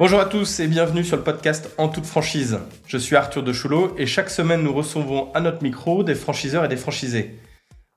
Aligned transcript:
Bonjour 0.00 0.18
à 0.18 0.24
tous 0.24 0.60
et 0.60 0.66
bienvenue 0.66 1.04
sur 1.04 1.18
le 1.18 1.22
podcast 1.22 1.74
En 1.76 1.90
toute 1.90 2.06
franchise. 2.06 2.58
Je 2.86 2.96
suis 2.96 3.16
Arthur 3.16 3.42
de 3.42 3.52
Choulot 3.52 3.94
et 3.98 4.06
chaque 4.06 4.30
semaine 4.30 4.62
nous 4.62 4.72
recevons 4.72 5.30
à 5.34 5.42
notre 5.42 5.62
micro 5.62 6.02
des 6.04 6.14
franchiseurs 6.14 6.64
et 6.64 6.68
des 6.68 6.78
franchisés. 6.78 7.38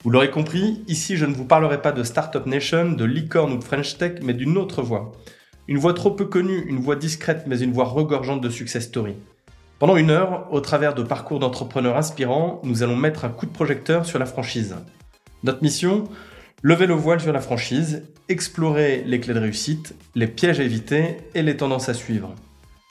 Vous 0.03 0.09
l'aurez 0.09 0.29
compris, 0.29 0.83
ici 0.89 1.15
je 1.15 1.25
ne 1.25 1.33
vous 1.33 1.45
parlerai 1.45 1.81
pas 1.81 1.93
de 1.93 2.03
Startup 2.03 2.45
Nation, 2.45 2.91
de 2.91 3.05
licorne 3.05 3.53
ou 3.53 3.57
de 3.57 3.63
French 3.63 3.97
Tech, 3.97 4.15
mais 4.21 4.33
d'une 4.33 4.57
autre 4.57 4.81
voix. 4.81 5.13
Une 5.69 5.77
voix 5.77 5.93
trop 5.93 6.11
peu 6.11 6.25
connue, 6.25 6.65
une 6.67 6.81
voix 6.81 6.97
discrète, 6.97 7.45
mais 7.47 7.61
une 7.61 7.71
voix 7.71 7.85
regorgeante 7.85 8.41
de 8.41 8.49
success 8.49 8.83
story. 8.83 9.15
Pendant 9.79 9.95
une 9.95 10.09
heure, 10.09 10.49
au 10.51 10.59
travers 10.59 10.95
de 10.95 11.03
parcours 11.03 11.39
d'entrepreneurs 11.39 11.95
inspirants, 11.95 12.59
nous 12.65 12.83
allons 12.83 12.97
mettre 12.97 13.23
un 13.23 13.29
coup 13.29 13.45
de 13.45 13.53
projecteur 13.53 14.05
sur 14.05 14.19
la 14.19 14.25
franchise. 14.25 14.75
Notre 15.43 15.63
mission 15.63 16.03
Lever 16.65 16.87
le 16.87 16.93
voile 16.93 17.19
sur 17.19 17.33
la 17.33 17.41
franchise, 17.41 18.03
explorer 18.29 19.03
les 19.05 19.19
clés 19.19 19.33
de 19.33 19.39
réussite, 19.39 19.95
les 20.15 20.27
pièges 20.27 20.61
à 20.61 20.63
éviter 20.63 21.17
et 21.35 21.41
les 21.41 21.57
tendances 21.57 21.89
à 21.89 21.93
suivre. 21.93 22.33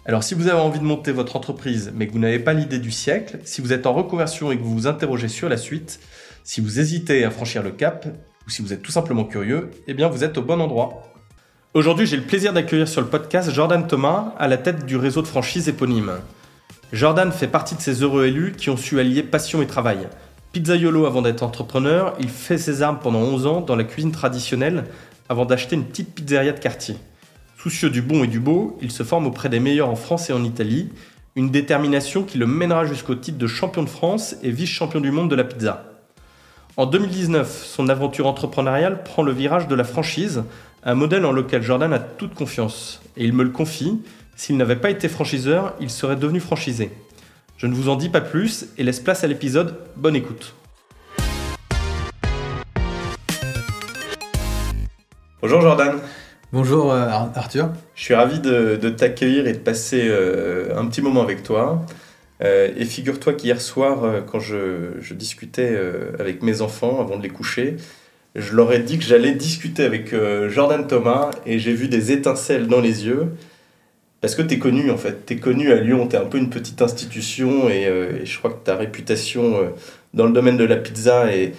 Alors 0.05 0.23
si 0.23 0.35
vous 0.35 0.49
avez 0.49 0.61
envie 0.61 0.79
de 0.79 0.85
monter 0.85 1.11
votre 1.11 1.37
entreprise 1.37 1.91
mais 1.95 2.07
que 2.07 2.13
vous 2.13 2.19
n'avez 2.19 2.39
pas 2.39 2.53
l'idée 2.53 2.79
du 2.79 2.91
siècle, 2.91 3.39
si 3.45 3.63
vous 3.63 3.73
êtes 3.73 3.87
en 3.87 3.95
reconversion 3.95 4.53
et 4.53 4.59
que 4.59 4.63
vous 4.63 4.75
vous 4.75 4.87
interrogez 4.87 5.29
sur 5.29 5.49
la 5.49 5.57
suite, 5.57 6.01
si 6.45 6.61
vous 6.61 6.81
hésitez 6.81 7.25
à 7.25 7.31
franchir 7.31 7.63
le 7.63 7.71
cap, 7.71 8.07
ou 8.47 8.51
si 8.51 8.61
vous 8.61 8.75
êtes 8.75 8.83
tout 8.83 8.93
simplement 8.93 9.25
curieux, 9.25 9.71
eh 9.87 9.95
bien 9.95 10.09
vous 10.09 10.23
êtes 10.23 10.37
au 10.37 10.43
bon 10.43 10.61
endroit. 10.61 11.11
Aujourd'hui 11.73 12.05
j'ai 12.05 12.19
le 12.19 12.25
plaisir 12.25 12.53
d'accueillir 12.53 12.87
sur 12.87 13.01
le 13.01 13.07
podcast 13.07 13.51
Jordan 13.51 13.87
Thomas 13.87 14.35
à 14.39 14.49
la 14.49 14.59
tête 14.59 14.85
du 14.85 14.99
réseau 14.99 15.23
de 15.23 15.29
franchise 15.29 15.71
éponyme. 15.71 16.13
Jordan 16.93 17.33
fait 17.33 17.49
partie 17.49 17.75
de 17.75 17.81
ces 17.81 18.03
heureux 18.03 18.27
élus 18.27 18.53
qui 18.53 18.69
ont 18.69 18.77
su 18.77 19.01
allier 19.01 19.23
passion 19.23 19.63
et 19.63 19.67
travail. 19.67 20.09
Pizzaiolo 20.53 21.07
avant 21.07 21.23
d'être 21.23 21.43
entrepreneur, 21.43 22.15
il 22.21 22.29
fait 22.29 22.59
ses 22.59 22.83
armes 22.83 22.99
pendant 23.03 23.21
11 23.21 23.47
ans 23.47 23.61
dans 23.63 23.75
la 23.75 23.85
cuisine 23.85 24.13
traditionnelle 24.13 24.85
avant 25.31 25.47
d'acheter 25.47 25.77
une 25.77 25.85
petite 25.85 26.15
pizzeria 26.15 26.53
de 26.53 26.59
quartier. 26.59 26.97
Soucieux 27.57 27.89
du 27.89 28.03
bon 28.03 28.23
et 28.23 28.27
du 28.27 28.39
beau, 28.39 28.77
il 28.83 28.91
se 28.91 29.03
forme 29.03 29.27
auprès 29.27 29.49
des 29.49 29.61
meilleurs 29.61 29.89
en 29.89 29.97
France 29.97 30.29
et 30.29 30.35
en 30.35 30.45
Italie, 30.45 30.91
une 31.37 31.51
détermination 31.51 32.23
qui 32.23 32.37
le 32.37 32.47
mènera 32.47 32.85
jusqu'au 32.85 33.15
titre 33.15 33.39
de 33.39 33.47
champion 33.47 33.83
de 33.83 33.89
France 33.89 34.37
et 34.43 34.51
vice-champion 34.51 35.01
du 35.01 35.11
monde 35.11 35.31
de 35.31 35.37
la 35.37 35.45
pizza. 35.45 35.87
En 36.77 36.85
2019, 36.85 37.65
son 37.65 37.89
aventure 37.89 38.27
entrepreneuriale 38.27 39.05
prend 39.05 39.23
le 39.23 39.33
virage 39.33 39.69
de 39.69 39.75
la 39.75 39.85
franchise, 39.85 40.43
un 40.85 40.95
modèle 40.95 41.25
en 41.25 41.33
lequel 41.33 41.63
Jordan 41.63 41.95
a 41.95 41.99
toute 41.99 42.35
confiance. 42.35 43.01
Et 43.17 43.25
il 43.25 43.33
me 43.33 43.45
le 43.45 43.51
confie, 43.51 44.03
s'il 44.37 44.59
n'avait 44.59 44.77
pas 44.77 44.91
été 44.91 45.09
franchiseur, 45.09 45.73
il 45.81 45.89
serait 45.89 46.17
devenu 46.17 46.41
franchisé. 46.41 46.91
Je 47.63 47.69
ne 47.69 47.75
vous 47.75 47.89
en 47.89 47.95
dis 47.95 48.09
pas 48.09 48.21
plus 48.21 48.67
et 48.77 48.83
laisse 48.83 48.99
place 48.99 49.23
à 49.23 49.29
l'épisode. 49.29 49.77
Bonne 49.95 50.17
écoute. 50.17 50.57
Bonjour 55.41 55.61
Jordan. 55.61 56.01
Bonjour 56.53 56.91
euh, 56.91 57.07
Arthur. 57.07 57.71
Je 57.95 58.03
suis 58.03 58.15
ravi 58.15 58.41
de, 58.41 58.89
t'accueillir 58.89 59.47
et 59.47 59.53
de 59.53 59.59
passer 59.59 60.09
euh, 60.09 60.77
un 60.77 60.87
petit 60.87 61.03
moment 61.03 61.23
avec 61.23 61.45
toi. 61.45 61.87
Euh, 62.43 62.69
et 62.77 62.85
figure-toi 62.85 63.35
qu'hier 63.35 63.61
soir, 63.61 64.25
quand 64.27 64.41
je, 64.41 65.15
discutais 65.15 65.79
avec 66.19 66.43
mes 66.43 66.63
enfants 66.63 67.01
avant 67.01 67.17
de 67.17 67.23
les 67.23 67.31
coucher, 67.31 67.77
je 68.35 68.57
leur 68.57 68.73
ai 68.73 68.81
dit 68.81 68.99
que 68.99 69.05
j'allais 69.05 69.37
discuter 69.37 69.85
avec 69.85 70.13
Jordan 70.49 70.85
Thomas 70.89 71.31
et 71.47 71.61
j'ai 71.61 71.75
vu 71.75 71.87
des 71.87 72.11
étincelles 72.11 72.67
dans 72.67 72.81
les 72.81 73.07
yeux. 73.07 73.29
Parce 74.23 74.37
que 74.37 74.43
tu 74.43 74.55
es 74.55 74.59
connu 74.59 74.91
en 74.93 74.97
fait, 74.97 75.27
tu 75.27 75.35
es 75.35 75.37
connu 75.37 75.73
à 75.73 75.81
Lyon, 75.81 76.07
tu 76.07 76.15
es 76.15 76.19
un 76.19 76.25
peu 76.25 76.39
une 76.39 76.49
petite 76.49 76.81
institution 76.81 77.69
et, 77.69 77.87
euh, 77.87 78.25
je 78.25 78.39
crois 78.39 78.53
que 78.53 78.65
ta 78.65 78.77
réputation 78.77 79.57
euh, 79.57 79.71
dans 80.15 80.27
le 80.27 80.33
domaine 80.33 80.57
de 80.57 80.65
la 80.65 80.77
pizza 80.77 81.35
est, 81.35 81.55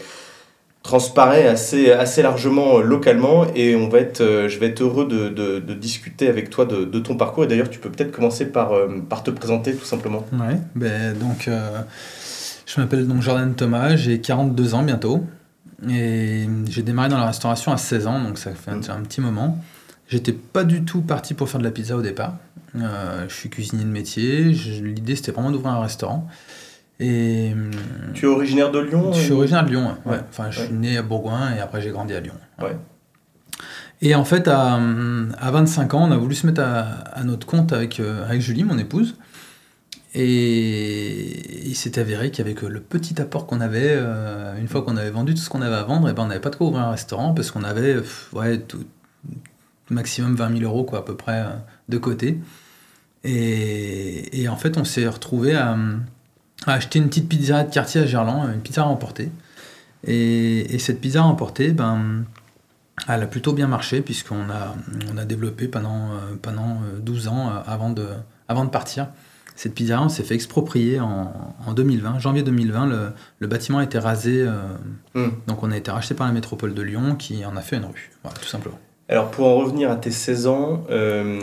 transparaît 0.81 1.45
assez, 1.45 1.91
assez 1.91 2.21
largement 2.21 2.79
euh, 2.79 2.81
localement 2.81 3.45
et 3.53 3.75
on 3.75 3.89
va 3.89 3.99
être, 3.99 4.47
je 4.47 4.59
vais 4.59 4.67
être 4.67 4.81
heureux 4.81 5.05
de, 5.05 5.27
de, 5.27 5.59
de 5.59 5.73
discuter 5.73 6.29
avec 6.29 6.49
toi 6.49 6.63
de, 6.63 6.85
de 6.85 6.99
ton 6.99 7.17
parcours 7.17 7.43
et 7.43 7.47
d'ailleurs 7.47 7.69
tu 7.69 7.79
peux 7.79 7.89
peut-être 7.89 8.13
commencer 8.13 8.45
par, 8.45 8.71
par 9.09 9.23
te 9.23 9.31
présenter 9.31 9.75
tout 9.75 9.85
simplement. 9.85 10.25
Ouais, 10.31 10.57
ben, 10.75 11.17
donc 11.17 11.49
je 12.65 12.79
m'appelle 12.79 13.05
donc 13.05 13.21
Jordan 13.21 13.53
Thomas, 13.55 13.97
j'ai 13.97 14.21
42 14.21 14.73
ans 14.73 14.83
bientôt 14.83 15.25
et 15.89 16.47
j'ai 16.69 16.81
démarré 16.81 17.09
dans 17.09 17.17
la 17.17 17.27
restauration 17.27 17.73
à 17.73 17.77
16 17.77 18.07
ans 18.07 18.23
donc 18.23 18.37
ça 18.37 18.51
fait 18.51 18.71
un, 18.71 18.77
mmh. 18.77 18.97
un 18.97 19.01
petit 19.01 19.19
moment. 19.19 19.61
J'étais 20.13 20.31
pas 20.31 20.63
du 20.63 20.85
tout 20.85 21.01
parti 21.01 21.33
pour 21.33 21.49
faire 21.49 21.59
de 21.59 21.65
la 21.65 21.71
pizza 21.71 21.97
au 21.97 22.03
départ. 22.03 22.35
Euh, 22.75 23.25
je 23.27 23.33
suis 23.33 23.49
cuisinier 23.49 23.83
de 23.83 23.89
métier. 23.89 24.43
L'idée, 24.43 25.15
c'était 25.15 25.31
vraiment 25.31 25.49
d'ouvrir 25.49 25.73
un 25.73 25.81
restaurant. 25.81 26.27
Et, 26.99 27.49
hum, 27.51 27.71
tu 28.13 28.25
es 28.25 28.27
originaire 28.27 28.69
de 28.69 28.77
Lyon 28.77 29.11
Je 29.11 29.21
suis 29.21 29.31
originaire 29.31 29.65
de 29.65 29.71
Lyon, 29.71 29.97
ouais. 30.05 30.19
Enfin, 30.29 30.51
je 30.51 30.61
suis 30.61 30.73
né 30.73 30.99
à 30.99 31.01
Bourgoin 31.01 31.55
et 31.55 31.59
après 31.59 31.81
j'ai 31.81 31.89
grandi 31.89 32.13
à 32.13 32.19
Lyon. 32.19 32.35
Et 34.03 34.13
en 34.13 34.23
fait, 34.23 34.47
à, 34.47 34.75
à, 34.75 35.51
25 35.51 35.95
ans, 35.95 36.07
on 36.07 36.11
a 36.11 36.17
voulu 36.17 36.35
se 36.35 36.45
mettre 36.45 36.61
à, 36.61 37.23
notre 37.23 37.47
compte 37.47 37.73
avec, 37.73 37.99
euh, 37.99 38.23
avec 38.23 38.39
Julie, 38.39 38.63
mon 38.63 38.77
épouse. 38.77 39.15
Et 40.13 41.67
il 41.67 41.73
s'est 41.73 41.97
avéré 41.97 42.29
qu'avec 42.29 42.61
le 42.61 42.81
petit 42.81 43.19
apport 43.19 43.47
qu'on 43.47 43.61
avait, 43.61 43.95
euh, 43.95 44.59
une 44.59 44.67
fois 44.67 44.83
qu'on 44.83 44.95
avait 44.95 45.09
vendu 45.09 45.33
tout 45.33 45.41
ce 45.41 45.49
qu'on 45.49 45.63
avait 45.63 45.73
à 45.73 45.83
vendre, 45.83 46.07
et 46.07 46.11
eh 46.11 46.13
ben 46.13 46.21
on 46.21 46.27
n'avait 46.27 46.39
pas 46.39 46.51
de 46.51 46.55
quoi 46.55 46.67
ouvrir 46.67 46.83
un 46.83 46.91
restaurant 46.91 47.33
parce 47.33 47.49
qu'on 47.49 47.63
avait 47.63 47.95
ouais, 48.33 48.59
tout, 48.59 48.85
maximum 49.93 50.35
20 50.35 50.57
000 50.59 50.63
euros 50.63 50.83
quoi, 50.83 50.99
à 50.99 51.01
peu 51.01 51.15
près 51.15 51.45
de 51.89 51.97
côté. 51.97 52.39
Et, 53.23 54.47
en 54.49 54.57
fait, 54.57 54.77
on 54.77 54.83
s'est 54.83 55.07
retrouvé 55.07 55.55
à, 55.55 55.77
acheter 56.67 56.99
une 56.99 57.07
petite 57.07 57.29
pizzeria 57.29 57.63
de 57.63 57.73
quartier 57.73 58.01
à 58.01 58.05
Gerland, 58.05 58.49
une 58.53 58.61
pizza 58.61 58.85
emportée. 58.85 59.31
Et, 60.05 60.77
cette 60.79 60.99
pizza 60.99 61.23
emportée, 61.23 61.71
ben, 61.71 62.25
elle 63.07 63.23
a 63.23 63.27
plutôt 63.27 63.53
bien 63.53 63.67
marché 63.67 64.01
puisqu'on 64.01 64.49
a, 64.49 64.75
on 65.13 65.17
a 65.17 65.25
développé 65.25 65.67
pendant, 65.67 66.09
pendant 66.41 66.81
12 67.01 67.27
ans 67.29 67.49
avant 67.65 67.91
de, 67.91 68.07
avant 68.47 68.65
de 68.65 68.69
partir. 68.69 69.07
Cette 69.55 69.75
pizzeria, 69.75 70.03
on 70.03 70.09
s'est 70.09 70.23
fait 70.23 70.33
exproprier 70.33 70.99
en, 70.99 71.55
en, 71.65 71.73
2020, 71.73 72.19
janvier 72.19 72.41
2020. 72.43 72.87
Le, 72.87 73.11
le 73.39 73.47
bâtiment 73.47 73.79
a 73.79 73.83
été 73.83 73.99
rasé, 73.99 74.41
euh, 74.41 74.61
hmm. 75.13 75.29
donc 75.47 75.61
on 75.61 75.71
a 75.71 75.77
été 75.77 75.91
racheté 75.91 76.15
par 76.15 76.25
la 76.25 76.33
métropole 76.33 76.73
de 76.73 76.81
Lyon 76.81 77.15
qui 77.15 77.45
en 77.45 77.55
a 77.55 77.61
fait 77.61 77.77
une 77.77 77.85
rue, 77.85 78.11
voilà, 78.23 78.37
tout 78.39 78.47
simplement. 78.47 78.79
Alors 79.09 79.31
pour 79.31 79.47
en 79.47 79.55
revenir 79.55 79.91
à 79.91 79.95
tes 79.95 80.11
16 80.11 80.47
ans, 80.47 80.83
euh, 80.89 81.39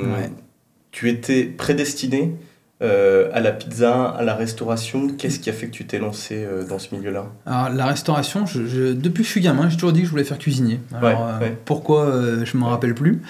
tu 0.90 1.08
étais 1.08 1.44
prédestiné 1.44 2.34
euh, 2.82 3.28
à 3.34 3.40
la 3.40 3.52
pizza, 3.52 4.06
à 4.06 4.22
la 4.22 4.34
restauration. 4.34 5.08
Qu'est-ce 5.08 5.38
qui 5.38 5.50
a 5.50 5.52
fait 5.52 5.66
que 5.66 5.72
tu 5.72 5.86
t'es 5.86 5.98
lancé 5.98 6.42
euh, 6.42 6.64
dans 6.64 6.78
ce 6.78 6.94
milieu-là? 6.94 7.26
Alors, 7.44 7.68
la 7.68 7.86
restauration, 7.86 8.46
je, 8.46 8.92
depuis 8.92 9.22
que 9.22 9.26
je 9.26 9.32
suis 9.32 9.40
gamin, 9.42 9.68
j'ai 9.68 9.76
toujours 9.76 9.92
dit 9.92 10.00
que 10.00 10.06
je 10.06 10.10
voulais 10.10 10.24
faire 10.24 10.38
cuisinier. 10.38 10.80
Alors, 10.94 11.28
pourquoi, 11.66 12.10
je 12.44 12.56
ne 12.56 12.60
m'en 12.60 12.68
rappelle 12.68 12.94
plus. 12.94 13.20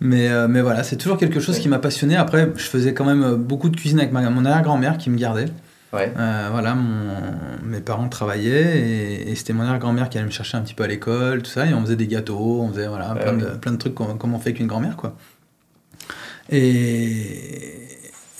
Mais, 0.00 0.28
mais 0.48 0.62
voilà, 0.62 0.82
c'est 0.82 0.96
toujours 0.96 1.16
quelque 1.16 1.40
chose 1.40 1.58
qui 1.58 1.68
m'a 1.68 1.78
passionné. 1.78 2.16
Après, 2.16 2.50
je 2.56 2.64
faisais 2.64 2.94
quand 2.94 3.04
même 3.04 3.34
beaucoup 3.34 3.68
de 3.68 3.76
cuisine 3.76 3.98
avec 3.98 4.12
ma, 4.12 4.28
mon 4.30 4.44
arrière-grand-mère 4.44 4.98
qui 4.98 5.10
me 5.10 5.16
gardait. 5.18 5.46
Voilà, 5.92 6.74
mon, 6.74 7.16
mes 7.62 7.80
parents 7.80 8.08
travaillaient 8.08 9.28
et, 9.28 9.34
c'était 9.34 9.52
mon 9.52 9.62
arrière-grand-mère 9.62 10.08
qui 10.08 10.18
allait 10.18 10.26
me 10.26 10.32
chercher 10.32 10.56
un 10.56 10.62
petit 10.62 10.74
peu 10.74 10.84
à 10.84 10.86
l'école, 10.86 11.42
tout 11.42 11.50
ça, 11.50 11.66
et 11.66 11.74
on 11.74 11.82
faisait 11.82 11.96
des 11.96 12.06
gâteaux, 12.06 12.60
on 12.62 12.68
faisait 12.70 12.88
voilà, 12.88 13.14
plein, 13.14 13.34
de, 13.34 13.46
plein 13.46 13.72
de 13.72 13.76
trucs 13.76 13.94
comme, 13.94 14.18
comme 14.18 14.34
on 14.34 14.38
fait 14.38 14.50
avec 14.50 14.60
une 14.60 14.66
grand-mère, 14.66 14.96
quoi. 14.96 15.16
Et, 16.50 17.88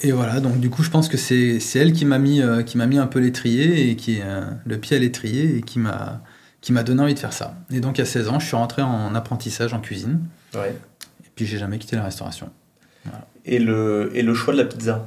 et 0.02 0.12
voilà, 0.12 0.40
donc 0.40 0.58
du 0.58 0.68
coup, 0.68 0.82
je 0.82 0.90
pense 0.90 1.08
que 1.08 1.16
c'est 1.16 1.60
elle 1.76 1.92
qui 1.92 2.04
m'a 2.04 2.18
mis, 2.18 2.42
euh, 2.42 2.62
qui 2.62 2.76
mis 2.78 2.98
un 2.98 3.06
peu 3.06 3.20
l'étrier 3.20 3.90
et 3.90 3.96
qui 3.96 4.20
euh, 4.20 4.42
le 4.66 4.78
pied 4.78 4.96
à 4.96 5.00
l'étrier 5.00 5.56
et 5.58 5.62
qui 5.62 5.78
m'a 5.78 6.22
qui 6.60 6.72
m'a 6.72 6.84
donné 6.84 7.02
envie 7.02 7.14
de 7.14 7.18
faire 7.18 7.32
ça. 7.32 7.56
Et 7.72 7.80
donc 7.80 7.98
à 7.98 8.04
16 8.04 8.28
ans, 8.28 8.38
je 8.38 8.46
suis 8.46 8.56
rentré 8.56 8.82
en 8.82 9.14
apprentissage 9.14 9.74
en 9.74 9.80
cuisine. 9.80 10.20
Ouais. 10.54 10.74
Et 11.24 11.28
puis 11.34 11.44
j'ai 11.44 11.58
jamais 11.58 11.78
quitté 11.78 11.96
la 11.96 12.04
restauration. 12.04 12.50
Et, 13.44 13.58
le, 13.58 14.12
et 14.14 14.22
le 14.22 14.32
choix 14.32 14.54
de 14.54 14.58
la 14.58 14.64
pizza? 14.64 15.04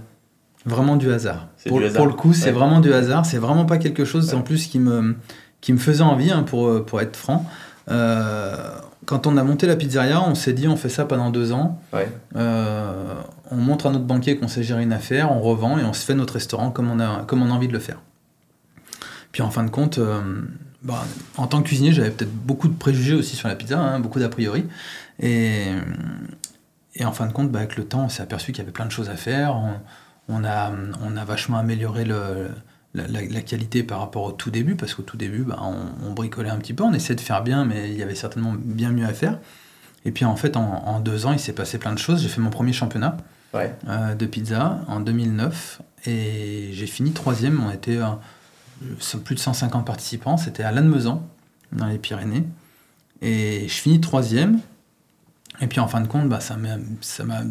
Vraiment 0.66 0.96
du 0.96 1.12
hasard. 1.12 1.48
Pour, 1.68 1.80
du 1.80 1.86
hasard. 1.86 1.98
pour, 1.98 2.08
le 2.08 2.14
coup, 2.14 2.34
c'est 2.34 2.52
vraiment 2.52 2.80
du 2.80 2.94
hasard. 2.94 3.26
C'est 3.26 3.38
vraiment 3.38 3.66
pas 3.66 3.78
quelque 3.78 4.06
chose 4.06 4.34
en 4.34 4.42
plus 4.42 4.68
qui 4.68 4.80
me, 4.80 5.16
qui 5.62 5.74
me 5.74 5.78
faisait 5.78 6.04
envie, 6.04 6.32
hein, 6.32 6.44
pour, 6.44 6.86
pour 6.86 7.02
être 7.02 7.16
franc. 7.16 7.46
Euh, 7.90 8.56
quand 9.06 9.28
on 9.28 9.38
a 9.38 9.44
monté 9.44 9.68
la 9.68 9.76
pizzeria, 9.76 10.28
on 10.28 10.36
s'est 10.36 10.54
dit 10.54 10.68
on 10.68 10.76
fait 10.76 10.90
ça 10.90 11.06
pendant 11.06 11.30
deux 11.30 11.52
ans. 11.52 11.80
Euh, 12.36 13.14
on 13.52 13.56
montre 13.56 13.88
à 13.88 13.92
notre 13.92 14.06
banquier 14.06 14.38
qu'on 14.38 14.48
sait 14.48 14.64
gérer 14.64 14.84
une 14.84 14.94
affaire, 14.94 15.32
on 15.32 15.42
revend 15.42 15.78
et 15.78 15.84
on 15.84 15.94
se 15.94 16.04
fait 16.04 16.16
notre 16.16 16.34
restaurant 16.34 16.72
comme 16.72 16.90
on 16.90 17.00
a, 17.00 17.24
comme 17.26 17.42
on 17.42 17.52
a 17.52 17.54
envie 17.54 17.68
de 17.68 17.74
le 17.74 17.80
faire. 17.80 18.02
Puis 19.32 19.42
en 19.42 19.52
fin 19.52 19.64
de 19.64 19.70
compte, 19.70 20.00
euh, 20.00 20.22
bah, 20.82 21.04
en 21.38 21.48
tant 21.48 21.62
que 21.62 21.68
cuisinier, 21.68 21.92
j'avais 21.92 22.10
peut-être 22.10 22.34
beaucoup 22.34 22.68
de 22.68 22.74
préjugés 22.74 23.16
aussi 23.16 23.36
sur 23.36 23.48
la 23.48 23.56
pizza, 23.56 23.80
hein, 23.80 24.00
beaucoup 24.00 24.20
d'a 24.20 24.30
priori. 24.30 24.66
Et, 25.20 25.66
et, 26.96 27.06
en 27.06 27.12
fin 27.12 27.28
de 27.28 27.34
compte, 27.34 27.52
bah, 27.52 27.60
avec 27.60 27.76
le 27.76 27.86
temps, 27.86 28.06
on 28.06 28.10
s'est 28.10 28.24
aperçu 28.24 28.52
qu'il 28.52 28.60
y 28.60 28.62
avait 28.62 28.72
plein 28.72 28.86
de 28.86 28.92
choses 28.92 29.10
à 29.10 29.16
faire. 29.16 29.56
On, 29.56 29.74
a, 30.30 30.72
on 31.04 31.18
a 31.18 31.26
vachement 31.26 31.58
amélioré 31.58 32.06
le, 32.06 32.50
la, 32.96 33.42
qualité 33.42 33.84
par 33.84 34.00
rapport 34.00 34.24
au 34.24 34.32
tout 34.32 34.52
début, 34.52 34.76
parce 34.76 34.94
qu'au 34.94 35.04
tout 35.04 35.18
début, 35.18 35.44
bah, 35.44 35.60
on, 35.62 36.12
bricolait 36.14 36.50
un 36.50 36.58
petit 36.58 36.74
peu, 36.74 36.84
on 36.84 36.94
essayait 36.94 37.16
de 37.16 37.22
faire 37.22 37.44
bien, 37.44 37.66
mais 37.66 37.90
il 37.90 37.98
y 37.98 38.04
avait 38.04 38.16
certainement 38.16 38.54
bien 38.58 38.92
mieux 38.92 39.06
à 39.06 39.14
faire. 39.14 39.40
Et 40.06 40.12
puis 40.12 40.26
en 40.26 40.36
fait, 40.36 40.56
en, 40.56 41.00
deux 41.00 41.26
ans, 41.26 41.34
il 41.34 41.40
s'est 41.40 41.54
passé 41.54 41.78
plein 41.78 41.94
de 41.94 42.00
choses. 42.00 42.22
J'ai 42.22 42.30
fait 42.30 42.42
mon 42.42 42.52
premier 42.52 42.74
championnat 42.74 43.18
euh, 43.56 44.16
de 44.16 44.26
pizza 44.26 44.82
en 44.88 45.00
2009, 45.00 45.82
et 46.06 46.70
j'ai 46.72 46.88
fini 46.88 47.12
troisième. 47.12 47.62
On 47.64 47.72
était 47.72 47.98
euh, 47.98 49.18
plus 49.24 49.36
de 49.36 49.40
150 49.40 49.86
participants, 49.86 50.38
c'était 50.38 50.64
à 50.64 50.72
Lannemezan, 50.72 51.28
dans 51.72 51.88
les 51.88 51.98
Pyrénées. 51.98 52.46
Et 53.22 53.68
je 53.68 53.74
finis 53.74 54.00
troisième. 54.00 54.60
Et 55.62 55.68
puis 55.68 55.80
en 55.80 55.88
fin 55.88 56.02
de 56.02 56.08
compte, 56.08 56.28
bah, 56.28 56.40
ça 56.42 56.56
m'a 56.58 57.42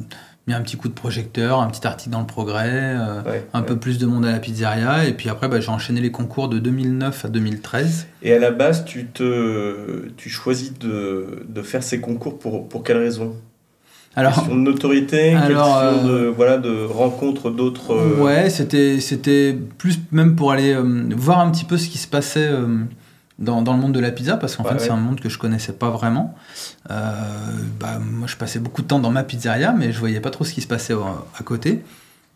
mis 0.46 0.54
un 0.54 0.60
petit 0.60 0.76
coup 0.76 0.88
de 0.88 0.94
projecteur, 0.94 1.60
un 1.60 1.68
petit 1.68 1.86
article 1.86 2.10
dans 2.10 2.20
le 2.20 2.26
progrès, 2.26 2.68
euh, 2.70 3.40
un 3.52 3.62
peu 3.62 3.76
plus 3.76 3.98
de 3.98 4.06
monde 4.06 4.26
à 4.26 4.32
la 4.32 4.38
pizzeria. 4.38 5.06
Et 5.06 5.12
puis 5.12 5.28
après, 5.28 5.48
bah, 5.48 5.60
j'ai 5.60 5.70
enchaîné 5.70 6.00
les 6.00 6.10
concours 6.10 6.48
de 6.48 6.58
2009 6.58 7.24
à 7.24 7.28
2013. 7.28 8.06
Et 8.22 8.32
à 8.34 8.38
la 8.38 8.50
base, 8.50 8.84
tu, 8.84 9.06
te, 9.06 10.08
tu 10.16 10.28
choisis 10.28 10.78
de, 10.78 11.44
de 11.48 11.62
faire 11.62 11.82
ces 11.82 12.00
concours 12.00 12.38
pour, 12.38 12.68
pour 12.68 12.82
quelle 12.82 12.98
raison? 12.98 13.34
Alors, 14.16 14.34
question 14.34 14.54
de 14.54 14.60
notoriété, 14.60 15.30
alors, 15.34 15.80
question 15.80 16.08
de, 16.08 16.12
euh, 16.12 16.32
voilà, 16.36 16.58
de 16.58 16.84
rencontre 16.84 17.50
d'autres. 17.50 17.92
Euh, 17.92 18.22
ouais, 18.22 18.50
c'était, 18.50 19.00
c'était 19.00 19.56
plus 19.78 19.98
même 20.12 20.36
pour 20.36 20.52
aller 20.52 20.76
voir 21.16 21.40
un 21.40 21.50
petit 21.50 21.64
peu 21.64 21.78
ce 21.78 21.88
qui 21.88 21.98
se 21.98 22.06
passait 22.06 22.50
dans, 23.38 23.62
dans, 23.62 23.74
le 23.74 23.80
monde 23.80 23.92
de 23.92 24.00
la 24.00 24.12
pizza, 24.12 24.36
parce 24.36 24.56
qu'en 24.56 24.64
fait, 24.64 24.78
c'est 24.78 24.90
un 24.90 24.96
monde 24.96 25.20
que 25.20 25.28
je 25.28 25.38
connaissais 25.38 25.72
pas 25.72 25.90
vraiment. 25.90 26.34
Euh, 26.90 27.12
bah, 27.80 27.98
moi, 27.98 28.28
je 28.28 28.36
passais 28.36 28.60
beaucoup 28.60 28.82
de 28.82 28.86
temps 28.86 29.00
dans 29.00 29.10
ma 29.10 29.24
pizzeria, 29.24 29.72
mais 29.72 29.92
je 29.92 29.98
voyais 29.98 30.20
pas 30.20 30.30
trop 30.30 30.44
ce 30.44 30.52
qui 30.52 30.60
se 30.60 30.68
passait 30.68 30.94
à 30.94 31.42
côté. 31.42 31.82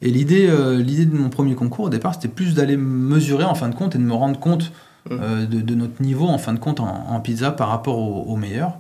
Et 0.03 0.11
l'idée, 0.11 0.49
euh, 0.49 0.81
l'idée 0.81 1.07
de 1.07 1.17
mon 1.17 1.29
premier 1.29 1.55
concours, 1.55 1.87
au 1.87 1.89
départ, 1.89 2.15
c'était 2.15 2.29
plus 2.29 2.55
d'aller 2.55 2.77
mesurer 2.77 3.45
en 3.45 3.55
fin 3.55 3.69
de 3.69 3.75
compte 3.75 3.95
et 3.95 3.99
de 3.99 4.05
me 4.05 4.13
rendre 4.13 4.39
compte 4.39 4.73
mmh. 5.09 5.13
euh, 5.13 5.47
de, 5.47 5.61
de, 5.61 5.75
notre 5.75 6.03
niveau 6.03 6.27
en 6.27 6.39
fin 6.39 6.53
de 6.53 6.59
compte 6.59 6.81
en, 6.81 7.21
pizza 7.21 7.51
par 7.53 7.69
rapport 7.69 7.99
aux, 7.99 8.37
meilleurs. 8.37 8.79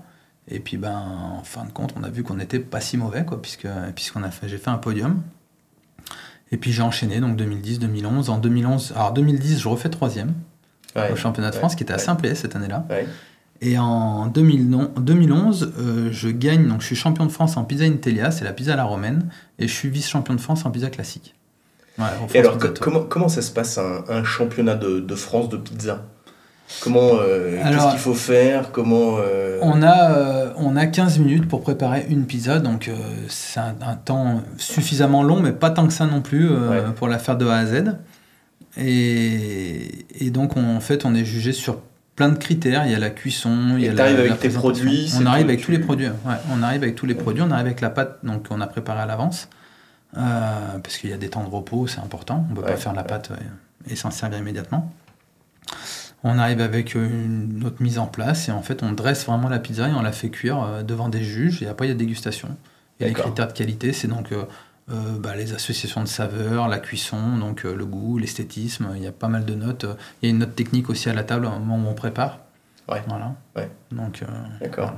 Et 0.48 0.60
puis, 0.60 0.76
ben, 0.76 1.02
en 1.38 1.44
fin 1.44 1.64
de 1.64 1.72
compte, 1.72 1.94
on 1.96 2.02
a 2.02 2.08
vu 2.08 2.22
qu'on 2.22 2.34
n'était 2.34 2.60
pas 2.60 2.80
si 2.80 2.96
mauvais, 2.96 3.24
quoi, 3.24 3.40
puisque 3.40 3.68
puisqu'on 3.94 4.22
a 4.22 4.30
fait, 4.30 4.48
j'ai 4.48 4.58
fait 4.58 4.70
un 4.70 4.78
podium. 4.78 5.22
Et 6.50 6.56
puis 6.56 6.72
j'ai 6.72 6.82
enchaîné, 6.82 7.20
donc 7.20 7.36
2010, 7.36 7.78
2011. 7.78 8.30
En 8.30 8.38
2011, 8.38 8.92
alors 8.96 9.12
2010, 9.12 9.60
je 9.60 9.68
refais 9.68 9.90
troisième 9.90 10.32
au 10.96 11.16
championnat 11.16 11.50
de 11.50 11.54
France, 11.54 11.74
qui 11.74 11.82
était 11.82 11.92
à 11.92 11.98
Saint-Plé 11.98 12.34
cette 12.34 12.56
année-là. 12.56 12.86
Et 13.60 13.76
en 13.76 14.26
2011, 14.28 15.72
euh, 15.78 16.08
je 16.12 16.28
gagne, 16.28 16.68
donc 16.68 16.80
je 16.80 16.86
suis 16.86 16.96
champion 16.96 17.26
de 17.26 17.32
France 17.32 17.56
en 17.56 17.64
pizza 17.64 17.84
Intelia, 17.84 18.30
c'est 18.30 18.44
la 18.44 18.52
pizza 18.52 18.74
à 18.74 18.76
la 18.76 18.84
romaine, 18.84 19.28
et 19.58 19.66
je 19.66 19.72
suis 19.72 19.88
vice-champion 19.88 20.34
de 20.34 20.40
France 20.40 20.64
en 20.64 20.70
pizza 20.70 20.90
classique. 20.90 21.34
et 22.34 22.38
alors, 22.38 22.56
comment, 22.80 23.00
comment 23.00 23.28
ça 23.28 23.42
se 23.42 23.50
passe 23.50 23.78
un, 23.78 24.22
championnat 24.22 24.76
de, 24.76 25.00
de, 25.00 25.14
France 25.16 25.48
de 25.48 25.56
pizza? 25.56 26.02
Comment, 26.82 27.10
euh, 27.14 27.60
qu'est-ce 27.64 27.90
qu'il 27.90 27.98
faut 27.98 28.14
faire? 28.14 28.70
Comment 28.70 29.16
euh, 29.18 29.58
on 29.62 29.82
a 29.82 30.52
on 30.56 30.76
a 30.76 30.86
15 30.86 31.18
minutes 31.18 31.48
pour 31.48 31.62
préparer 31.62 32.06
une 32.10 32.26
pizza, 32.26 32.60
donc 32.60 32.88
c'est 33.28 33.58
un, 33.58 33.74
un, 33.80 33.96
temps 33.96 34.42
suffisamment 34.56 35.24
long, 35.24 35.40
mais 35.40 35.52
pas 35.52 35.70
tant 35.70 35.86
que 35.88 35.92
ça 35.92 36.06
non 36.06 36.20
plus 36.20 36.48
pour 36.94 37.08
la 37.08 37.18
faire 37.18 37.36
de 37.36 37.46
A 37.46 37.56
à 37.56 37.66
Z. 37.66 37.96
Et, 38.76 40.04
et 40.20 40.30
donc, 40.30 40.56
en 40.56 40.80
fait, 40.80 41.04
on 41.04 41.14
est 41.14 41.24
jugé 41.24 41.52
sur 41.52 41.80
plein 42.18 42.28
de 42.30 42.36
critères. 42.36 42.84
Il 42.84 42.92
y 42.92 42.94
a 42.96 42.98
la 42.98 43.10
cuisson, 43.10 43.76
il 43.76 43.84
y 43.84 43.88
a 43.88 43.92
la, 43.92 44.04
avec 44.06 44.40
tes 44.40 44.48
produits. 44.48 45.12
On 45.18 45.24
arrive 45.24 45.46
avec 45.46 45.62
tous 45.62 45.70
les 45.70 45.78
produits. 45.78 46.08
Ouais, 46.08 46.34
on 46.52 46.62
arrive 46.64 46.82
avec 46.82 46.96
tous 46.96 47.06
les 47.06 47.14
produits. 47.14 47.42
On 47.42 47.50
arrive 47.52 47.66
avec 47.66 47.80
la 47.80 47.90
pâte, 47.90 48.18
donc 48.24 48.46
on 48.50 48.60
a 48.60 48.66
préparé 48.66 49.00
à 49.00 49.06
l'avance, 49.06 49.48
euh, 50.16 50.78
parce 50.82 50.98
qu'il 50.98 51.10
y 51.10 51.12
a 51.12 51.16
des 51.16 51.30
temps 51.30 51.44
de 51.44 51.48
repos, 51.48 51.86
c'est 51.86 52.00
important. 52.00 52.44
On 52.48 52.50
ne 52.50 52.56
peut 52.56 52.66
pas 52.66 52.76
faire 52.76 52.92
la 52.92 53.04
pâte 53.04 53.30
et 53.88 53.94
s'en 53.94 54.10
servir 54.10 54.40
immédiatement. 54.40 54.92
On 56.24 56.38
arrive 56.38 56.60
avec 56.60 56.96
une, 56.96 57.62
autre 57.64 57.80
mise 57.80 58.00
en 58.00 58.06
place 58.06 58.48
et 58.48 58.52
en 58.52 58.62
fait 58.62 58.82
on 58.82 58.90
dresse 58.90 59.24
vraiment 59.24 59.48
la 59.48 59.60
pizza 59.60 59.88
et 59.88 59.92
on 59.92 60.02
la 60.02 60.10
fait 60.10 60.30
cuire 60.30 60.60
euh, 60.60 60.82
devant 60.82 61.08
des 61.08 61.22
juges 61.22 61.62
et 61.62 61.68
après 61.68 61.86
il 61.86 61.90
y 61.90 61.92
a 61.92 61.94
dégustation. 61.94 62.48
Et 62.98 63.04
les 63.04 63.12
critères 63.12 63.46
de 63.46 63.52
qualité, 63.52 63.92
c'est 63.92 64.08
donc 64.08 64.32
euh, 64.90 65.18
bah, 65.18 65.36
les 65.36 65.52
associations 65.52 66.02
de 66.02 66.08
saveurs, 66.08 66.68
la 66.68 66.78
cuisson, 66.78 67.36
donc 67.38 67.64
euh, 67.64 67.74
le 67.74 67.84
goût, 67.84 68.18
l'esthétisme. 68.18 68.88
Il 68.96 69.02
y 69.02 69.06
a 69.06 69.12
pas 69.12 69.28
mal 69.28 69.44
de 69.44 69.54
notes. 69.54 69.86
Il 70.22 70.26
y 70.26 70.28
a 70.28 70.30
une 70.30 70.38
note 70.38 70.54
technique 70.54 70.88
aussi 70.88 71.08
à 71.10 71.14
la 71.14 71.24
table 71.24 71.46
au 71.46 71.50
moment 71.50 71.88
où 71.88 71.90
on 71.90 71.94
prépare. 71.94 72.40
Ouais. 72.90 73.02
Voilà. 73.06 73.34
Ouais. 73.56 73.68
Donc. 73.92 74.22
Euh, 74.22 74.26
D'accord. 74.60 74.94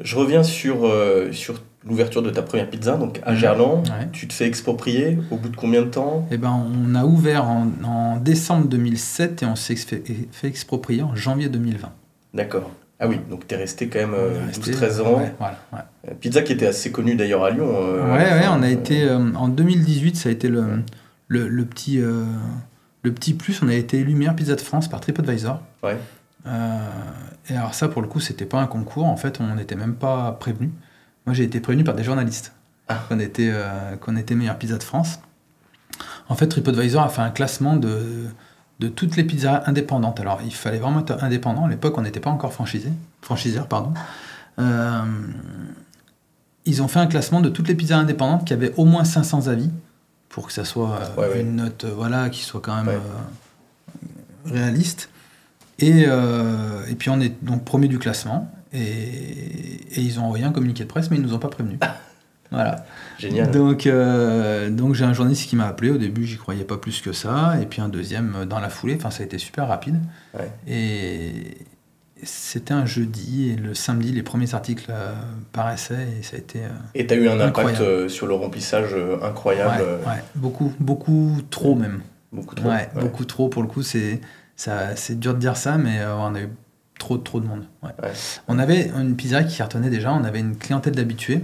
Je 0.00 0.14
reviens 0.14 0.44
sur, 0.44 0.88
sur 1.32 1.60
l'ouverture 1.84 2.22
de 2.22 2.30
ta 2.30 2.42
première 2.42 2.70
pizza, 2.70 2.96
donc 2.96 3.20
à 3.24 3.34
Gerland. 3.34 3.82
Tu 4.12 4.28
te 4.28 4.32
fais 4.32 4.46
exproprier 4.46 5.18
au 5.32 5.36
bout 5.36 5.48
de 5.48 5.56
combien 5.56 5.82
de 5.82 5.88
temps? 5.88 6.24
Eh 6.30 6.36
ben, 6.36 6.52
on 6.52 6.94
a 6.94 7.04
ouvert 7.04 7.48
en, 7.48 7.66
en 7.82 8.16
décembre 8.18 8.68
2007 8.68 9.42
et 9.42 9.46
on 9.46 9.56
s'est 9.56 9.74
fait, 9.74 10.04
fait 10.30 10.46
exproprier 10.46 11.02
en 11.02 11.16
janvier 11.16 11.48
2020. 11.48 11.90
D'accord. 12.32 12.70
Ah 13.00 13.06
oui, 13.06 13.20
donc 13.30 13.46
tu 13.46 13.54
es 13.54 13.58
resté 13.58 13.88
quand 13.88 14.00
même 14.00 14.16
12-13 14.50 14.82
euh, 14.82 15.04
ans. 15.04 15.30
voilà, 15.38 15.58
euh, 15.74 16.14
Pizza 16.20 16.42
qui 16.42 16.52
était 16.52 16.66
assez 16.66 16.90
connue 16.90 17.14
d'ailleurs 17.14 17.44
à 17.44 17.50
Lyon. 17.50 17.70
Euh, 17.70 18.02
ouais, 18.12 18.40
ouais, 18.40 18.48
on 18.50 18.62
a 18.62 18.68
été. 18.68 19.08
en 19.10 19.48
2018, 19.48 20.16
ça 20.16 20.28
a 20.28 20.32
été 20.32 20.48
le, 20.48 20.82
le, 21.28 21.64
petit, 21.64 21.98
le 21.98 23.12
petit 23.12 23.34
plus. 23.34 23.62
On 23.62 23.68
a 23.68 23.74
été 23.74 23.98
élu 23.98 24.14
meilleure 24.14 24.34
pizza 24.34 24.56
de 24.56 24.60
France 24.60 24.88
par 24.88 25.00
TripAdvisor. 25.00 25.62
Ouais. 25.84 25.96
et 27.48 27.56
alors, 27.56 27.74
ça, 27.74 27.86
pour 27.86 28.02
le 28.02 28.08
coup, 28.08 28.18
c'était 28.18 28.46
pas 28.46 28.60
un 28.60 28.66
concours. 28.66 29.06
En 29.06 29.16
fait, 29.16 29.38
on 29.40 29.54
n'était 29.54 29.76
même 29.76 29.94
pas 29.94 30.32
prévenu. 30.32 30.72
Moi, 31.24 31.34
j'ai 31.34 31.44
été 31.44 31.60
prévenu 31.60 31.84
par 31.84 31.94
des 31.94 32.02
journalistes 32.02 32.52
ah. 32.88 33.04
qu'on 33.08 33.20
était, 33.20 33.52
qu'on 34.00 34.16
était 34.16 34.34
meilleure 34.34 34.58
pizza 34.58 34.76
de 34.76 34.82
France. 34.82 35.20
En 36.28 36.34
fait, 36.34 36.48
TripAdvisor 36.48 37.04
a 37.04 37.08
fait 37.10 37.22
un 37.22 37.30
classement 37.30 37.76
de 37.76 38.26
de 38.78 38.88
toutes 38.88 39.16
les 39.16 39.24
pizzas 39.24 39.62
indépendantes. 39.66 40.20
Alors, 40.20 40.40
il 40.44 40.54
fallait 40.54 40.78
vraiment 40.78 41.00
être 41.00 41.22
indépendant. 41.22 41.64
À 41.64 41.68
l'époque, 41.68 41.98
on 41.98 42.02
n'était 42.02 42.20
pas 42.20 42.30
encore 42.30 42.52
franchisé, 42.52 42.90
franchiseur. 43.22 43.66
Pardon. 43.66 43.92
Euh, 44.58 45.02
ils 46.64 46.82
ont 46.82 46.88
fait 46.88 47.00
un 47.00 47.06
classement 47.06 47.40
de 47.40 47.48
toutes 47.48 47.68
les 47.68 47.74
pizzas 47.74 47.98
indépendantes 47.98 48.46
qui 48.46 48.52
avaient 48.52 48.74
au 48.76 48.84
moins 48.84 49.04
500 49.04 49.48
avis 49.48 49.70
pour 50.28 50.46
que 50.46 50.52
ça 50.52 50.64
soit 50.64 51.00
euh, 51.18 51.40
une 51.40 51.56
note 51.56 51.84
euh, 51.84 51.92
voilà, 51.94 52.28
qui 52.28 52.44
soit 52.44 52.60
quand 52.60 52.82
même 52.82 53.00
réaliste. 54.44 55.10
Et, 55.80 56.02
et, 56.02 56.94
puis, 56.96 57.10
on 57.10 57.20
est 57.20 57.42
donc 57.44 57.64
premier 57.64 57.88
du 57.88 57.98
classement. 57.98 58.52
Et, 58.72 58.80
et, 58.80 60.00
ils 60.00 60.20
ont 60.20 60.24
envoyé 60.24 60.44
un 60.44 60.52
communiqué 60.52 60.84
de 60.84 60.88
presse, 60.88 61.10
mais 61.10 61.16
ils 61.16 61.22
ne 61.22 61.26
nous 61.26 61.34
ont 61.34 61.38
pas 61.38 61.48
prévenus. 61.48 61.78
Voilà. 62.50 62.84
Génial. 63.18 63.50
Donc, 63.50 63.86
euh, 63.86 64.70
donc 64.70 64.94
j'ai 64.94 65.04
un 65.04 65.12
journaliste 65.12 65.48
qui 65.48 65.56
m'a 65.56 65.66
appelé. 65.66 65.90
Au 65.90 65.98
début, 65.98 66.24
j'y 66.24 66.36
croyais 66.36 66.64
pas 66.64 66.78
plus 66.78 67.00
que 67.00 67.12
ça. 67.12 67.54
Et 67.60 67.66
puis 67.66 67.80
un 67.80 67.88
deuxième 67.88 68.34
euh, 68.36 68.44
dans 68.46 68.60
la 68.60 68.70
foulée. 68.70 68.96
Enfin, 68.96 69.10
ça 69.10 69.22
a 69.22 69.26
été 69.26 69.38
super 69.38 69.68
rapide. 69.68 70.00
Et 70.66 71.58
c'était 72.22 72.74
un 72.74 72.86
jeudi. 72.86 73.50
Et 73.50 73.56
le 73.56 73.74
samedi, 73.74 74.12
les 74.12 74.22
premiers 74.22 74.54
articles 74.54 74.90
euh, 74.90 75.12
paraissaient. 75.52 76.08
Et 76.18 76.22
ça 76.22 76.36
a 76.36 76.38
été. 76.38 76.60
et 76.94 77.06
tu 77.06 77.14
as 77.14 77.16
eu 77.16 77.28
un 77.28 77.40
impact 77.40 78.08
sur 78.08 78.26
le 78.26 78.34
remplissage 78.34 78.94
incroyable. 79.22 79.82
Ouais, 80.06 80.22
beaucoup, 80.34 80.72
beaucoup 80.80 81.42
trop 81.50 81.74
même. 81.74 82.00
Beaucoup 82.32 82.54
trop. 82.54 82.70
beaucoup 82.94 83.24
trop. 83.24 83.48
Pour 83.48 83.62
le 83.62 83.68
coup, 83.68 83.82
c'est 83.82 84.20
dur 85.10 85.34
de 85.34 85.38
dire 85.38 85.56
ça, 85.56 85.76
mais 85.76 86.00
on 86.06 86.34
a 86.34 86.40
eu 86.40 86.48
trop, 86.98 87.18
trop 87.18 87.40
de 87.40 87.46
monde. 87.46 87.64
On 88.48 88.58
avait 88.58 88.90
une 88.96 89.16
pizzeria 89.16 89.44
qui 89.44 89.58
cartonnait 89.58 89.90
déjà. 89.90 90.12
On 90.12 90.24
avait 90.24 90.40
une 90.40 90.56
clientèle 90.56 90.94
d'habitués. 90.94 91.42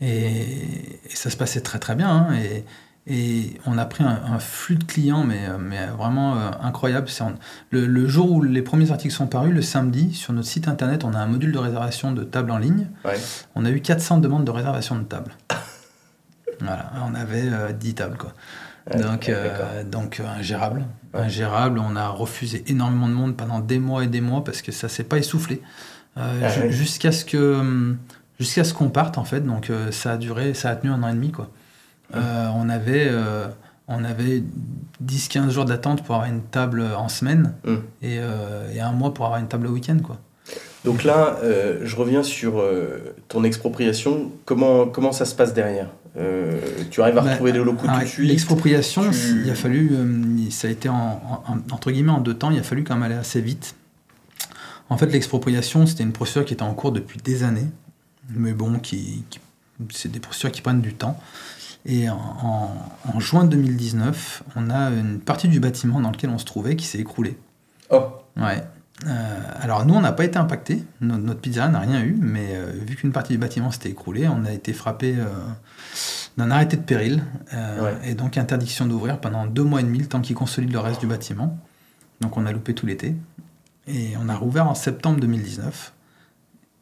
Et, 0.00 1.00
ça 1.12 1.30
se 1.30 1.36
passait 1.36 1.60
très 1.60 1.78
très 1.78 1.94
bien. 1.94 2.08
Hein, 2.08 2.28
et, 2.36 2.64
et, 3.06 3.60
on 3.66 3.78
a 3.78 3.84
pris 3.86 4.04
un, 4.04 4.38
flux 4.38 4.76
de 4.76 4.84
clients, 4.84 5.24
mais, 5.24 5.48
mais 5.58 5.86
vraiment 5.86 6.36
euh, 6.36 6.50
incroyable. 6.60 7.08
Le, 7.70 7.86
le, 7.86 8.06
jour 8.06 8.30
où 8.30 8.42
les 8.42 8.62
premiers 8.62 8.90
articles 8.90 9.14
sont 9.14 9.26
parus, 9.26 9.52
le 9.52 9.62
samedi, 9.62 10.14
sur 10.14 10.32
notre 10.32 10.48
site 10.48 10.68
internet, 10.68 11.04
on 11.04 11.14
a 11.14 11.18
un 11.18 11.26
module 11.26 11.52
de 11.52 11.58
réservation 11.58 12.12
de 12.12 12.22
table 12.22 12.50
en 12.50 12.58
ligne. 12.58 12.88
On 13.54 13.64
a 13.64 13.70
eu 13.70 13.80
400 13.80 14.18
demandes 14.18 14.44
de 14.44 14.50
réservation 14.50 14.96
de 14.96 15.04
table. 15.04 15.32
voilà, 16.60 16.92
on 17.06 17.14
avait 17.14 17.72
10 17.72 17.90
euh, 17.90 17.92
tables. 17.94 18.16
Quoi. 18.18 18.32
donc, 18.96 19.28
euh, 19.28 19.84
donc 19.84 20.20
ingérable. 20.20 20.84
Ingérable. 21.14 21.78
On 21.78 21.96
a 21.96 22.08
refusé 22.08 22.62
énormément 22.68 23.08
de 23.08 23.14
monde 23.14 23.36
pendant 23.36 23.60
des 23.60 23.78
mois 23.78 24.04
et 24.04 24.08
des 24.08 24.20
mois 24.20 24.44
parce 24.44 24.62
que 24.62 24.70
ça 24.70 24.88
s'est 24.88 25.04
pas 25.04 25.18
essoufflé. 25.18 25.62
Ah 26.16 26.68
jusqu'à 26.68 27.12
ce 27.12 27.24
que 27.24 27.60
hum, 27.60 27.98
jusqu'à 28.38 28.64
ce 28.64 28.74
qu'on 28.74 28.88
parte 28.88 29.18
en 29.18 29.24
fait. 29.24 29.40
Donc 29.40 29.70
euh, 29.70 29.90
ça 29.90 30.12
a 30.12 30.16
duré, 30.16 30.54
ça 30.54 30.70
a 30.70 30.76
tenu 30.76 30.92
un 30.92 31.02
an 31.02 31.08
et 31.08 31.14
demi 31.14 31.30
quoi. 31.30 31.48
Euh, 32.14 32.48
on 32.54 32.68
avait 32.68 33.08
euh, 33.08 33.46
on 33.86 34.04
avait 34.04 34.42
10-15 35.04 35.50
jours 35.50 35.64
d'attente 35.64 36.04
pour 36.04 36.14
avoir 36.14 36.30
une 36.30 36.42
table 36.42 36.82
en 36.96 37.08
semaine 37.08 37.54
mm. 37.64 37.76
et, 38.02 38.16
et, 38.74 38.80
un 38.80 38.92
mois 38.92 39.12
pour 39.14 39.26
avoir 39.26 39.40
une 39.40 39.48
table 39.48 39.66
au 39.66 39.70
week-end 39.70 39.98
quoi. 40.02 40.18
Donc 40.84 41.04
là, 41.04 41.36
je 41.42 41.96
reviens 41.96 42.22
sur 42.22 42.62
ton 43.26 43.44
expropriation. 43.44 44.30
Comment, 44.44 44.86
comment 44.86 45.12
ça 45.12 45.24
se 45.24 45.34
passe 45.34 45.52
derrière? 45.52 45.88
Tu 46.90 47.02
arrives 47.02 47.18
à 47.18 47.22
bah, 47.22 47.30
retrouver 47.30 47.52
les 47.52 47.58
locaux 47.58 47.86
tout 47.86 48.00
de 48.00 48.06
suite? 48.06 48.28
L'expropriation, 48.28 49.10
il 49.44 49.50
a 49.50 49.54
fallu, 49.54 49.90
ça 50.50 50.68
a 50.68 50.70
été 50.70 50.88
en, 50.88 51.42
entre 51.72 51.90
guillemets 51.90 52.12
en 52.12 52.20
deux 52.20 52.34
temps, 52.34 52.50
il 52.50 52.58
a 52.58 52.62
fallu 52.62 52.84
quand 52.84 52.94
même 52.94 53.02
aller 53.02 53.16
assez 53.16 53.40
vite. 53.40 53.74
En 54.88 54.96
fait, 54.96 55.06
l'expropriation, 55.06 55.86
c'était 55.86 56.04
une 56.04 56.12
procédure 56.12 56.44
qui 56.44 56.54
était 56.54 56.62
en 56.62 56.74
cours 56.74 56.92
depuis 56.92 57.18
des 57.22 57.42
années 57.42 57.66
mais 58.30 58.52
bon, 58.52 58.78
qui, 58.78 59.24
c'est 59.90 60.10
des 60.10 60.20
procédures 60.20 60.52
qui 60.52 60.62
prennent 60.62 60.80
du 60.80 60.94
temps. 60.94 61.18
Et 61.86 62.08
en, 62.10 62.70
juin 63.18 63.44
2019, 63.44 64.42
on 64.56 64.70
a 64.70 64.90
une 64.90 65.20
partie 65.20 65.48
du 65.48 65.60
bâtiment 65.60 66.00
dans 66.00 66.10
lequel 66.10 66.30
on 66.30 66.38
se 66.38 66.44
trouvait 66.44 66.76
qui 66.76 66.86
s'est 66.86 66.98
écroulée. 66.98 67.38
Oh 67.90 68.02
Ouais. 68.36 68.62
Euh, 69.06 69.40
alors 69.60 69.86
nous, 69.86 69.94
on 69.94 70.00
n'a 70.00 70.12
pas 70.12 70.24
été 70.24 70.38
impacté, 70.38 70.84
notre, 71.00 71.22
notre 71.22 71.40
pizzeria 71.40 71.68
n'a 71.68 71.78
rien 71.78 72.02
eu, 72.02 72.18
mais 72.20 72.48
euh, 72.50 72.72
vu 72.84 72.96
qu'une 72.96 73.12
partie 73.12 73.32
du 73.32 73.38
bâtiment 73.38 73.70
s'était 73.70 73.90
écroulée, 73.90 74.26
on 74.26 74.44
a 74.44 74.52
été 74.52 74.72
frappé 74.72 75.14
euh, 75.16 75.26
d'un 76.36 76.50
arrêté 76.50 76.76
de 76.76 76.82
péril, 76.82 77.22
et 78.04 78.14
donc 78.14 78.36
interdiction 78.36 78.86
d'ouvrir 78.86 79.20
pendant 79.20 79.46
deux 79.46 79.62
mois 79.62 79.80
et 79.80 79.84
demi, 79.84 79.98
le 79.98 80.06
temps 80.06 80.20
qu'ils 80.20 80.36
consolident 80.36 80.72
le 80.72 80.80
reste 80.80 81.00
du 81.00 81.06
bâtiment. 81.06 81.58
Donc 82.20 82.36
on 82.36 82.44
a 82.44 82.52
loupé 82.52 82.74
tout 82.74 82.86
l'été, 82.86 83.14
et 83.86 84.14
on 84.20 84.28
a 84.28 84.34
rouvert 84.34 84.66
en 84.68 84.74
septembre 84.74 85.20
2019. 85.20 85.92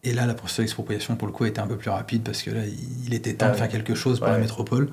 Et 0.07 0.13
là, 0.13 0.25
la 0.25 0.35
procédure 0.35 0.63
d'expropriation, 0.63 1.17
pour 1.17 1.27
le 1.27 1.33
coup, 1.33 1.43
a 1.43 1.49
été 1.49 1.61
un 1.61 1.67
peu 1.67 1.77
plus 1.77 1.91
rapide 1.91 2.23
parce 2.23 2.41
que 2.43 2.51
là, 2.51 2.61
il 3.05 3.13
était 3.13 3.35
temps 3.35 3.51
de 3.51 3.55
faire 3.55 3.69
quelque 3.69 3.97
chose 3.97 4.21
pour 4.21 4.29
la 4.29 4.39
métropole. 4.39 4.89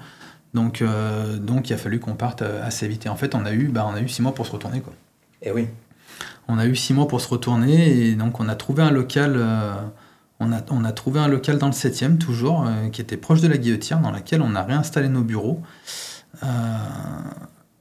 Donc, 0.55 0.81
euh, 0.81 1.37
donc, 1.37 1.69
il 1.69 1.73
a 1.73 1.77
fallu 1.77 1.99
qu'on 1.99 2.15
parte 2.15 2.41
euh, 2.41 2.65
assez 2.65 2.87
vite. 2.87 3.05
Et 3.05 3.09
en 3.09 3.15
fait, 3.15 3.35
on 3.35 3.45
a 3.45 3.53
eu, 3.53 3.67
bah, 3.67 3.85
on 3.87 3.93
a 3.93 4.01
eu 4.01 4.09
six 4.09 4.23
mois 4.23 4.33
pour 4.33 4.47
se 4.47 4.51
retourner. 4.51 4.81
Quoi. 4.81 4.93
Et 5.43 5.49
eh 5.49 5.51
oui. 5.51 5.67
On 6.47 6.57
a 6.57 6.65
eu 6.65 6.75
six 6.75 6.95
mois 6.95 7.07
pour 7.07 7.21
se 7.21 7.27
retourner 7.27 7.89
et 7.89 8.15
donc 8.15 8.39
on 8.39 8.49
a 8.49 8.55
trouvé 8.55 8.81
un 8.81 8.91
local. 8.91 9.35
Euh, 9.37 9.73
on, 10.39 10.51
a, 10.51 10.61
on 10.71 10.83
a 10.83 10.91
trouvé 10.91 11.19
un 11.19 11.27
local 11.27 11.59
dans 11.59 11.67
le 11.67 11.73
7e, 11.73 12.17
toujours, 12.17 12.67
qui 12.91 13.01
était 13.01 13.17
proche 13.17 13.39
de 13.39 13.47
la 13.47 13.57
guillotière, 13.57 13.99
dans 13.99 14.11
laquelle 14.11 14.41
on 14.41 14.55
a 14.55 14.63
réinstallé 14.63 15.07
nos 15.09 15.21
bureaux 15.21 15.61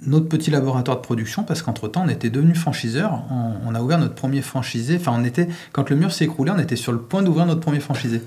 notre 0.07 0.29
petit 0.29 0.51
laboratoire 0.51 0.97
de 0.97 1.03
production 1.03 1.45
parce 1.45 1.63
qu'entre-temps, 1.63 2.05
on 2.05 2.09
était 2.09 2.31
devenu 2.31 2.55
franchiseur. 2.55 3.25
On, 3.31 3.75
a 3.75 3.81
ouvert 3.81 3.99
notre 3.99 4.15
premier 4.15 4.43
franchisé. 4.43 4.97
Enfin, 4.97 5.13
on 5.15 5.25
était, 5.25 5.49
quand 5.73 5.91
le 5.91 5.97
mur 5.97 6.13
s'est 6.13 6.25
écroulé, 6.25 6.53
on 6.55 6.59
était 6.59 6.77
sur 6.77 6.93
le 6.93 6.99
point 6.99 7.23
d'ouvrir 7.23 7.47
notre 7.47 7.61
premier 7.61 7.81
franchisé. 7.81 8.23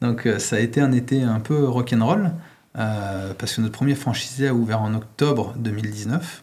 Donc, 0.00 0.26
euh, 0.26 0.38
ça 0.38 0.56
a 0.56 0.58
été 0.60 0.80
un 0.80 0.92
été 0.92 1.22
un 1.22 1.40
peu 1.40 1.68
rock'n'roll 1.68 2.32
euh, 2.78 3.34
parce 3.36 3.54
que 3.54 3.60
notre 3.60 3.74
premier 3.74 3.94
franchisé 3.94 4.48
a 4.48 4.54
ouvert 4.54 4.80
en 4.80 4.94
octobre 4.94 5.54
2019. 5.58 6.42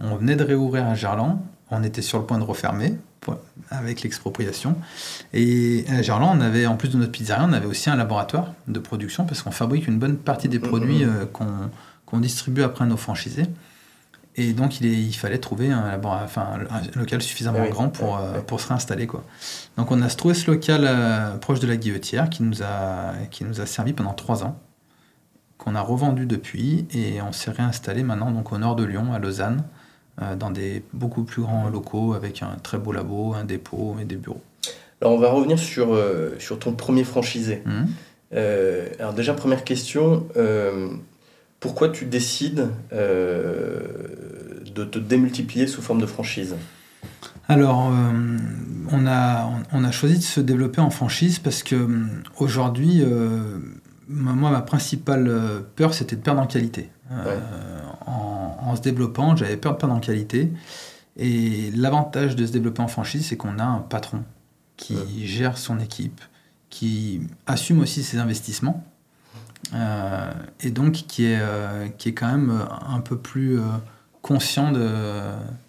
On 0.00 0.16
venait 0.16 0.36
de 0.36 0.44
réouvrir 0.44 0.86
à 0.86 0.94
Gerland. 0.94 1.40
On 1.70 1.82
était 1.82 2.02
sur 2.02 2.18
le 2.18 2.24
point 2.24 2.38
de 2.38 2.44
refermer 2.44 2.96
avec 3.70 4.02
l'expropriation. 4.02 4.76
Et 5.32 5.84
à 5.88 6.02
Gerland, 6.02 6.36
on 6.38 6.40
avait, 6.40 6.66
en 6.66 6.76
plus 6.76 6.88
de 6.88 6.96
notre 6.96 7.12
pizzeria, 7.12 7.44
on 7.48 7.52
avait 7.52 7.66
aussi 7.66 7.90
un 7.90 7.96
laboratoire 7.96 8.54
de 8.66 8.78
production 8.78 9.24
parce 9.24 9.42
qu'on 9.42 9.50
fabrique 9.50 9.86
une 9.86 9.98
bonne 9.98 10.16
partie 10.16 10.48
des 10.48 10.58
produits 10.58 11.04
euh, 11.04 11.26
qu'on 12.06 12.18
distribue 12.18 12.62
après 12.62 12.86
nos 12.86 12.96
franchisés. 12.96 13.46
Et 14.40 14.54
donc, 14.54 14.80
il, 14.80 14.86
il 14.86 15.12
fallait 15.12 15.38
trouver 15.38 15.70
un, 15.70 16.00
enfin, 16.02 16.60
un 16.70 16.98
local 16.98 17.20
suffisamment 17.20 17.66
grand 17.68 17.90
pour, 17.90 18.16
euh, 18.16 18.40
pour 18.40 18.58
se 18.58 18.68
réinstaller. 18.68 19.06
Quoi. 19.06 19.22
Donc, 19.76 19.90
on 19.90 20.00
a 20.00 20.08
trouvé 20.08 20.32
ce 20.32 20.50
local 20.50 20.86
euh, 20.86 21.36
proche 21.36 21.60
de 21.60 21.66
la 21.66 21.76
Guillotière 21.76 22.30
qui 22.30 22.42
nous, 22.42 22.62
a, 22.62 23.12
qui 23.30 23.44
nous 23.44 23.60
a 23.60 23.66
servi 23.66 23.92
pendant 23.92 24.14
trois 24.14 24.42
ans, 24.42 24.58
qu'on 25.58 25.74
a 25.74 25.82
revendu 25.82 26.24
depuis, 26.24 26.86
et 26.94 27.20
on 27.20 27.32
s'est 27.32 27.50
réinstallé 27.50 28.02
maintenant 28.02 28.30
donc, 28.30 28.50
au 28.50 28.56
nord 28.56 28.76
de 28.76 28.84
Lyon, 28.84 29.12
à 29.12 29.18
Lausanne, 29.18 29.62
euh, 30.22 30.36
dans 30.36 30.50
des 30.50 30.82
beaucoup 30.94 31.24
plus 31.24 31.42
grands 31.42 31.68
locaux 31.68 32.14
avec 32.14 32.42
un 32.42 32.56
très 32.62 32.78
beau 32.78 32.92
labo, 32.92 33.34
un 33.34 33.44
dépôt 33.44 33.96
et 34.00 34.06
des 34.06 34.16
bureaux. 34.16 34.40
Alors, 35.02 35.12
on 35.12 35.18
va 35.18 35.30
revenir 35.30 35.58
sur, 35.58 35.98
sur 36.38 36.58
ton 36.58 36.72
premier 36.72 37.04
franchisé. 37.04 37.62
Mmh. 37.66 38.36
alors, 39.00 39.12
déjà, 39.12 39.34
première 39.34 39.64
question 39.64 40.26
pourquoi 41.60 41.90
tu 41.90 42.06
décides 42.06 42.70
euh, 42.92 43.80
de 44.74 44.84
te 44.84 44.98
démultiplier 44.98 45.66
sous 45.66 45.82
forme 45.82 46.00
de 46.00 46.06
franchise? 46.06 46.56
Alors, 47.48 47.88
euh, 47.88 48.38
on, 48.90 49.06
a, 49.06 49.50
on 49.72 49.84
a 49.84 49.90
choisi 49.90 50.18
de 50.18 50.22
se 50.22 50.40
développer 50.40 50.80
en 50.80 50.90
franchise 50.90 51.38
parce 51.38 51.62
que 51.62 51.76
euh, 51.76 52.06
aujourd'hui, 52.38 53.04
moi, 54.08 54.50
ma 54.50 54.62
principale 54.62 55.30
peur, 55.76 55.94
c'était 55.94 56.16
de 56.16 56.22
perdre 56.22 56.40
en 56.40 56.46
qualité. 56.46 56.90
En, 58.06 58.74
se 58.74 58.82
développant, 58.82 59.36
j'avais 59.36 59.56
peur 59.56 59.74
de 59.74 59.78
perdre 59.78 59.94
en 59.94 60.00
qualité. 60.00 60.52
Et 61.16 61.70
l'avantage 61.74 62.36
de 62.36 62.46
se 62.46 62.52
développer 62.52 62.80
en 62.80 62.88
franchise, 62.88 63.26
c'est 63.26 63.36
qu'on 63.36 63.58
a 63.58 63.64
un 63.64 63.80
patron 63.80 64.22
qui 64.76 65.26
gère 65.26 65.58
son 65.58 65.78
équipe, 65.80 66.20
qui 66.70 67.20
assume 67.46 67.80
aussi 67.80 68.02
ses 68.02 68.18
investissements. 68.18 68.84
Euh, 69.74 70.30
et 70.60 70.70
donc 70.70 70.92
qui 70.92 71.26
est, 71.26 71.38
euh, 71.40 71.86
qui 71.96 72.08
est 72.08 72.12
quand 72.12 72.30
même 72.30 72.50
euh, 72.50 72.94
un 72.94 73.00
peu 73.00 73.16
plus 73.16 73.60
conscient 74.22 74.72
de, 74.72 74.88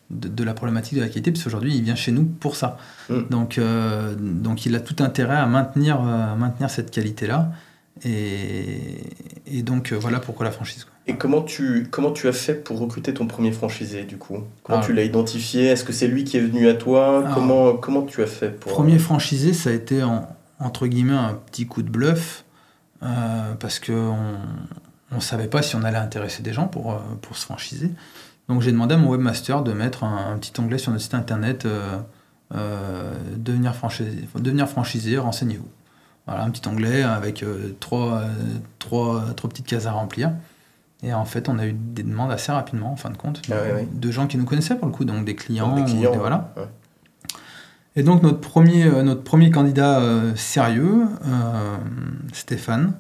de, 0.10 0.44
la 0.44 0.54
problématique 0.54 0.96
de 0.96 1.02
la 1.02 1.08
qualité, 1.08 1.32
parce 1.32 1.44
qu'aujourd'hui, 1.44 1.76
il 1.76 1.84
vient 1.84 1.96
chez 1.96 2.12
nous 2.12 2.26
pour 2.26 2.56
ça. 2.56 2.78
Mm. 3.10 3.22
Donc, 3.30 3.60
donc 4.20 4.66
il 4.66 4.76
a 4.76 4.80
tout 4.80 5.02
intérêt 5.04 5.38
à 5.38 5.46
maintenir, 5.46 6.02
maintenir 6.02 6.70
cette 6.70 6.92
qualité-là. 6.92 7.52
Et, 8.04 9.04
et, 9.46 9.62
donc, 9.62 9.94
voilà 9.94 10.20
pourquoi 10.20 10.46
la 10.46 10.52
franchise. 10.52 10.88
Et 11.08 11.16
comment 11.16 11.42
tu, 11.42 11.88
comment 11.92 12.12
tu 12.12 12.28
as 12.28 12.34
fait 12.34 12.56
pour 12.56 12.80
recruter 12.80 13.14
ton 13.14 13.28
premier 13.28 13.52
franchisé, 13.52 14.04
du 14.04 14.18
coup? 14.18 14.40
Comment 14.64 14.80
ah. 14.80 14.86
tu 14.86 14.94
l'as 14.94 15.04
identifié? 15.04 15.68
Est-ce 15.68 15.84
que 15.84 15.94
c'est 15.94 16.08
lui 16.08 16.24
qui 16.24 16.38
est 16.38 16.42
venu 16.42 16.68
à 16.68 16.74
toi? 16.74 17.24
Ah. 17.26 17.32
comment, 17.34 17.74
comment 17.74 18.02
tu 18.02 18.24
as 18.24 18.28
fait 18.28 18.50
pour... 18.50 18.72
Premier 18.72 18.98
franchisé, 18.98 19.54
ça 19.54 19.70
a 19.70 19.74
été, 19.74 20.02
entre 20.60 20.88
guillemets, 20.88 21.14
un 21.14 21.40
petit 21.52 21.68
coup 21.68 21.84
de 21.84 21.90
bluff. 21.90 22.44
Euh, 23.04 23.56
parce 23.60 23.80
qu'on 23.80 24.38
ne 25.12 25.20
savait 25.20 25.48
pas 25.48 25.62
si 25.62 25.76
on 25.76 25.84
allait 25.84 25.98
intéresser 25.98 26.44
des 26.44 26.54
gens 26.54 26.68
pour, 26.68 26.94
euh, 26.94 26.98
pour 27.22 27.36
se 27.36 27.46
franchiser. 27.46 27.92
Donc 28.48 28.62
j'ai 28.62 28.72
demandé 28.72 28.96
à 28.96 28.98
mon 28.98 29.10
webmaster 29.10 29.64
de 29.64 29.74
mettre 29.74 30.04
un, 30.04 30.38
petit 30.38 30.54
onglet 30.60 30.78
sur 30.78 30.92
notre 30.92 31.04
site 31.04 31.16
internet 31.16 31.66
euh, 31.66 33.14
devenir, 33.38 33.76
franchisé, 33.76 34.28
devenir 34.36 34.68
franchisé, 34.68 35.18
renseignez-vous. 35.18 35.70
Voilà, 36.28 36.44
un 36.44 36.52
petit 36.52 36.68
onglet 36.68 37.02
avec 37.02 37.44
trois, 37.80 38.22
trois, 38.78 39.24
trois, 39.36 39.50
petites 39.50 39.66
cases 39.66 39.88
à 39.88 39.92
remplir. 39.92 40.32
Et 41.02 41.14
en 41.16 41.26
fait, 41.26 41.50
on 41.50 41.58
a 41.58 41.66
eu 41.66 41.74
des 41.74 42.04
demandes 42.04 42.32
assez 42.32 42.52
rapidement, 42.52 42.92
en 42.92 42.96
fin 42.96 43.10
de 43.10 43.18
compte, 43.18 43.42
ah 43.52 43.56
de, 43.92 44.12
gens 44.12 44.28
qui 44.28 44.38
nous 44.38 44.46
connaissaient 44.46 44.76
pour 44.76 44.86
le 44.86 44.94
coup, 44.94 45.04
donc 45.04 45.26
des 45.26 45.36
clients. 45.36 45.76
des 45.76 45.84
clients 45.84 46.14
voilà. 46.14 46.54
Et 47.96 48.04
donc 48.04 48.24
notre 48.24 48.40
premier, 48.40 48.86
euh, 48.86 49.04
notre 49.04 49.24
premier 49.24 49.52
candidat 49.52 50.00
euh, 50.00 50.36
sérieux, 50.36 51.08
euh, 51.26 51.78
Stéphane, 52.34 52.94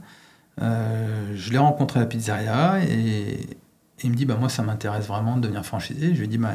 je 0.59 1.51
l'ai 1.51 1.57
rencontré 1.57 1.99
à 1.99 2.03
la 2.03 2.07
pizzeria 2.07 2.79
et, 2.83 3.47
il 4.03 4.09
me 4.09 4.15
dit 4.15 4.25
bah, 4.25 4.35
Moi, 4.39 4.49
ça 4.49 4.63
m'intéresse 4.63 5.05
vraiment 5.05 5.37
de 5.37 5.41
devenir 5.41 5.63
franchisé. 5.63 6.13
Je 6.13 6.19
lui 6.19 6.25
ai 6.25 6.27
dit 6.27 6.39
bah, 6.39 6.53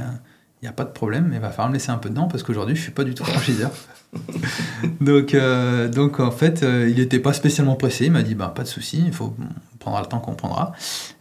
Il 0.60 0.64
n'y 0.64 0.68
a 0.68 0.72
pas 0.72 0.84
de 0.84 0.90
problème, 0.90 1.28
mais 1.28 1.36
il 1.36 1.40
va 1.40 1.50
falloir 1.50 1.68
me 1.68 1.74
laisser 1.74 1.90
un 1.90 1.98
peu 1.98 2.08
dedans 2.08 2.26
parce 2.26 2.42
qu'aujourd'hui, 2.42 2.74
je 2.74 2.80
ne 2.80 2.82
suis 2.82 2.92
pas 2.92 3.04
du 3.04 3.14
tout 3.14 3.24
franchiseur. 3.24 3.70
donc, 5.00 5.36
donc, 5.92 6.18
en 6.18 6.32
fait, 6.32 6.62
il 6.62 6.96
n'était 6.96 7.20
pas 7.20 7.32
spécialement 7.32 7.76
pressé. 7.76 8.06
Il 8.06 8.12
m'a 8.12 8.22
dit 8.22 8.34
bah, 8.34 8.52
Pas 8.54 8.64
de 8.64 8.68
souci, 8.68 9.02
il 9.06 9.12
faut 9.12 9.36
prendre 9.78 10.00
le 10.00 10.06
temps 10.06 10.18
qu'on 10.18 10.34
prendra. 10.34 10.72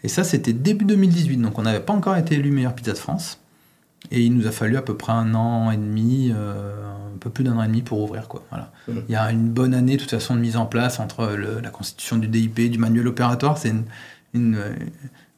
Et 0.04 0.08
ça, 0.08 0.24
c'était 0.24 0.54
début 0.54 0.86
2018. 0.86 1.38
Donc, 1.38 1.60
on 1.60 1.62
n'avait 1.62 1.80
pas 1.80 1.94
encore 1.94 2.18
été 2.18 2.36
élu 2.36 2.50
meilleur 2.50 2.74
pizza 2.74 2.94
de 2.94 2.98
France. 2.98 3.40
Et 4.12 4.24
il 4.24 4.36
nous 4.36 4.48
a 4.48 4.52
fallu 4.52 4.78
à 4.78 4.82
peu 4.82 4.96
près 4.96 5.14
un 5.14 5.34
an 5.34 5.72
et 5.72 5.78
demi, 5.78 6.32
un 6.32 7.18
peu 7.20 7.30
plus 7.30 7.44
d'un 7.44 7.58
an 7.58 7.64
et 7.64 7.68
demi 7.68 7.82
pour 7.82 8.00
ouvrir. 8.02 8.28
Quoi. 8.28 8.44
Voilà. 8.52 8.72
Mmh. 8.88 8.94
Il 9.10 9.12
y 9.12 9.16
a 9.16 9.32
une 9.32 9.50
bonne 9.50 9.74
année 9.74 9.96
de 9.96 10.02
toute 10.02 10.12
façon 10.12 10.36
de 10.36 10.40
mise 10.40 10.58
en 10.58 10.68
place 10.68 11.00
entre 11.00 11.26
la 11.28 11.70
constitution 11.70 12.18
du 12.18 12.28
DIP, 12.28 12.70
du 12.70 12.78
manuel 12.78 13.08
opératoire, 13.08 13.58
c'est 13.58 13.74
une, 14.36 14.58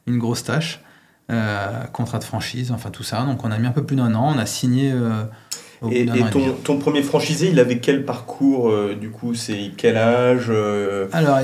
une, 0.06 0.18
grosse 0.18 0.44
tâche. 0.44 0.82
Euh, 1.30 1.84
contrat 1.92 2.18
de 2.18 2.24
franchise, 2.24 2.72
enfin 2.72 2.90
tout 2.90 3.02
ça. 3.02 3.22
Donc 3.24 3.44
on 3.44 3.50
a 3.50 3.58
mis 3.58 3.66
un 3.66 3.72
peu 3.72 3.84
plus 3.84 3.96
d'un 3.96 4.14
an, 4.14 4.32
on 4.34 4.38
a 4.38 4.46
signé. 4.46 4.92
Euh, 4.92 5.24
et, 5.90 6.06
ton, 6.30 6.52
ton, 6.64 6.78
premier 6.78 7.02
franchisé, 7.02 7.50
il 7.50 7.60
avait 7.60 7.78
quel 7.78 8.04
parcours 8.04 8.68
euh, 8.68 8.94
Du 8.94 9.10
coup, 9.10 9.34
c'est 9.34 9.70
quel 9.76 9.96
âge 9.96 10.50
Alors, 11.12 11.40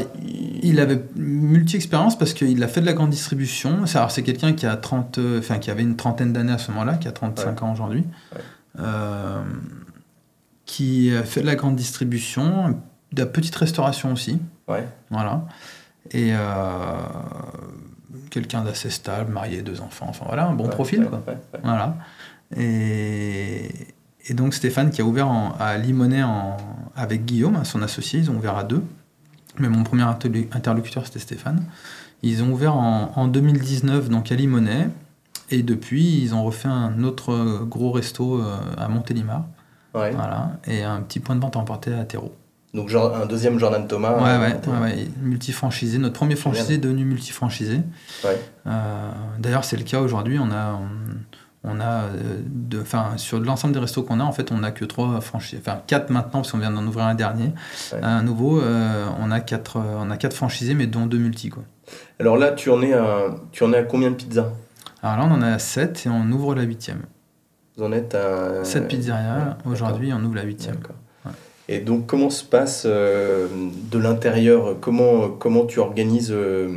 il, 0.62 0.80
avait 0.80 1.00
multi-expérience 1.16 2.18
parce 2.18 2.34
qu'il 2.34 2.62
a 2.62 2.68
fait 2.68 2.80
de 2.80 2.86
la 2.86 2.94
grande 2.94 3.10
distribution. 3.10 3.84
Alors, 3.94 4.10
c'est 4.10 4.22
quelqu'un 4.22 4.52
qui, 4.52 4.66
a 4.66 4.76
30, 4.76 5.20
enfin, 5.38 5.58
qui 5.58 5.70
avait 5.70 5.82
une 5.82 5.96
trentaine 5.96 6.32
d'années 6.32 6.52
à 6.52 6.58
ce 6.58 6.70
moment-là, 6.72 6.94
qui 6.94 7.08
a 7.08 7.12
35 7.12 7.62
ans 7.62 7.72
aujourd'hui 7.72 8.04
qui 10.66 11.10
fait 11.24 11.42
de 11.42 11.46
la 11.46 11.54
grande 11.54 11.76
distribution, 11.76 12.80
de 13.12 13.20
la 13.20 13.26
petite 13.26 13.54
restauration 13.54 14.12
aussi. 14.12 14.40
Ouais. 14.68 14.84
Voilà. 15.10 15.44
Et 16.10 16.30
euh, 16.32 16.38
quelqu'un 18.30 18.62
d'assez 18.62 18.90
stable, 18.90 19.32
marié, 19.32 19.62
deux 19.62 19.80
enfants, 19.80 20.06
enfin 20.08 20.24
voilà, 20.26 20.46
un 20.46 20.52
bon 20.52 20.68
profil. 20.68 21.06
quoi. 21.06 21.22
Voilà. 21.62 21.96
Et, 22.56 23.68
et, 24.28 24.34
donc 24.34 24.54
Stéphane 24.54 24.90
qui 24.90 25.00
a 25.00 25.04
ouvert 25.04 25.30
à 25.58 25.76
Limonest 25.78 26.24
en, 26.24 26.56
avec 26.96 27.24
Guillaume, 27.24 27.64
son 27.64 27.82
associé, 27.82 28.20
ils 28.20 28.30
ont 28.30 28.36
ouvert 28.36 28.56
à 28.56 28.64
deux. 28.64 28.82
Mais 29.58 29.68
mon 29.68 29.84
premier 29.84 30.02
interlocuteur 30.02 31.06
c'était 31.06 31.20
Stéphane. 31.20 31.64
Ils 32.22 32.42
ont 32.42 32.50
ouvert 32.52 32.74
en, 32.74 33.12
en 33.14 33.28
2019 33.28 34.08
donc 34.08 34.32
à 34.32 34.34
Limonest. 34.34 34.90
Et 35.50 35.62
depuis, 35.62 36.22
ils 36.22 36.34
ont 36.34 36.42
refait 36.42 36.68
un 36.68 37.04
autre 37.04 37.64
gros 37.64 37.92
resto 37.92 38.40
euh, 38.40 38.56
à 38.78 38.88
Montélimar. 38.88 39.44
Voilà, 39.92 40.58
et 40.66 40.82
un 40.82 41.00
petit 41.02 41.20
point 41.20 41.36
de 41.36 41.40
vente 41.40 41.56
emporté 41.56 41.92
à 41.92 42.04
Terreau. 42.04 42.34
Donc 42.74 42.88
genre, 42.88 43.14
un 43.14 43.26
deuxième 43.26 43.60
Jordan 43.60 43.86
Thomas. 43.86 44.16
Ouais, 44.16 44.48
ouais, 44.48 44.78
ouais, 44.80 45.08
multifranchisé. 45.22 45.98
Notre 45.98 46.16
premier 46.16 46.34
franchisé 46.34 46.74
est 46.74 46.78
devenu 46.78 47.04
multifranchisé. 47.04 47.80
Euh, 48.66 49.10
D'ailleurs, 49.38 49.64
c'est 49.64 49.76
le 49.76 49.84
cas 49.84 50.00
aujourd'hui. 50.00 50.40
On 50.40 50.50
a, 50.50 50.72
on, 50.72 50.88
a 51.80 52.04
euh, 52.04 52.40
de, 52.46 52.82
sur 53.16 53.40
l'ensemble 53.40 53.74
des 53.74 53.80
restos 53.80 54.02
qu'on 54.02 54.20
a, 54.20 54.24
en 54.24 54.32
fait, 54.32 54.52
on 54.52 54.58
n'a 54.58 54.70
que 54.70 54.84
trois 54.84 55.20
franchisés. 55.20 55.62
Enfin, 55.64 55.80
quatre 55.86 56.10
maintenant, 56.10 56.40
parce 56.40 56.52
qu'on 56.52 56.58
vient 56.58 56.70
d'en 56.70 56.86
ouvrir 56.86 57.06
un 57.06 57.14
dernier. 57.14 57.52
Un 58.02 58.22
nouveau, 58.22 58.60
euh, 58.60 59.06
on, 59.18 59.30
a 59.30 59.40
quatre, 59.40 59.78
on 59.78 60.10
a 60.10 60.16
quatre 60.16 60.34
franchisés, 60.34 60.74
mais 60.74 60.86
dont 60.86 61.06
deux 61.06 61.18
multi. 61.18 61.48
Quoi. 61.48 61.62
Alors 62.18 62.36
là, 62.36 62.52
tu 62.52 62.70
en 62.70 62.82
es 62.82 62.92
à, 62.92 63.34
tu 63.52 63.64
en 63.64 63.72
es 63.72 63.78
à 63.78 63.82
combien 63.82 64.10
de 64.10 64.16
pizzas? 64.16 64.50
Alors 65.02 65.18
là, 65.18 65.32
on 65.32 65.34
en 65.34 65.42
a 65.42 65.58
sept 65.58 66.06
et 66.06 66.08
on 66.08 66.30
ouvre 66.32 66.54
la 66.54 66.62
huitième. 66.62 67.02
Vous 67.76 67.84
en 67.84 67.92
êtes 67.92 68.14
à... 68.14 68.64
Cette 68.64 68.88
pizzeria, 68.88 69.58
aujourd'hui, 69.64 70.12
on 70.12 70.24
ouvre 70.24 70.36
la 70.36 70.44
huitième. 70.44 70.76
Et 71.66 71.80
donc, 71.80 72.06
comment 72.06 72.28
se 72.28 72.44
passe 72.44 72.82
euh, 72.84 73.48
de 73.90 73.98
l'intérieur? 73.98 74.76
Comment, 74.80 75.30
comment 75.30 75.64
tu 75.64 75.78
organises 75.78 76.30
euh, 76.30 76.76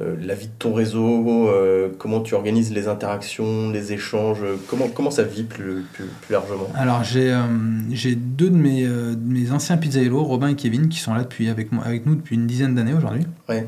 la 0.00 0.34
vie 0.34 0.46
de 0.46 0.52
ton 0.58 0.72
réseau, 0.72 1.50
comment 1.98 2.20
tu 2.20 2.34
organises 2.34 2.72
les 2.72 2.88
interactions, 2.88 3.70
les 3.70 3.92
échanges, 3.92 4.40
comment, 4.66 4.88
comment 4.88 5.10
ça 5.10 5.22
vit 5.22 5.42
plus, 5.42 5.84
plus, 5.92 6.06
largement 6.30 6.68
Alors 6.74 7.04
j'ai 7.04 7.36
j'ai 7.90 8.14
deux 8.14 8.50
de 8.50 8.56
mes, 8.56 8.86
mes 8.86 9.52
anciens 9.52 9.76
pizzaïlos, 9.76 10.24
Robin 10.24 10.48
et 10.48 10.56
Kevin, 10.56 10.88
qui 10.88 10.98
sont 10.98 11.14
là 11.14 11.22
depuis, 11.22 11.48
avec, 11.48 11.72
moi, 11.72 11.84
avec 11.84 12.06
nous 12.06 12.14
depuis 12.14 12.36
une 12.36 12.46
dizaine 12.46 12.74
d'années 12.74 12.94
aujourd'hui. 12.94 13.26
Ouais 13.48 13.66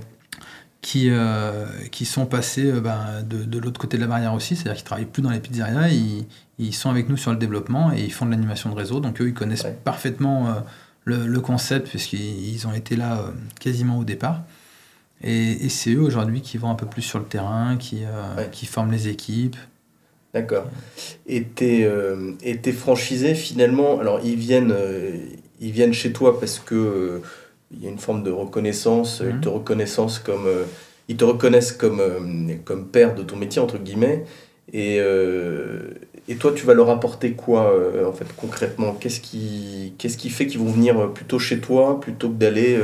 qui, 0.82 1.10
euh, 1.10 1.64
qui 1.92 2.04
sont 2.04 2.26
passés 2.26 2.66
euh, 2.66 2.80
ben, 2.80 3.22
de, 3.24 3.44
de 3.44 3.58
l'autre 3.58 3.80
côté 3.80 3.96
de 3.96 4.02
la 4.02 4.08
barrière 4.08 4.34
aussi, 4.34 4.56
c'est-à-dire 4.56 4.74
qu'ils 4.74 4.84
travaillent 4.84 5.06
plus 5.06 5.22
dans 5.22 5.30
les 5.30 5.38
pizzerias, 5.38 5.88
ils, 5.88 6.26
ils, 6.58 6.74
sont 6.74 6.90
avec 6.90 7.08
nous 7.08 7.16
sur 7.16 7.30
le 7.30 7.38
développement 7.38 7.92
et 7.92 8.02
ils 8.02 8.12
font 8.12 8.26
de 8.26 8.32
l'animation 8.32 8.68
de 8.68 8.74
réseau. 8.74 9.00
Donc 9.00 9.20
eux, 9.20 9.28
ils 9.28 9.34
connaissent 9.34 9.66
parfaitement 9.84 10.48
euh, 10.48 10.52
le, 11.04 11.26
le, 11.26 11.40
concept 11.40 11.88
puisqu'ils 11.88 12.66
ont 12.66 12.74
été 12.74 12.96
là 12.96 13.24
quasiment 13.60 13.98
au 13.98 14.04
départ. 14.04 14.42
Et, 15.23 15.64
et 15.64 15.69
c'est 15.69 15.93
eux 15.93 16.02
aujourd'hui 16.02 16.41
qui 16.41 16.59
vont 16.59 16.71
un 16.71 16.75
peu 16.75 16.87
plus 16.87 17.02
sur 17.02 17.19
le 17.19 17.25
terrain, 17.25 17.76
qui, 17.76 18.02
qui 18.50 18.67
forment 18.67 18.93
les 18.93 19.09
équipes. 19.09 19.57
D'accord. 20.35 20.64
Et 21.26 21.45
tes, 21.45 21.88
et 22.43 22.57
tes 22.57 22.73
franchisés, 22.73 23.35
finalement, 23.35 24.00
alors 24.00 24.21
ils 24.25 24.37
viennent, 24.37 24.75
ils 25.61 25.71
viennent 25.71 25.93
chez 25.93 26.12
toi 26.12 26.41
parce 26.41 26.59
que 26.59 27.21
il 27.73 27.83
y 27.83 27.87
a 27.87 27.91
une 27.91 27.99
forme 27.99 28.23
de 28.23 28.31
reconnaissance, 28.31 29.23
ils, 29.26 29.41
te 29.41 29.49
reconnaissance 29.49 30.19
comme, 30.19 30.47
euh, 30.47 30.64
ils 31.09 31.17
te 31.17 31.25
reconnaissent 31.25 31.73
comme, 31.73 32.00
euh, 32.00 32.55
comme 32.64 32.87
père 32.87 33.14
de 33.14 33.23
ton 33.23 33.37
métier, 33.37 33.61
entre 33.61 33.79
guillemets. 33.79 34.25
Et, 34.73 34.99
euh, 35.00 35.91
et 36.29 36.37
toi, 36.37 36.52
tu 36.55 36.67
vas 36.67 36.75
leur 36.75 36.91
apporter 36.91 37.33
quoi, 37.33 37.75
en 38.07 38.12
fait, 38.12 38.26
concrètement? 38.37 38.93
Qu'est-ce 38.93 39.21
qui, 39.21 39.95
qu'est-ce 39.99 40.17
qui 40.17 40.31
fait 40.31 40.47
qu'ils 40.47 40.61
vont 40.61 40.71
venir 40.71 41.12
plutôt 41.12 41.38
chez 41.38 41.59
toi 41.59 42.00
plutôt 42.00 42.29
que 42.29 42.35
d'aller 42.35 42.79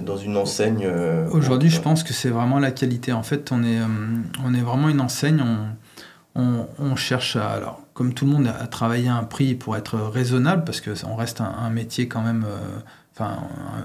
dans 0.00 0.16
une 0.16 0.36
enseigne 0.36 0.88
Aujourd'hui, 1.30 1.70
je 1.70 1.80
pense 1.80 2.02
que 2.02 2.12
c'est 2.12 2.30
vraiment 2.30 2.58
la 2.58 2.70
qualité. 2.70 3.12
En 3.12 3.22
fait, 3.22 3.52
on 3.52 3.62
est, 3.62 3.80
on 4.44 4.54
est 4.54 4.60
vraiment 4.60 4.88
une 4.88 5.00
enseigne. 5.00 5.44
On, 6.34 6.66
on, 6.78 6.96
cherche 6.96 7.36
à, 7.36 7.50
alors, 7.50 7.82
comme 7.92 8.14
tout 8.14 8.24
le 8.24 8.30
monde, 8.30 8.46
à 8.46 8.66
travailler 8.66 9.08
un 9.08 9.24
prix 9.24 9.54
pour 9.54 9.76
être 9.76 9.98
raisonnable, 9.98 10.64
parce 10.64 10.80
qu'on 10.80 11.14
reste 11.14 11.42
un, 11.42 11.52
un, 11.58 11.68
métier 11.68 12.08
quand 12.08 12.22
même 12.22 12.46
enfin 13.14 13.38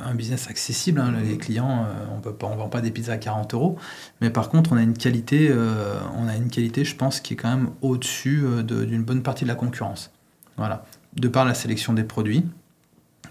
un, 0.06 0.16
business 0.16 0.50
accessible. 0.50 1.00
Hein, 1.00 1.14
les 1.24 1.38
clients, 1.38 1.86
euh, 1.86 2.16
on 2.16 2.20
peut 2.20 2.34
pas, 2.34 2.48
on 2.48 2.56
vend 2.56 2.70
pas 2.70 2.82
des 2.82 2.92
pizzas 2.92 3.14
à 3.14 3.18
40 3.18 3.54
euros, 3.54 3.78
mais 4.22 4.30
par 4.30 4.50
contre, 4.50 4.72
on 4.72 4.78
a 4.78 4.82
une 4.82 4.98
qualité, 4.98 5.50
euh, 5.52 6.00
on 6.18 6.28
a 6.28 6.36
une 6.36 6.50
qualité, 6.50 6.86
je 6.86 6.96
pense, 6.96 7.20
qui 7.20 7.34
est 7.34 7.38
quand 7.38 7.50
même 7.50 7.70
au-dessus 7.82 8.44
euh, 8.46 8.64
d'une 8.64 9.04
bonne 9.04 9.24
partie 9.24 9.44
de 9.44 9.50
la 9.50 9.56
concurrence. 9.56 10.12
Voilà, 10.58 10.86
de 11.16 11.28
par 11.28 11.46
la 11.46 11.54
sélection 11.54 11.94
des 11.94 12.04
produits, 12.04 12.46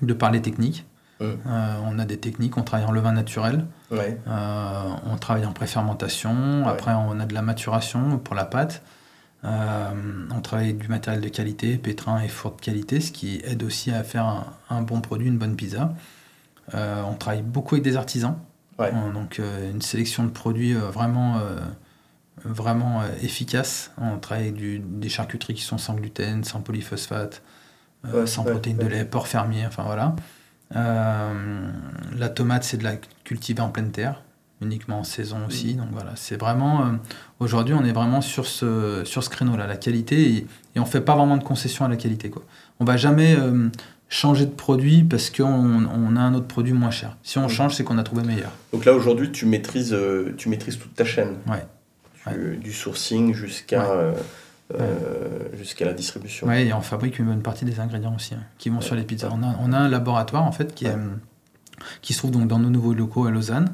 de 0.02 0.12
par 0.12 0.30
les 0.30 0.40
techniques. 0.40 0.87
On 1.20 1.99
a 1.99 2.04
des 2.04 2.18
techniques, 2.18 2.56
on 2.56 2.62
travaille 2.62 2.87
en 2.87 2.92
levain 2.92 3.12
naturel, 3.12 3.66
on 3.90 5.16
travaille 5.20 5.46
en 5.46 5.52
préfermentation, 5.52 6.66
après 6.66 6.92
on 6.92 7.18
a 7.20 7.26
de 7.26 7.35
la 7.35 7.42
maturation 7.42 8.18
pour 8.18 8.35
la 8.35 8.44
pâte. 8.44 8.82
Euh, 9.46 9.90
on 10.35 10.40
travaille 10.40 10.66
avec 10.66 10.78
du 10.78 10.88
matériel 10.88 11.23
de 11.23 11.28
qualité, 11.28 11.76
pétrin 11.76 12.20
et 12.20 12.28
four 12.28 12.56
de 12.56 12.61
qualité, 12.61 13.00
ce 13.00 13.12
qui 13.12 13.40
aide 13.44 13.62
aussi 13.62 13.90
à 13.92 14.02
faire 14.02 14.44
un, 14.70 14.82
bon 14.82 15.00
produit, 15.00 15.28
une 15.28 15.38
bonne 15.38 15.56
pizza. 15.56 15.94
Euh, 16.75 17.02
on 17.08 17.14
travaille 17.14 17.42
beaucoup 17.42 17.76
avec 17.76 17.85
des 17.85 17.96
artisans, 17.96 18.37
donc 18.78 19.38
euh, 19.38 19.70
une 19.70 19.82
sélection 19.82 20.25
de 20.25 20.30
produits 20.30 20.75
vraiment, 20.75 21.40
vraiment 22.44 23.02
efficace. 23.23 23.92
On 23.99 24.18
travaille 24.18 24.49
avec 24.49 24.99
des 24.99 25.08
charcuteries 25.08 25.54
qui 25.54 25.62
sont 25.62 25.78
sans 25.78 25.94
gluten, 25.94 26.42
sans 26.42 26.61
polyphosphate, 26.61 27.42
sans 28.25 28.44
protéines 28.44 28.78
de 28.78 28.87
lait, 28.87 29.04
porc 29.04 29.28
fermier, 29.28 29.64
enfin 29.66 29.85
voilà. 29.85 30.16
La 30.70 32.28
tomate, 32.35 32.64
c'est 32.64 32.76
de 32.76 32.85
la 32.85 32.96
cultivée 33.25 33.61
en 33.61 33.70
pleine 33.70 33.90
terre 33.90 34.23
uniquement 34.62 35.00
en 35.00 35.04
saison 35.04 35.38
aussi. 35.46 35.75
Donc 35.75 35.88
voilà, 35.92 36.12
c'est 36.16 36.37
vraiment. 36.37 36.82
Euh, 36.82 36.90
aujourd'hui, 37.40 37.75
on 37.75 37.85
est 37.85 37.92
vraiment 37.92 38.20
sur 38.20 38.46
ce, 38.46 39.02
sur 39.04 39.23
ce 39.23 39.30
créneau-là, 39.30 39.66
la 39.66 39.76
qualité, 39.76 40.30
et, 40.30 40.46
et 40.75 40.80
on 40.80 40.85
fait 40.87 41.00
pas 41.00 41.14
vraiment 41.14 41.37
de 41.37 41.44
concession 41.44 41.85
à 41.85 41.88
la 41.88 41.96
qualité. 41.96 42.30
Quoi. 42.30 42.42
On 42.80 42.85
va 42.85 42.96
jamais 42.96 43.37
euh, 43.37 43.68
changer 44.08 44.46
de 44.46 44.50
produit 44.50 45.04
parce 45.04 45.30
qu'on 45.30 45.44
on 45.44 46.16
a 46.16 46.20
un 46.20 46.35
autre 46.35 46.46
produit 46.46 46.73
moins 46.73 46.90
cher. 46.90 47.16
Si 47.23 47.38
on 47.38 47.49
change, 47.49 47.75
c'est 47.75 47.85
qu'on 47.85 47.99
a 47.99 48.02
trouvé 48.02 48.23
meilleur. 48.23 48.52
Donc 48.73 48.85
là, 48.85 48.94
aujourd'hui, 48.94 49.30
tu, 49.30 49.46
maîtrises 49.46 49.92
euh, 49.92 50.35
tu 50.37 50.49
maîtrises 50.49 50.78
toute 50.78 50.94
ta 50.94 51.04
chaîne. 51.04 51.37
Ouais. 51.46 51.64
Du 52.60 52.73
sourcing 52.73 53.34
jusqu'à. 53.34 53.86
Jusqu'à 55.54 55.84
la 55.84 55.92
distribution. 55.92 56.46
Oui, 56.46 56.62
et 56.62 56.72
on 56.72 56.80
fabrique 56.80 57.18
une 57.18 57.26
bonne 57.26 57.42
partie 57.42 57.64
des 57.64 57.80
ingrédients 57.80 58.14
aussi 58.14 58.34
hein, 58.34 58.42
qui 58.58 58.68
vont 58.68 58.80
sur 58.80 58.94
les 58.94 59.04
pizzas. 59.04 59.30
On 59.32 59.42
a, 59.42 59.56
on 59.60 59.72
a, 59.72 59.78
un 59.78 59.88
laboratoire 59.88 60.44
en 60.44 60.52
fait 60.52 60.74
qui, 60.74 60.86
est, 60.86 60.96
qui 62.02 62.12
se 62.12 62.18
trouve 62.18 62.32
donc 62.32 62.48
dans 62.48 62.58
nos 62.58 62.70
nouveaux 62.70 62.94
locaux 62.94 63.26
à 63.26 63.30
Lausanne, 63.30 63.70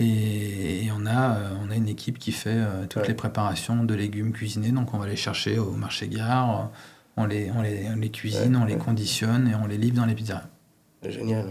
et, 0.00 0.88
on, 0.96 1.06
a, 1.06 1.36
euh, 1.36 1.48
on 1.64 1.70
a 1.70 1.76
une 1.76 1.88
équipe 1.88 2.18
qui 2.18 2.32
fait 2.32 2.50
euh, 2.50 2.86
toutes 2.88 3.06
les 3.06 3.14
préparations 3.14 3.84
de 3.84 3.94
légumes 3.94 4.32
cuisinés. 4.32 4.72
Donc 4.72 4.94
on 4.94 4.98
va 4.98 5.06
les 5.06 5.16
chercher 5.16 5.58
au 5.58 5.70
marché 5.72 6.08
gare, 6.08 6.70
on 7.16 7.24
les, 7.24 7.50
on 7.52 7.62
les, 7.62 7.86
on 7.92 7.96
les 7.96 8.10
cuisine, 8.10 8.56
on 8.56 8.64
les 8.64 8.76
conditionne 8.76 9.48
et 9.48 9.54
on 9.54 9.66
les 9.66 9.78
livre 9.78 9.96
dans 9.96 10.06
les 10.06 10.14
pizzerias. 10.14 10.48
Génial. 11.08 11.50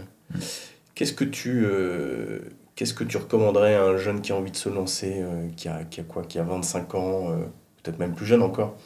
Qu'est-ce 0.94 1.14
que 1.14 1.24
tu 1.24 1.64
euh, 1.64 2.40
qu'est-ce 2.74 2.94
que 2.94 3.04
tu 3.04 3.16
recommanderais 3.16 3.74
à 3.74 3.84
un 3.84 3.96
jeune 3.96 4.20
qui 4.20 4.32
a 4.32 4.36
envie 4.36 4.50
de 4.50 4.56
se 4.56 4.68
lancer, 4.68 5.24
qui, 5.56 5.68
a, 5.68 5.84
qui 5.84 6.00
a 6.00 6.04
quoi, 6.04 6.22
qui 6.22 6.38
a 6.38 6.42
25 6.42 6.94
ans, 6.94 7.38
peut-être 7.86 7.98
même 7.98 8.14
plus 8.14 8.26
jeune 8.26 8.42
encore, 8.42 8.76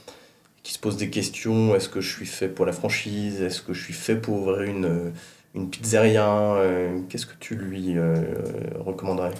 qui 0.63 0.73
se 0.73 0.79
pose 0.79 0.97
des 0.97 1.11
questions 1.11 1.75
est-ce 1.75 1.89
que 1.89 2.01
je 2.01 2.15
suis 2.15 2.27
fait 2.27 2.49
pour 2.49 2.67
la 2.67 2.73
franchise 2.73 3.41
Est-ce 3.41 3.63
que 3.63 3.73
je 3.73 3.83
suis 3.83 3.95
fait 3.95 4.17
pour 4.17 4.43
ouvrir 4.43 4.63
une 4.63 5.13
une 5.55 5.69
pizzeria, 5.69 6.55
euh, 6.55 7.01
qu'est-ce 7.09 7.27
que 7.27 7.35
tu 7.39 7.57
lui 7.57 7.97
euh, 7.97 8.15
recommanderais? 8.79 9.35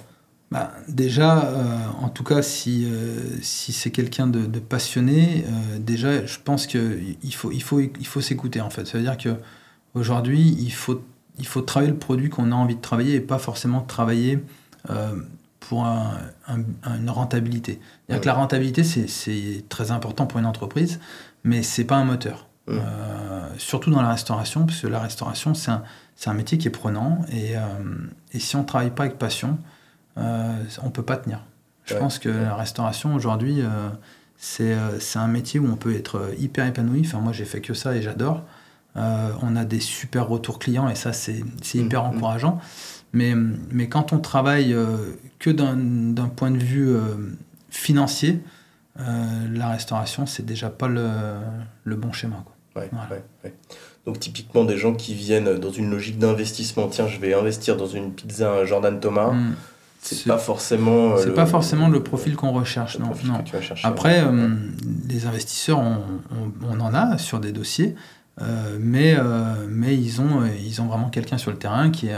Bah, 0.51 0.73
déjà, 0.89 1.45
euh, 1.45 1.79
en 2.01 2.09
tout 2.09 2.25
cas, 2.25 2.43
si, 2.43 2.89
si 3.41 3.73
c'est 3.73 3.93
quelqu'un 3.93 4.27
de, 4.27 4.59
passionné, 4.59 5.45
déjà, 5.79 6.27
je 6.27 6.39
pense 6.43 6.67
qu'il 6.67 7.17
faut, 7.35 7.53
il 7.53 7.63
faut, 7.63 7.81
il 7.81 8.07
faut 8.07 8.21
s'écouter, 8.21 8.61
en 8.61 8.71
fait. 8.71 8.85
C'est-à-dire 8.85 9.17
qu'aujourd'hui, 9.17 10.57
il 10.59 10.73
faut, 10.73 11.03
il 11.39 11.47
faut 11.47 11.61
travailler 11.61 11.93
le 11.93 11.99
produit 11.99 12.31
qu'on 12.31 12.51
a 12.51 12.55
envie 12.57 12.75
de 12.75 12.81
travailler 12.81 13.15
et 13.15 13.21
pas 13.21 13.39
forcément 13.39 13.81
travailler 13.83 14.41
pour 15.61 15.85
une 15.85 17.11
rentabilité. 17.11 17.81
Que 18.09 18.27
la 18.27 18.35
rentabilité, 18.35 18.83
c'est 18.83 19.65
très 19.69 19.91
important 19.91 20.27
pour 20.27 20.41
une 20.41 20.47
entreprise, 20.47 20.99
mais 21.45 21.63
c'est 21.63 21.85
pas 21.85 21.97
un 21.97 22.05
moteur. 22.05 22.47
Mmh. 22.67 22.79
surtout 23.59 23.91
dans 23.91 24.03
la 24.03 24.11
restauration, 24.11 24.65
parce 24.65 24.81
que 24.81 24.87
la 24.87 25.01
restauration, 25.01 25.55
c'est 25.55 25.71
un, 25.71 26.35
métier 26.35 26.57
qui 26.57 26.69
est 26.69 26.71
prenant 26.71 27.21
et, 27.33 27.57
euh, 27.57 27.61
et 28.33 28.39
si 28.39 28.55
on 28.55 28.61
ne 28.61 28.67
travaille 28.67 28.91
pas 28.91 29.05
avec 29.05 29.19
passion, 29.19 29.59
euh, 30.19 30.55
on 30.83 30.87
ne 30.87 30.91
peut 30.91 31.03
pas 31.03 31.17
tenir. 31.17 31.41
Je 31.85 31.95
pense 31.95 32.21
que 32.21 32.29
la 32.29 32.55
restauration 32.55 33.15
aujourd'hui, 33.15 33.61
euh, 33.61 33.89
c'est 34.37 35.19
un 35.19 35.27
métier 35.27 35.59
où 35.59 35.67
on 35.67 35.75
peut 35.75 35.95
être 35.95 36.31
hyper 36.39 36.67
épanoui. 36.67 37.03
Enfin, 37.05 37.19
moi, 37.19 37.33
j'ai 37.33 37.45
fait 37.45 37.61
que 37.61 37.75
ça 37.75 37.97
et 37.97 38.03
j'adore. 38.03 38.45
on 38.95 39.57
a 39.57 39.65
des 39.65 39.81
super 39.81 40.29
retours 40.29 40.61
clients 40.61 40.89
et 40.89 40.95
ça, 40.95 41.13
c'est 41.13 41.43
hyper 41.75 42.05
mmh, 42.05 42.07
mmh. 42.07 42.17
encourageant. 42.17 42.61
Mais, 43.13 43.35
mais 43.35 43.89
quand 43.89 44.13
on 44.13 44.19
travaille 44.19 44.77
que 45.39 45.51
d'un 45.51 46.29
point 46.29 46.51
de 46.51 46.63
vue 46.63 46.95
financier, 47.71 48.41
la 48.97 49.69
restauration, 49.69 50.27
c'est 50.27 50.47
déjà 50.47 50.71
pas 50.71 50.87
le, 50.87 51.09
le, 51.85 51.97
bon 51.97 52.13
schéma. 52.13 52.45
Quoi. 52.45 52.83
Ouais, 52.83 53.53
donc 54.07 54.19
typiquement 54.19 54.65
des 54.65 54.79
gens 54.79 54.95
qui 54.95 55.15
viennent 55.15 55.59
dans 55.59 55.71
une 55.71 55.91
logique 55.91 56.19
d'investissement, 56.19 56.89
tiens, 56.89 57.07
je 57.07 57.19
vais 57.19 57.35
investir 57.35 57.77
dans 57.77 57.87
une 57.87 58.13
pizza 58.13 58.65
Jordan 58.65 58.99
Thomas. 59.01 59.33
Hmm. 59.33 59.55
C'est 60.03 60.27
pas 60.27 60.39
forcément. 60.39 61.13
Euh, 61.13 61.21
c'est 61.23 61.35
pas 61.35 61.45
forcément 61.45 61.89
le 61.89 62.03
profil 62.03 62.35
qu'on 62.35 62.53
recherche, 62.53 62.99
non. 62.99 63.11
non. 63.25 63.45
Après, 63.83 64.25
euh, 64.25 64.49
les 65.09 65.27
investisseurs, 65.27 65.79
on, 65.79 66.01
on, 66.67 66.81
en 66.81 66.95
a 66.95 67.19
sur 67.19 67.39
des 67.39 67.53
dossiers, 67.53 67.95
euh, 68.41 68.79
mais, 68.81 69.17
mais 69.69 69.97
ils, 69.97 70.21
ont, 70.21 70.43
ils 70.47 70.81
ont 70.81 70.87
vraiment 70.87 71.11
quelqu'un 71.11 71.39
sur 71.39 71.51
le 71.51 71.59
terrain 71.59 71.91
qui 71.91 72.09
est, 72.09 72.17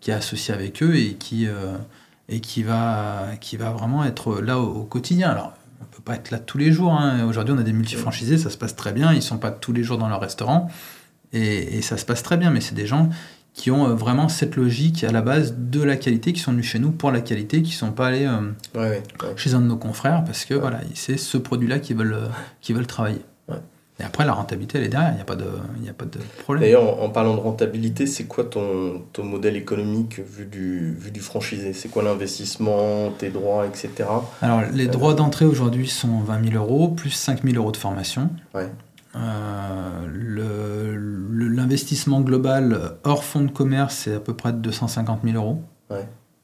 qui 0.00 0.10
est 0.10 0.14
associé 0.14 0.52
avec 0.52 0.82
eux 0.82 0.96
et 0.96 1.14
qui, 1.14 1.46
et 2.28 2.40
qui, 2.40 2.62
va, 2.62 3.28
qui 3.40 3.56
va 3.56 3.70
vraiment 3.70 4.04
être 4.04 4.40
là 4.40 4.58
au, 4.58 4.84
quotidien. 4.84 5.30
Alors, 5.30 5.52
on 5.80 5.84
peut 5.84 6.02
pas 6.02 6.16
être 6.16 6.30
là 6.30 6.38
tous 6.38 6.58
les 6.58 6.72
jours. 6.72 6.92
Hein. 6.92 7.24
Aujourd'hui, 7.26 7.54
on 7.54 7.58
a 7.58 7.62
des 7.62 7.72
multifranchisés, 7.72 8.38
ça 8.38 8.50
se 8.50 8.58
passe 8.58 8.76
très 8.76 8.92
bien. 8.92 9.12
Ils 9.12 9.22
sont 9.22 9.38
pas 9.38 9.50
tous 9.50 9.72
les 9.72 9.82
jours 9.82 9.98
dans 9.98 10.08
leur 10.08 10.20
restaurant. 10.20 10.68
Et, 11.34 11.82
ça 11.82 11.96
se 11.96 12.04
passe 12.04 12.22
très 12.22 12.36
bien, 12.36 12.50
mais 12.50 12.60
c'est 12.60 12.76
des 12.76 12.86
gens 12.86 13.10
qui 13.52 13.70
ont 13.70 13.88
euh, 13.88 13.94
vraiment 13.94 14.28
cette 14.28 14.56
logique 14.56 15.04
à 15.04 15.12
la 15.12 15.20
base 15.20 15.54
de 15.58 15.82
la 15.82 15.96
qualité, 15.96 16.32
qui 16.32 16.40
sont 16.40 16.52
venus 16.52 16.66
chez 16.66 16.78
nous 16.78 16.90
pour 16.90 17.10
la 17.10 17.20
qualité, 17.20 17.62
qui 17.62 17.72
ne 17.72 17.76
sont 17.76 17.92
pas 17.92 18.08
allés 18.08 18.26
euh, 18.76 19.00
chez 19.36 19.54
un 19.54 19.60
de 19.60 19.66
nos 19.66 19.76
confrères 19.76 20.24
parce 20.24 20.44
que 20.44 20.54
voilà, 20.54 20.80
c'est 20.94 21.16
ce 21.16 21.38
produit-là 21.38 21.78
qu'ils 21.80 21.96
veulent, 21.96 22.14
euh, 22.14 22.74
veulent 22.74 22.86
travailler. 22.86 23.22
Et 24.00 24.02
après, 24.02 24.24
la 24.24 24.32
rentabilité, 24.32 24.78
elle 24.78 24.84
est 24.84 24.88
derrière, 24.88 25.12
il 25.12 25.16
n'y 25.16 25.20
a, 25.20 25.24
pas 25.24 25.36
de, 25.36 25.44
a 25.44 25.92
pas 25.92 26.04
de 26.04 26.18
problème. 26.42 26.62
D'ailleurs, 26.62 27.00
en, 27.00 27.10
parlant 27.10 27.34
de 27.34 27.40
rentabilité, 27.40 28.06
c'est 28.06 28.24
quoi 28.24 28.42
ton, 28.42 29.02
ton 29.12 29.22
modèle 29.22 29.56
économique 29.56 30.18
vu 30.18 30.46
du, 30.46 30.94
vu 30.94 31.12
du 31.12 31.20
franchisé? 31.20 31.72
C'est 31.72 31.88
quoi 31.88 32.02
l'investissement, 32.02 33.12
tes 33.12 33.30
droits, 33.30 33.66
etc. 33.66 33.90
Alors, 34.42 34.62
les 34.72 34.88
droits 34.88 35.14
d'entrée 35.14 35.44
aujourd'hui 35.44 35.88
sont 35.88 36.18
20 36.18 36.50
000 36.50 36.56
euros, 36.56 36.88
plus 36.88 37.10
5 37.10 37.44
000 37.44 37.56
euros 37.56 37.70
de 37.70 37.76
formation. 37.76 38.30
Ouais. 38.52 38.68
Euh, 39.14 40.96
l'investissement 41.30 42.20
global 42.20 42.96
hors 43.04 43.22
fonds 43.22 43.42
de 43.42 43.50
commerce, 43.52 43.94
c'est 43.94 44.14
à 44.14 44.20
peu 44.20 44.34
près 44.34 44.52
de 44.52 44.58
250 44.58 45.20
000 45.22 45.36
euros. 45.36 45.62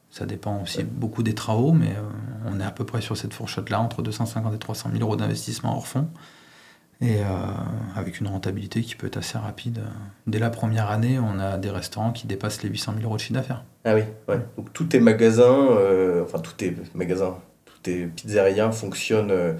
Ça 0.09 0.25
dépend 0.25 0.61
aussi 0.61 0.83
beaucoup 0.83 1.23
des 1.23 1.33
travaux, 1.33 1.71
mais 1.71 1.95
on 2.45 2.59
est 2.59 2.65
à 2.65 2.71
peu 2.71 2.85
près 2.85 2.99
sur 2.99 3.15
cette 3.15 3.33
fourchette-là, 3.33 3.79
entre 3.79 4.01
250 4.01 4.53
et 4.53 4.57
300 4.57 4.89
000 4.91 5.03
euros 5.03 5.15
d'investissement 5.15 5.75
hors 5.75 5.87
fonds. 5.87 6.07
Et 7.01 7.17
avec 7.95 8.19
une 8.19 8.27
rentabilité 8.27 8.81
qui 8.81 8.95
peut 8.95 9.07
être 9.07 9.17
assez 9.17 9.37
rapide. 9.37 9.79
Dès 10.27 10.37
la 10.37 10.51
première 10.51 10.91
année, 10.91 11.17
on 11.17 11.39
a 11.39 11.57
des 11.57 11.71
restaurants 11.71 12.11
qui 12.11 12.27
dépassent 12.27 12.61
les 12.61 12.69
800 12.69 12.93
000 12.97 13.05
euros 13.05 13.15
de 13.15 13.21
chiffre 13.21 13.33
d'affaires. 13.33 13.63
Ah 13.85 13.95
oui, 13.95 14.03
ouais. 14.27 14.39
Donc 14.55 14.71
tous 14.71 14.83
tes 14.83 14.99
magasins, 14.99 15.69
enfin 16.23 16.37
tous 16.37 16.53
tes 16.53 16.75
magasins, 16.93 17.37
tous 17.65 17.79
tes 17.79 18.05
pizzerias 18.05 18.71
fonctionnent 18.71 19.55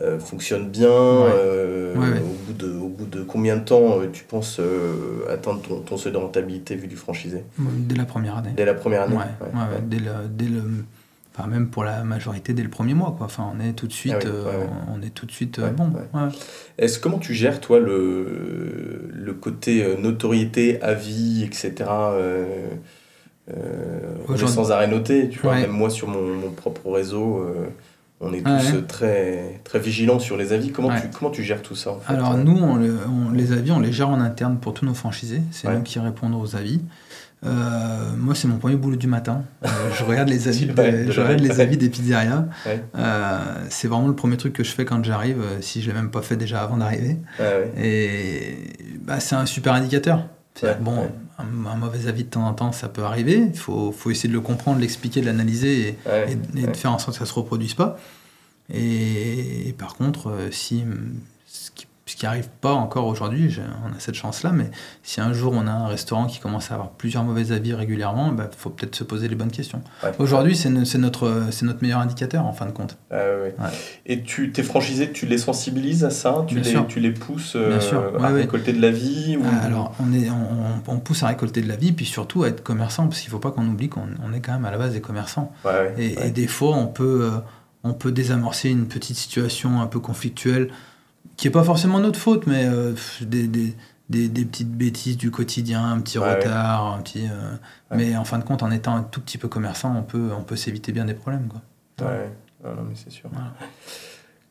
euh, 0.00 0.20
fonctionne 0.20 0.68
bien 0.68 0.90
euh, 0.90 1.92
Au, 1.96 2.46
bout 2.46 2.52
de, 2.52 2.72
au 2.72 2.86
bout 2.86 3.06
de 3.06 3.22
combien 3.22 3.56
de 3.56 3.64
temps 3.64 3.98
euh, 3.98 4.06
tu 4.12 4.22
penses 4.22 4.60
atteindre 5.28 5.60
ton, 5.60 5.80
ton, 5.80 5.96
seuil 5.96 6.12
de 6.12 6.18
rentabilité 6.18 6.76
vu 6.76 6.86
du 6.86 6.94
franchisé? 6.94 7.42
Dès 7.58 7.96
la 7.96 8.04
première 8.04 8.36
année. 8.36 8.52
Dès 8.56 8.64
la 8.64 8.74
première 8.74 9.02
année 9.02 9.16
ouais, 9.16 9.80
dès, 9.82 9.98
le, 9.98 10.12
dès 10.30 10.44
le, 10.46 10.62
enfin 11.38 11.48
même 11.48 11.68
pour 11.68 11.84
la 11.84 12.02
majorité 12.04 12.52
dès 12.52 12.62
le 12.62 12.68
premier 12.68 12.94
mois 12.94 13.14
quoi. 13.16 13.26
Enfin 13.26 13.50
on 13.54 13.60
est 13.60 13.72
tout 13.72 13.86
de 13.86 13.92
suite, 13.92 14.14
ah 14.26 14.50
on 14.94 15.02
est 15.02 15.10
tout 15.10 15.26
de 15.26 15.30
suite 15.30 15.60
bon. 15.76 15.92
Est-ce 16.78 16.98
comment 16.98 17.18
tu 17.18 17.34
gères 17.34 17.60
toi 17.60 17.78
le, 17.78 19.08
le 19.12 19.32
côté 19.34 19.96
notoriété, 19.98 20.82
avis, 20.82 21.44
etc. 21.44 21.74
Euh, 21.90 22.68
sans 24.36 24.72
arrêt 24.72 24.88
noté, 24.88 25.28
tu 25.28 25.38
vois, 25.38 25.54
même 25.54 25.70
moi 25.70 25.90
sur 25.90 26.08
mon, 26.08 26.34
mon 26.34 26.50
propre 26.50 26.90
réseau, 26.90 27.46
on 28.20 28.32
est 28.32 28.42
tous 28.42 28.86
très, 28.88 29.60
très 29.64 29.78
vigilants 29.78 30.18
sur 30.18 30.36
les 30.36 30.52
avis. 30.52 30.72
Comment, 30.72 30.90
tu, 30.90 31.08
comment 31.16 31.30
tu 31.30 31.44
gères 31.44 31.62
tout 31.62 31.76
ça 31.76 31.98
Alors, 32.08 32.36
nous, 32.36 32.58
on, 32.58 33.30
les 33.32 33.52
avis, 33.52 33.70
on 33.70 33.78
les 33.78 33.92
gère 33.92 34.08
en 34.08 34.20
interne 34.20 34.58
pour 34.58 34.74
tous 34.74 34.84
nos 34.84 34.94
franchisés. 34.94 35.42
C'est 35.50 35.72
nous 35.72 35.82
qui 35.82 35.98
répondons 35.98 36.40
aux 36.40 36.56
avis. 36.56 36.80
Euh, 37.46 38.10
moi, 38.16 38.34
c'est 38.34 38.48
mon 38.48 38.58
premier 38.58 38.76
boulot 38.76 38.96
du 38.96 39.06
matin. 39.06 39.44
Euh, 39.64 39.68
je 39.98 40.04
regarde 40.04 40.28
les 40.28 40.48
avis, 40.48 40.66
je 40.66 41.20
regarde 41.20 41.40
les 41.40 41.60
avis 41.60 41.76
des 41.76 41.88
pizzerias. 41.88 42.46
Euh, 42.66 43.38
c'est 43.70 43.88
vraiment 43.88 44.08
le 44.08 44.16
premier 44.16 44.36
truc 44.36 44.52
que 44.52 44.64
je 44.64 44.72
fais 44.72 44.84
quand 44.84 45.04
j'arrive, 45.04 45.42
si 45.60 45.82
je 45.82 45.88
l'ai 45.88 45.94
même 45.94 46.10
pas 46.10 46.22
fait 46.22 46.36
déjà 46.36 46.62
avant 46.62 46.76
d'arriver. 46.76 47.16
Et 47.80 48.58
bah, 49.02 49.20
c'est 49.20 49.36
un 49.36 49.46
super 49.46 49.74
indicateur. 49.74 50.26
bon, 50.80 51.10
un, 51.38 51.76
mauvais 51.76 52.08
avis 52.08 52.24
de 52.24 52.30
temps 52.30 52.46
en 52.46 52.54
temps, 52.54 52.72
ça 52.72 52.88
peut 52.88 53.04
arriver. 53.04 53.50
Il 53.52 53.58
faut, 53.58 53.92
faut 53.92 54.10
essayer 54.10 54.28
de 54.28 54.34
le 54.34 54.40
comprendre, 54.40 54.80
l'expliquer, 54.80 55.20
de 55.20 55.26
l'analyser 55.26 55.96
et, 56.28 56.34
de 56.34 56.76
faire 56.76 56.92
en 56.92 56.98
sorte 56.98 57.12
que 57.12 57.18
ça 57.18 57.24
ne 57.24 57.28
se 57.28 57.34
reproduise 57.34 57.74
pas. 57.74 57.98
Et, 58.72 59.74
par 59.78 59.94
contre, 59.94 60.34
si 60.50 60.84
ce 61.46 61.70
qui 61.70 61.86
n'arrive 62.22 62.48
pas 62.60 62.72
encore 62.72 63.06
aujourd'hui, 63.06 63.58
on 63.84 63.96
a 63.96 64.00
cette 64.00 64.14
chance-là, 64.14 64.50
mais 64.52 64.70
si 65.02 65.20
un 65.20 65.32
jour 65.32 65.52
on 65.54 65.66
a 65.66 65.70
un 65.70 65.86
restaurant 65.86 66.26
qui 66.26 66.38
commence 66.38 66.70
à 66.70 66.74
avoir 66.74 66.90
plusieurs 66.90 67.24
mauvais 67.24 67.52
avis 67.52 67.74
régulièrement, 67.74 68.28
il 68.30 68.36
bah, 68.36 68.50
faut 68.56 68.70
peut-être 68.70 68.94
se 68.94 69.04
poser 69.04 69.28
les 69.28 69.34
bonnes 69.34 69.50
questions. 69.50 69.82
aujourd'hui, 70.18 70.56
c'est 70.56 70.70
notre, 70.70 71.48
notre 71.62 71.82
meilleur 71.82 72.00
indicateur 72.00 72.46
en 72.46 72.52
fin 72.52 72.66
de 72.66 72.72
compte. 72.72 72.96
Ah 73.10 73.70
Et 74.06 74.22
tu 74.22 74.52
t'es 74.52 74.62
franchisé, 74.62 75.12
tu 75.12 75.26
les 75.26 75.38
sensibilises 75.38 76.04
à 76.04 76.10
ça? 76.10 76.44
Tu, 76.46 76.60
les, 76.60 76.86
tu 76.88 77.00
les 77.00 77.10
pousses 77.10 77.56
euh, 77.56 77.78
à 78.20 78.28
récolter 78.28 78.72
de 78.72 78.80
la 78.80 78.90
vie 78.90 79.38
ah, 79.44 79.66
Alors, 79.66 79.92
on, 80.00 80.12
est, 80.12 80.30
on, 80.30 80.92
on, 80.92 80.98
pousse 80.98 81.22
à 81.22 81.28
récolter 81.28 81.60
de 81.60 81.68
la 81.68 81.76
vie, 81.76 81.92
puis 81.92 82.06
surtout 82.06 82.44
à 82.44 82.48
être 82.48 82.62
commerçant, 82.62 83.06
parce 83.06 83.20
qu'il 83.20 83.28
ne 83.28 83.32
faut 83.32 83.38
pas 83.38 83.50
qu'on 83.50 83.66
oublie 83.66 83.88
qu'on 83.88 84.08
on 84.24 84.32
est 84.32 84.40
quand 84.40 84.52
même 84.52 84.64
à 84.64 84.70
la 84.70 84.78
base 84.78 84.92
des 84.92 85.00
commerçants. 85.00 85.52
Et, 85.96 86.26
et, 86.26 86.30
des 86.30 86.46
fois, 86.46 86.76
on 86.76 86.86
peut, 86.86 87.30
euh, 87.32 87.38
on 87.84 87.92
peut 87.92 88.12
désamorcer 88.12 88.70
une 88.70 88.86
petite 88.86 89.16
situation 89.16 89.80
un 89.80 89.86
peu 89.86 90.00
conflictuelle 90.00 90.70
qui 91.36 91.46
n'est 91.46 91.52
pas 91.52 91.64
forcément 91.64 92.00
notre 92.00 92.18
faute, 92.18 92.46
mais 92.46 92.64
euh, 92.66 92.94
des, 93.20 93.46
des, 93.46 93.74
des, 94.08 94.44
petites 94.44 94.72
bêtises 94.72 95.16
du 95.16 95.30
quotidien, 95.30 95.84
un 95.84 96.00
petit 96.00 96.18
retard, 96.18 96.94
un 96.94 97.02
petit. 97.02 97.26
Euh, 97.26 97.54
mais 97.90 98.16
en 98.16 98.24
fin 98.24 98.38
de 98.38 98.44
compte, 98.44 98.62
en 98.62 98.70
étant 98.70 98.96
un 98.96 99.02
tout 99.02 99.20
petit 99.20 99.38
peu 99.38 99.48
commerçant, 99.48 99.94
on 99.96 100.02
peut, 100.02 100.30
on 100.36 100.42
peut 100.42 100.56
s'éviter 100.56 100.92
bien 100.92 101.04
des 101.04 101.14
problèmes. 101.14 101.48
Quoi. 101.48 102.06
Ouais, 102.06 102.30
non, 102.64 102.82
mais 102.88 102.94
c'est 102.94 103.10
sûr. 103.10 103.30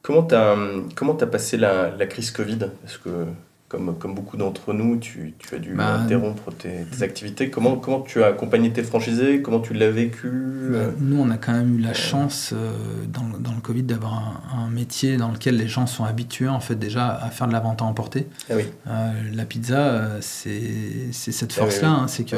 Comment 0.01 0.23
tu 0.23 0.35
as, 0.35 0.55
comment 0.95 1.17
as 1.17 1.27
passé 1.27 1.57
la, 1.57 1.89
la 1.89 2.05
crise 2.05 2.31
Covid? 2.31 2.59
Parce 2.81 2.97
que 2.97 3.25
comme, 3.69 3.97
comme 3.97 4.15
beaucoup 4.15 4.37
d'entre 4.37 4.71
nous, 4.73 4.95
tu, 4.95 5.33
tu, 5.37 5.53
as 5.53 5.57
dû 5.57 5.73
bah, 5.73 5.99
interrompre 5.99 6.53
tes, 6.53 6.85
activités. 7.03 7.49
Comment, 7.49 7.75
comment 7.75 7.99
tu 7.99 8.23
as 8.23 8.27
accompagné 8.27 8.71
tes 8.71 8.81
franchisés? 8.81 9.41
Comment 9.41 9.59
tu 9.59 9.73
l'as 9.73 9.91
vécu? 9.91 10.31
Bah, 10.71 10.91
Nous, 10.99 11.19
on 11.19 11.29
a 11.29 11.37
quand 11.37 11.51
même 11.51 11.77
eu 11.77 11.81
la 11.81 11.93
chance 11.93 12.53
euh, 12.53 12.71
dans, 13.11 13.37
dans, 13.37 13.53
le 13.53 13.59
Covid 13.59 13.83
d'avoir 13.83 14.41
un, 14.55 14.69
métier 14.69 15.17
dans 15.17 15.31
lequel 15.31 15.57
les 15.57 15.67
gens 15.67 15.85
sont 15.85 16.05
habitués 16.05 16.47
en 16.47 16.61
fait 16.61 16.75
déjà 16.75 17.09
à 17.09 17.29
faire 17.29 17.47
de 17.47 17.51
la 17.51 17.59
vente 17.59 17.81
à 17.81 17.85
emporter. 17.85 18.27
Ah 18.49 18.53
oui. 18.55 18.63
Euh, 18.87 19.11
la 19.33 19.43
pizza, 19.43 19.79
euh, 19.79 20.17
c'est 20.21 21.11
cette 21.11 21.51
ah 21.57 21.61
force-là. 21.61 21.89
Hein, 21.89 22.07
c'est 22.07 22.23
que 22.23 22.37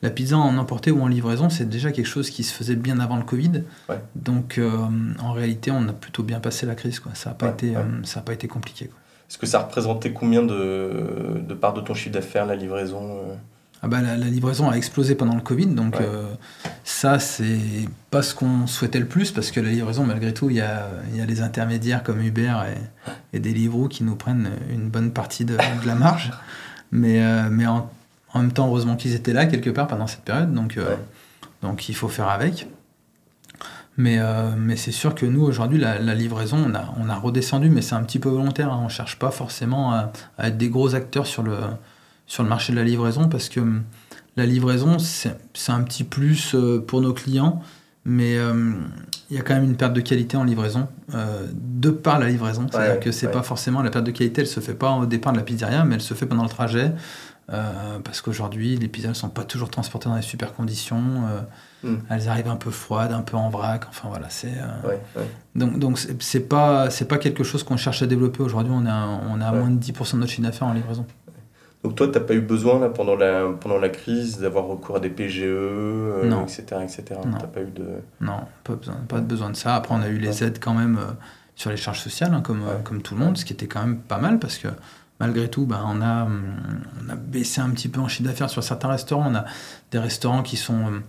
la 0.00 0.08
pizza 0.08 0.38
en 0.38 0.56
emporté 0.56 0.90
ou 0.90 1.02
en 1.02 1.08
livraison, 1.08 1.50
c'est 1.50 1.68
déjà 1.68 1.92
quelque 1.92 2.06
chose 2.06 2.30
qui 2.30 2.42
se 2.42 2.54
faisait 2.54 2.76
bien 2.76 3.00
avant 3.00 3.16
le 3.16 3.24
Covid. 3.24 3.64
Donc 4.14 4.58
en 5.18 5.32
réalité, 5.32 5.70
on 5.70 5.86
a 5.88 5.92
plutôt 5.92 6.22
bien 6.22 6.40
passé 6.40 6.64
la 6.64 6.74
crise. 6.74 7.00
Quoi. 7.00 7.12
Ça 7.14 7.30
n'a 7.30 7.34
pas, 7.34 7.50
été, 7.50 7.74
ça 8.04 8.22
pas 8.22 8.32
été 8.32 8.48
compliqué. 8.48 8.86
Quoi. 8.86 8.99
Est-ce 9.30 9.38
que 9.38 9.46
ça 9.46 9.60
représentait 9.60 10.12
combien 10.12 10.42
de, 10.42 11.40
de 11.40 11.54
part 11.54 11.72
de 11.72 11.80
ton 11.80 11.94
chiffre 11.94 12.12
d'affaires, 12.12 12.46
la 12.46 12.56
livraison 12.56 13.18
euh 13.30 13.34
ah 13.82 13.88
bah, 13.88 14.02
la, 14.02 14.16
livraison 14.16 14.68
a 14.68 14.74
explosé 14.74 15.14
pendant 15.14 15.34
le 15.34 15.40
Covid, 15.40 15.68
donc 15.68 15.98
euh, 16.00 16.34
ça, 16.84 17.18
c'est 17.18 17.88
pas 18.10 18.20
ce 18.20 18.34
qu'on 18.34 18.66
souhaitait 18.66 18.98
le 18.98 19.06
plus, 19.06 19.30
parce 19.30 19.50
que 19.50 19.58
la 19.58 19.70
livraison, 19.70 20.04
malgré 20.04 20.34
tout, 20.34 20.50
il 20.50 20.56
y 20.56 20.60
a, 20.60 20.86
y 21.14 21.20
a 21.22 21.24
les 21.24 21.40
intermédiaires 21.40 22.02
comme 22.02 22.20
Uber 22.20 22.52
et, 23.32 23.36
et 23.36 23.40
Deliveroo 23.40 23.88
qui 23.88 24.04
nous 24.04 24.16
prennent 24.16 24.50
une 24.70 24.90
bonne 24.90 25.12
partie 25.12 25.46
de, 25.46 25.56
la 25.86 25.94
marge. 25.94 26.30
Mais, 26.92 27.22
euh, 27.22 27.48
mais 27.48 27.68
en, 27.68 27.88
même 28.34 28.50
temps, 28.50 28.66
heureusement 28.66 28.96
qu'ils 28.96 29.14
étaient 29.14 29.32
là 29.32 29.46
quelque 29.46 29.70
part 29.70 29.86
pendant 29.86 30.08
cette 30.08 30.22
période, 30.22 30.52
donc, 30.52 30.76
donc 31.62 31.88
il 31.88 31.94
faut 31.94 32.08
faire 32.08 32.28
avec. 32.28 32.66
Mais, 34.00 34.18
euh, 34.18 34.50
mais 34.56 34.76
c'est 34.76 34.92
sûr 34.92 35.14
que 35.14 35.26
nous, 35.26 35.42
aujourd'hui, 35.42 35.78
la, 35.78 36.14
livraison, 36.14 36.72
on 36.98 37.08
a, 37.08 37.14
redescendu, 37.16 37.68
mais 37.68 37.82
c'est 37.82 37.94
un 37.94 38.02
petit 38.02 38.18
peu 38.18 38.30
volontaire. 38.30 38.72
Hein. 38.72 38.78
On 38.80 38.84
ne 38.84 38.88
cherche 38.88 39.18
pas 39.18 39.30
forcément 39.30 39.92
à, 39.92 40.10
être 40.38 40.56
des 40.56 40.70
gros 40.70 40.94
acteurs 40.94 41.26
sur 41.26 41.42
le, 41.42 41.58
sur 42.26 42.42
le 42.42 42.48
marché 42.48 42.72
de 42.72 42.78
la 42.78 42.84
livraison, 42.84 43.28
parce 43.28 43.50
que 43.50 43.60
hum, 43.60 43.82
la 44.36 44.46
livraison, 44.46 44.98
c'est 44.98 45.36
un 45.68 45.82
petit 45.82 46.04
plus 46.04 46.54
euh, 46.54 46.82
pour 46.84 47.02
nos 47.02 47.12
clients, 47.12 47.60
mais 48.04 48.40
hum, 48.40 48.88
il 49.30 49.36
y 49.36 49.40
a 49.40 49.42
quand 49.42 49.54
même 49.54 49.64
une 49.64 49.76
perte 49.76 49.92
de 49.92 50.00
qualité 50.00 50.36
en 50.36 50.44
livraison, 50.44 50.88
euh, 51.14 51.46
de 51.52 51.90
par 51.90 52.18
la 52.18 52.28
livraison. 52.28 52.66
C'est-à-dire 52.70 53.00
que 53.00 53.12
c'est 53.12 53.30
pas 53.30 53.42
forcément 53.42 53.82
la 53.82 53.90
perte 53.90 54.04
de 54.04 54.10
qualité, 54.10 54.42
elle 54.42 54.46
se 54.46 54.60
fait 54.60 54.74
pas 54.74 54.92
au 54.92 55.06
départ 55.06 55.32
de 55.32 55.38
la 55.38 55.44
pizzeria, 55.44 55.84
mais 55.84 55.96
elle 55.96 56.00
se 56.00 56.14
fait 56.14 56.26
pendant 56.26 56.44
le 56.44 56.48
trajet. 56.48 56.92
parce 57.46 58.20
qu'aujourd'hui, 58.20 58.76
les 58.76 58.88
pizzas 58.88 59.08
ne 59.08 59.14
sont 59.14 59.28
pas 59.28 59.44
toujours 59.44 59.70
transportées 59.70 60.08
dans 60.08 60.16
les 60.16 60.22
super 60.22 60.54
conditions. 60.54 61.24
Hmm. 61.82 61.96
Elles 62.10 62.28
arrivent 62.28 62.48
un 62.48 62.56
peu 62.56 62.70
froides, 62.70 63.12
un 63.12 63.22
peu 63.22 63.36
en 63.36 63.48
vrac. 63.48 63.84
Enfin 63.88 64.08
voilà, 64.08 64.26
c'est. 64.28 64.52
Euh, 64.52 65.24
donc 65.54 65.78
donc 65.78 65.98
c'est 65.98 66.40
pas 66.48 66.90
c'est 66.90 67.06
pas 67.06 67.16
quelque 67.16 67.42
chose 67.42 67.62
qu'on 67.62 67.78
cherche 67.78 68.02
à 68.02 68.06
développer 68.06 68.42
aujourd'hui. 68.42 68.72
On 68.74 68.86
a 68.86 69.06
on 69.30 69.40
a 69.40 69.52
moins 69.52 69.70
de 69.70 69.82
10% 69.82 70.12
de 70.12 70.18
notre 70.18 70.30
chiffre 70.30 70.42
d'affaires 70.42 70.68
en 70.68 70.74
livraison. 70.74 71.06
Donc 71.82 71.94
toi, 71.94 72.08
tu 72.08 72.18
n'as 72.18 72.24
pas 72.24 72.34
eu 72.34 72.40
besoin 72.40 72.78
là, 72.78 72.90
pendant, 72.90 73.16
la, 73.16 73.48
pendant 73.58 73.78
la 73.78 73.88
crise 73.88 74.38
d'avoir 74.38 74.66
recours 74.66 74.96
à 74.96 75.00
des 75.00 75.08
PGE, 75.08 75.40
euh, 75.44 76.42
etc. 76.42 76.62
etc. 76.82 77.04
Non. 77.24 77.38
pas 77.38 77.62
eu 77.62 77.70
de... 77.70 77.86
non, 78.20 78.40
pas, 78.64 78.74
besoin, 78.74 78.96
pas 79.08 79.20
de 79.20 79.26
besoin 79.26 79.50
de 79.50 79.56
ça. 79.56 79.76
Après, 79.76 79.94
on 79.94 80.02
a 80.02 80.08
eu 80.08 80.18
les 80.18 80.44
aides 80.44 80.58
quand 80.60 80.74
même 80.74 80.98
euh, 80.98 81.12
sur 81.56 81.70
les 81.70 81.78
charges 81.78 82.00
sociales, 82.00 82.34
hein, 82.34 82.42
comme, 82.42 82.62
comme 82.84 83.00
tout 83.00 83.14
le 83.14 83.24
monde, 83.24 83.38
ce 83.38 83.46
qui 83.46 83.54
était 83.54 83.66
quand 83.66 83.80
même 83.80 83.98
pas 83.98 84.18
mal 84.18 84.38
parce 84.38 84.58
que 84.58 84.68
malgré 85.20 85.48
tout, 85.48 85.64
ben, 85.64 85.82
on, 85.86 86.02
a, 86.02 86.26
on 86.26 87.10
a 87.10 87.14
baissé 87.14 87.62
un 87.62 87.70
petit 87.70 87.88
peu 87.88 88.00
en 88.00 88.08
chiffre 88.08 88.28
d'affaires 88.28 88.50
sur 88.50 88.62
certains 88.62 88.88
restaurants. 88.88 89.30
On 89.30 89.34
a 89.34 89.44
des 89.90 89.98
restaurants 89.98 90.42
qui 90.42 90.56
sont 90.56 91.00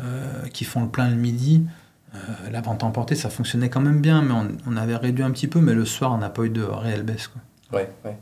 euh, 0.00 0.48
qui 0.54 0.64
font 0.64 0.82
le 0.84 0.88
plein 0.88 1.10
le 1.10 1.16
midi. 1.16 1.66
Euh, 2.14 2.18
la 2.50 2.62
vente 2.62 2.82
emportée, 2.82 3.14
ça 3.14 3.28
fonctionnait 3.28 3.68
quand 3.68 3.82
même 3.82 4.00
bien, 4.00 4.22
mais 4.22 4.32
on, 4.66 4.76
avait 4.76 4.96
réduit 4.96 5.22
un 5.22 5.30
petit 5.30 5.48
peu, 5.48 5.60
mais 5.60 5.74
le 5.74 5.84
soir, 5.84 6.12
on 6.12 6.18
n'a 6.18 6.30
pas 6.30 6.44
eu 6.44 6.50
de 6.50 6.62
réelle 6.62 7.02
baisse. 7.02 7.28
Quoi. 7.28 7.78
Ouais, 7.78 7.90
ouais. 8.04 8.16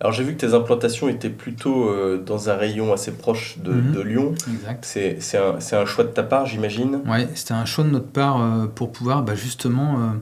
Alors 0.00 0.12
j'ai 0.12 0.24
vu 0.24 0.34
que 0.34 0.40
tes 0.40 0.54
implantations 0.54 1.08
étaient 1.08 1.30
plutôt 1.30 1.88
euh, 1.88 2.22
dans 2.24 2.50
un 2.50 2.54
rayon 2.54 2.92
assez 2.92 3.12
proche 3.12 3.58
de, 3.58 3.72
mhm. 3.72 3.92
de 3.92 4.00
Lyon. 4.00 4.34
Exact. 4.52 4.84
C'est, 4.84 5.38
un, 5.38 5.78
un, 5.78 5.86
choix 5.86 6.04
de 6.04 6.10
ta 6.10 6.22
part, 6.22 6.46
j'imagine? 6.46 7.00
Oui, 7.06 7.26
c'était 7.34 7.54
un 7.54 7.64
choix 7.64 7.84
de 7.84 7.90
notre 7.90 8.08
part 8.08 8.68
pour 8.74 8.92
pouvoir 8.92 9.22
bah, 9.22 9.34
justement 9.34 10.12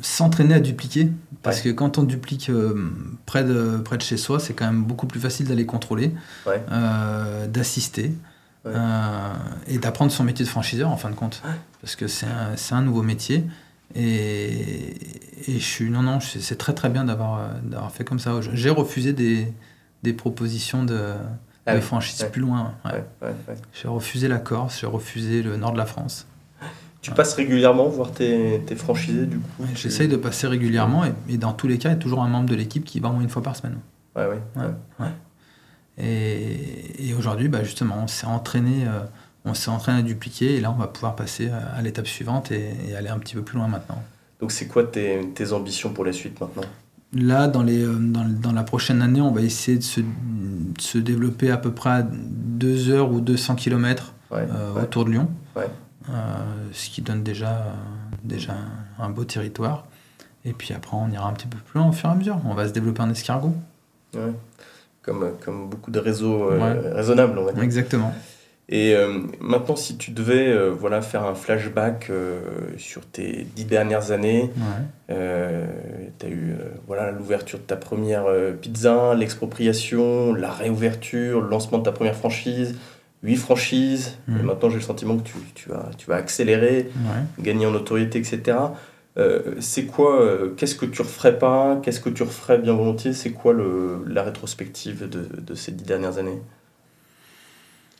s'entraîner 0.00 0.54
à 0.54 0.60
dupliquer. 0.60 1.08
Parce 1.42 1.60
que 1.60 1.68
quand 1.68 1.98
on 1.98 2.04
duplique 2.04 2.50
près, 3.26 3.44
de, 3.44 3.78
près 3.84 3.98
de 3.98 4.02
chez 4.02 4.16
soi, 4.16 4.38
c'est 4.40 4.54
quand 4.54 4.64
même 4.64 4.84
beaucoup 4.84 5.06
plus 5.06 5.20
facile 5.20 5.48
d'aller 5.48 5.66
contrôler, 5.66 6.12
d'assister. 7.48 8.12
Euh, 8.64 9.34
et 9.66 9.78
d'apprendre 9.78 10.12
son 10.12 10.22
métier 10.22 10.44
de 10.44 10.50
franchiseur 10.50 10.88
en 10.88 10.96
fin 10.96 11.10
de 11.10 11.16
compte. 11.16 11.42
Parce 11.80 11.96
que 11.96 12.06
c'est 12.06 12.26
un, 12.26 12.76
un, 12.76 12.82
nouveau 12.82 13.02
métier. 13.02 13.44
Et, 13.94 14.94
et, 15.48 15.58
je 15.58 15.64
suis, 15.64 15.90
non, 15.90 16.02
non, 16.02 16.20
c'est 16.20 16.56
très 16.56 16.72
très 16.72 16.88
bien 16.88 17.04
d'avoir 17.04 17.50
fait 17.92 18.04
comme 18.04 18.18
ça. 18.18 18.40
J'ai 18.52 18.70
refusé 18.70 19.12
des, 19.12 19.52
des, 20.02 20.12
propositions 20.12 20.84
de, 20.84 21.14
ah 21.66 21.80
franchise 21.80 22.26
plus 22.32 22.40
loin. 22.40 22.74
j'ai 23.72 23.88
refusé 23.88 24.28
la 24.28 24.38
Corse, 24.38 24.80
j'ai 24.80 24.86
refusé 24.86 25.42
le 25.42 25.56
nord 25.56 25.72
de 25.72 25.78
la 25.78 25.86
France. 25.86 26.26
Tu 27.02 27.10
passes 27.10 27.34
régulièrement 27.34 27.88
voir 27.88 28.12
tes, 28.12 28.62
tes 28.64 28.76
franchisés 28.76 29.26
du 29.26 29.38
coup? 29.38 29.64
J'essaye 29.74 30.06
de 30.06 30.16
passer 30.16 30.46
régulièrement 30.46 31.04
et, 31.04 31.12
et, 31.28 31.36
dans 31.36 31.52
tous 31.52 31.66
les 31.66 31.76
cas, 31.76 31.88
il 31.88 31.92
y 31.92 31.96
a 31.96 31.98
toujours 31.98 32.22
un 32.22 32.28
membre 32.28 32.48
de 32.48 32.54
l'équipe 32.54 32.84
qui 32.84 33.00
va 33.00 33.08
au 33.08 33.12
moins 33.12 33.22
une 33.22 33.28
fois 33.28 33.42
par 33.42 33.56
semaine. 33.56 33.78
Ouais, 34.14 34.26
ouais. 34.26 35.08
Et, 35.98 37.14
aujourd'hui, 37.16 37.48
bah 37.48 37.62
justement, 37.62 38.02
on 38.02 38.06
s'est 38.06 38.26
entraîné 38.26 38.86
euh, 38.86 39.00
on 39.44 39.54
s'est 39.54 39.70
entraîné 39.70 40.00
à 40.00 40.02
dupliquer 40.02 40.56
et 40.56 40.60
là 40.60 40.70
on 40.70 40.78
va 40.78 40.86
pouvoir 40.86 41.16
passer 41.16 41.50
à, 41.50 41.80
l'étape 41.82 42.06
suivante 42.06 42.50
et, 42.52 42.94
aller 42.96 43.08
un 43.08 43.18
petit 43.18 43.34
peu 43.34 43.42
plus 43.42 43.58
loin 43.58 43.68
maintenant. 43.68 44.02
Donc 44.40 44.52
c'est 44.52 44.66
quoi 44.66 44.84
tes, 44.84 45.20
tes, 45.34 45.52
ambitions 45.52 45.92
pour 45.92 46.04
la 46.04 46.12
suite 46.12 46.40
maintenant? 46.40 46.62
Là, 47.14 47.46
dans, 47.46 47.62
les, 47.62 47.82
euh, 47.82 47.94
dans, 47.94 48.24
dans, 48.24 48.52
la 48.52 48.62
prochaine 48.62 49.02
année, 49.02 49.20
on 49.20 49.32
va 49.32 49.42
essayer 49.42 49.76
de 49.76 49.82
se, 49.82 50.00
se 50.78 50.96
développer 50.96 51.50
à 51.50 51.58
peu 51.58 51.70
près 51.70 51.90
à 51.90 52.02
2 52.02 52.88
heures 52.88 53.12
ou 53.12 53.20
200 53.20 53.56
km 53.56 54.14
euh, 54.32 54.82
autour 54.82 55.04
de 55.04 55.10
Lyon, 55.10 55.28
euh, 55.58 55.62
ce 56.72 56.88
qui 56.88 57.02
donne 57.02 57.22
déjà, 57.22 57.76
déjà 58.24 58.54
un 58.98 59.10
beau 59.10 59.24
territoire. 59.24 59.84
Et 60.46 60.54
puis 60.54 60.72
après, 60.72 60.96
on 60.96 61.10
ira 61.10 61.28
un 61.28 61.34
petit 61.34 61.46
peu 61.46 61.58
plus 61.58 61.78
loin 61.78 61.90
au 61.90 61.92
fur 61.92 62.08
et 62.08 62.12
à 62.12 62.14
mesure. 62.14 62.40
On 62.46 62.54
va 62.54 62.66
se 62.66 62.72
développer 62.72 63.02
en 63.02 63.10
escargot. 63.10 63.54
Comme, 65.02 65.32
comme 65.44 65.68
beaucoup 65.68 65.90
de 65.90 65.98
réseaux 65.98 66.48
raisonnables, 66.94 67.38
on 67.38 67.44
va 67.44 67.52
dire. 67.52 67.62
Exactement. 67.62 68.14
Et 68.68 68.94
euh, 68.94 69.18
maintenant, 69.40 69.76
si 69.76 69.96
tu 69.96 70.12
devais 70.12 70.48
euh, 70.48 70.70
voilà, 70.70 71.02
faire 71.02 71.24
un 71.24 71.34
flashback 71.34 72.08
euh, 72.10 72.40
sur 72.78 73.04
tes 73.04 73.46
dix 73.56 73.64
dernières 73.64 74.12
années, 74.12 74.50
tu 75.08 75.14
as 75.14 76.28
eu 76.28 76.54
voilà, 76.86 77.10
l'ouverture 77.10 77.58
de 77.58 77.64
ta 77.64 77.76
première 77.76 78.24
pizza, 78.60 79.14
l'expropriation, 79.14 80.32
la 80.32 80.50
réouverture, 80.50 81.40
le 81.40 81.48
lancement 81.48 81.78
de 81.78 81.82
ta 81.82 81.92
première 81.92 82.14
franchise, 82.14 82.76
huit 83.22 83.36
franchises. 83.36 84.16
Et 84.28 84.30
mhm. 84.30 84.42
maintenant, 84.42 84.70
j'ai 84.70 84.76
le 84.76 84.82
sentiment 84.82 85.16
que 85.16 85.24
tu, 85.24 85.34
tu, 85.54 85.68
vas, 85.68 85.90
tu 85.98 86.06
vas 86.06 86.16
accélérer, 86.16 86.88
gagner 87.40 87.66
en 87.66 87.72
notoriété, 87.72 88.20
etc. 88.20 88.56
c'est 89.60 89.84
quoi, 89.84 90.26
qu'est-ce 90.56 90.76
que 90.76 90.86
tu 90.86 91.02
referais 91.02 91.38
pas, 91.38 91.78
qu'est-ce 91.82 92.00
que 92.00 92.10
tu 92.10 92.22
referais 92.22 92.58
bien 92.58 92.72
volontiers, 92.72 93.12
c'est 93.12 93.32
quoi 93.32 93.52
le, 93.52 94.04
la 94.06 94.22
rétrospective 94.22 95.08
de, 95.08 95.28
de 95.40 95.54
ces 95.54 95.72
dix 95.72 95.84
dernières 95.84 96.18
années? 96.18 96.40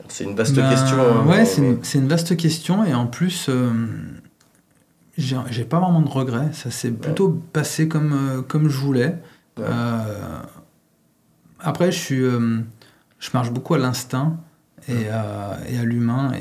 C'est 0.09 0.25
une 0.25 0.35
vaste 0.35 0.55
ben, 0.55 0.69
question. 0.69 0.99
Hein, 0.99 1.27
ouais, 1.27 1.45
c'est 1.45 1.99
une, 1.99 2.09
vaste 2.09 2.37
question 2.37 2.85
et 2.85 2.95
en 2.95 3.07
plus, 3.07 3.47
euh, 3.49 3.71
j'ai 5.17 5.65
pas 5.65 5.81
vraiment 5.81 6.03
de 6.03 6.09
regrets. 6.09 6.53
Ça 6.53 6.71
s'est 6.71 6.91
plutôt 6.91 7.31
passé 7.53 7.89
comme, 7.89 8.13
euh, 8.13 8.43
comme 8.43 8.69
je 8.69 8.79
voulais. 8.79 9.19
Euh, 9.59 10.41
après, 11.61 11.93
je, 11.93 11.99
suis, 11.99 12.21
je 12.21 13.31
marche 13.35 13.51
beaucoup 13.51 13.75
à 13.75 13.79
l'instinct 13.79 14.39
et, 14.89 15.09
à, 15.09 15.59
et 15.69 15.79
à 15.79 15.85
l'humain 15.85 16.33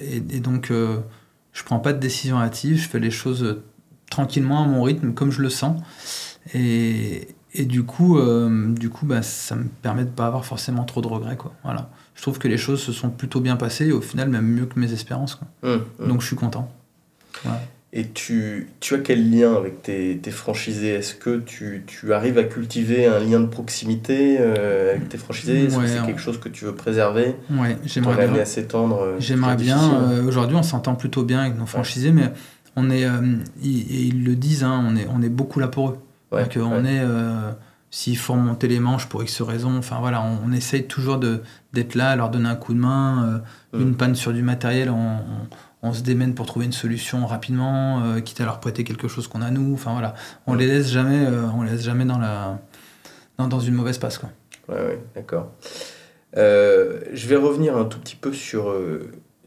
et, 0.00 0.16
et, 0.16 0.40
donc 0.40 0.72
je 0.72 1.62
prends 1.64 1.78
pas 1.78 1.92
de 1.92 1.98
décision 1.98 2.38
hâtive. 2.38 2.78
Je 2.78 2.88
fais 2.88 2.98
les 2.98 3.10
choses 3.10 3.62
tranquillement 4.10 4.64
à 4.64 4.66
mon 4.66 4.82
rythme, 4.82 5.12
comme 5.12 5.30
je 5.30 5.42
le 5.42 5.50
sens. 5.50 5.80
Et, 6.54 7.28
et 7.52 7.64
du 7.64 7.84
coup, 7.84 8.18
du 8.74 8.90
coup 8.90 9.06
bah, 9.06 9.22
ça 9.22 9.54
me 9.54 9.64
permet 9.64 10.04
de 10.04 10.10
pas 10.10 10.26
avoir 10.26 10.44
forcément 10.44 10.84
trop 10.84 11.00
de 11.00 11.08
regrets. 11.08 11.36
Quoi. 11.36 11.52
Voilà 11.62 11.90
je 12.16 12.22
trouve 12.22 12.38
que 12.38 12.48
les 12.48 12.56
choses 12.58 12.82
se 12.82 12.92
sont 12.92 13.10
plutôt 13.10 13.40
bien 13.40 13.56
passées 13.56 13.86
et 13.86 13.92
au 13.92 14.00
final 14.00 14.28
même 14.28 14.46
mieux 14.46 14.66
que 14.66 14.80
mes 14.80 14.92
espérances. 14.92 15.36
Quoi. 15.36 15.48
Mmh, 15.62 15.82
mmh. 15.98 16.08
Donc 16.08 16.22
je 16.22 16.26
suis 16.26 16.36
content. 16.36 16.72
Et 17.92 18.08
tu, 18.08 18.68
tu 18.80 18.94
as 18.94 18.98
quel 18.98 19.30
lien 19.30 19.54
avec 19.54 19.82
tes, 19.82 20.18
tes 20.18 20.30
franchisés? 20.30 20.94
Est-ce 20.94 21.14
que 21.14 21.38
tu, 21.38 21.84
tu, 21.86 22.12
arrives 22.12 22.36
à 22.36 22.44
cultiver 22.44 23.06
un 23.06 23.20
lien 23.20 23.40
de 23.40 23.46
proximité 23.46 24.36
euh, 24.40 24.94
avec 24.94 25.08
tes 25.08 25.18
franchisés? 25.18 25.64
Est-ce 25.64 25.78
que 25.78 25.86
c'est 25.86 26.04
quelque 26.04 26.20
chose 26.20 26.40
que 26.40 26.48
tu 26.48 26.64
veux 26.64 26.74
préserver? 26.74 27.36
J'aimerais 27.84 28.28
bien. 28.28 28.42
à 28.42 28.44
s'étendre 28.44 29.00
euh, 29.00 29.16
J'aimerais 29.18 29.56
bien. 29.56 29.78
Euh, 29.78 30.26
aujourd'hui, 30.26 30.56
on 30.56 30.62
s'entend 30.62 30.94
plutôt 30.94 31.22
bien 31.22 31.40
avec 31.40 31.56
nos 31.58 31.66
franchisés, 31.66 32.10
mais 32.10 32.32
on 32.74 32.90
est, 32.90 33.06
ils, 33.62 34.08
ils, 34.08 34.24
le 34.24 34.34
disent, 34.34 34.64
hein, 34.64 34.84
on, 34.86 34.96
est, 34.96 35.06
on 35.08 35.22
est 35.22 35.30
beaucoup 35.30 35.60
là 35.60 35.68
pour 35.68 35.90
eux. 35.90 35.98
Donc, 36.32 36.56
on 36.56 36.84
est 36.84 37.00
s'il 37.96 38.18
faut 38.18 38.34
remonter 38.34 38.68
les 38.68 38.78
manches 38.78 39.06
pour 39.06 39.22
X 39.22 39.40
raisons. 39.40 39.78
Enfin 39.78 39.96
voilà, 40.00 40.22
on, 40.22 40.52
essaye 40.52 40.86
toujours 40.86 41.16
d'être 41.16 41.94
là, 41.94 42.14
leur 42.14 42.28
donner 42.28 42.50
un 42.50 42.54
coup 42.54 42.74
de 42.74 42.78
main. 42.78 43.42
Euh, 43.72 43.80
une 43.80 43.96
panne 43.96 44.14
sur 44.14 44.34
du 44.34 44.42
matériel, 44.42 44.90
on, 44.90 45.92
se 45.94 46.02
démène 46.02 46.34
pour 46.34 46.44
trouver 46.44 46.66
une 46.66 46.72
solution 46.72 47.26
rapidement, 47.26 48.02
euh, 48.02 48.20
quitte 48.20 48.42
à 48.42 48.44
leur 48.44 48.60
prêter 48.60 48.84
quelque 48.84 49.08
chose 49.08 49.28
qu'on 49.28 49.40
a 49.40 49.50
nous. 49.50 49.72
Enfin 49.72 49.92
voilà, 49.92 50.12
on 50.46 50.52
les 50.52 50.66
laisse 50.66 50.90
jamais, 50.90 51.24
euh, 51.24 51.46
on 51.56 51.62
les 51.62 51.70
laisse 51.70 51.84
jamais 51.84 52.04
dans 52.04 52.18
la 52.18 52.58
dans, 53.38 53.60
une 53.60 53.72
mauvaise 53.72 53.96
passe 53.96 54.18
quoi. 54.18 54.28
Ouais, 54.68 54.74
ouais 54.74 55.00
d'accord. 55.14 55.52
je 56.34 57.26
vais 57.26 57.36
revenir 57.36 57.78
un 57.78 57.86
tout 57.86 57.98
petit 57.98 58.16
peu 58.16 58.34
sur, 58.34 58.74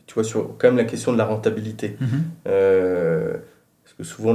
tu 0.07 0.15
vois, 0.15 0.23
sur 0.23 0.57
quand 0.57 0.69
même 0.69 0.77
la 0.77 0.85
question 0.85 1.13
de 1.13 1.19
la 1.19 1.25
rentabilité. 1.25 1.97
Souvent, 4.01 4.33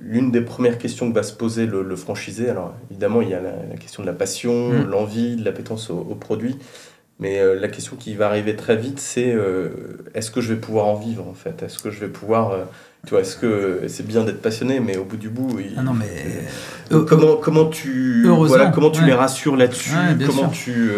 l'une 0.00 0.32
des 0.32 0.40
premières 0.40 0.78
questions 0.78 1.08
que 1.08 1.14
va 1.14 1.22
se 1.22 1.32
poser 1.32 1.66
le, 1.66 1.96
franchisé, 1.96 2.50
alors 2.50 2.74
évidemment, 2.90 3.22
il 3.22 3.28
y 3.28 3.34
a 3.34 3.40
la, 3.40 3.76
question 3.78 4.02
de 4.02 4.08
la 4.08 4.12
passion, 4.12 4.70
mm. 4.70 4.90
l'envie, 4.90 5.36
de 5.36 5.44
l'appétence 5.44 5.90
au, 5.90 5.98
au, 5.98 6.14
produit, 6.16 6.56
mais 7.20 7.38
euh, 7.38 7.60
la 7.60 7.68
question 7.68 7.96
qui 7.96 8.14
va 8.14 8.26
arriver 8.26 8.56
très 8.56 8.76
vite, 8.76 8.98
c'est 8.98 9.32
euh, 9.32 9.68
est-ce 10.14 10.30
que 10.30 10.40
je 10.40 10.54
vais 10.54 10.58
pouvoir 10.58 10.86
en 10.86 10.96
vivre 10.96 11.28
en 11.28 11.34
fait? 11.34 11.62
Est-ce 11.62 11.78
que 11.78 11.90
je 11.90 12.00
vais 12.00 12.08
pouvoir. 12.08 12.52
Euh, 12.52 12.64
tu 13.06 13.10
vois, 13.10 13.20
est-ce 13.20 13.36
que 13.36 13.82
c'est 13.88 14.06
bien 14.06 14.24
d'être 14.24 14.42
passionné, 14.42 14.80
mais 14.80 14.96
au 14.96 15.04
bout 15.04 15.16
du 15.16 15.28
bout. 15.28 15.58
Ah 15.76 15.82
non, 15.82 15.94
mais. 15.94 16.46
comment, 17.06 17.36
comment 17.36 17.66
tu, 17.66 18.26
voilà, 18.26 18.68
comment 18.68 18.90
tu 18.90 19.04
les 19.04 19.14
rassures 19.14 19.56
là-dessus? 19.56 19.94
Comment 20.26 20.48
tu. 20.48 20.90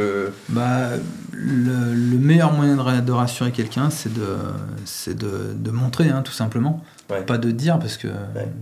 Bah, 0.48 0.88
le, 1.32 1.94
le, 1.94 2.18
meilleur 2.18 2.52
moyen 2.52 2.76
de, 2.76 3.00
de 3.00 3.12
rassurer 3.12 3.52
quelqu'un, 3.52 3.90
c'est 3.90 4.12
de, 4.12 5.14
de, 5.14 5.52
de 5.54 5.70
montrer, 5.70 6.08
hein, 6.08 6.22
tout 6.22 6.32
simplement. 6.32 6.82
Pas 7.26 7.38
de 7.38 7.50
dire, 7.50 7.78
parce 7.78 7.96
que 7.96 8.08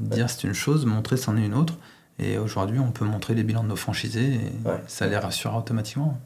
dire 0.00 0.28
c'est 0.28 0.44
une 0.44 0.54
chose, 0.54 0.84
montrer 0.86 1.16
c'en 1.16 1.36
est 1.36 1.44
une 1.44 1.54
autre. 1.54 1.74
Et 2.18 2.36
aujourd'hui, 2.36 2.78
on 2.78 2.90
peut 2.90 3.06
montrer 3.06 3.34
les 3.34 3.44
bilans 3.44 3.62
de 3.62 3.68
nos 3.68 3.76
franchisés 3.76 4.34
et 4.34 4.52
ça 4.86 5.06
les 5.06 5.16
rassure 5.16 5.54
automatiquement. 5.54 6.18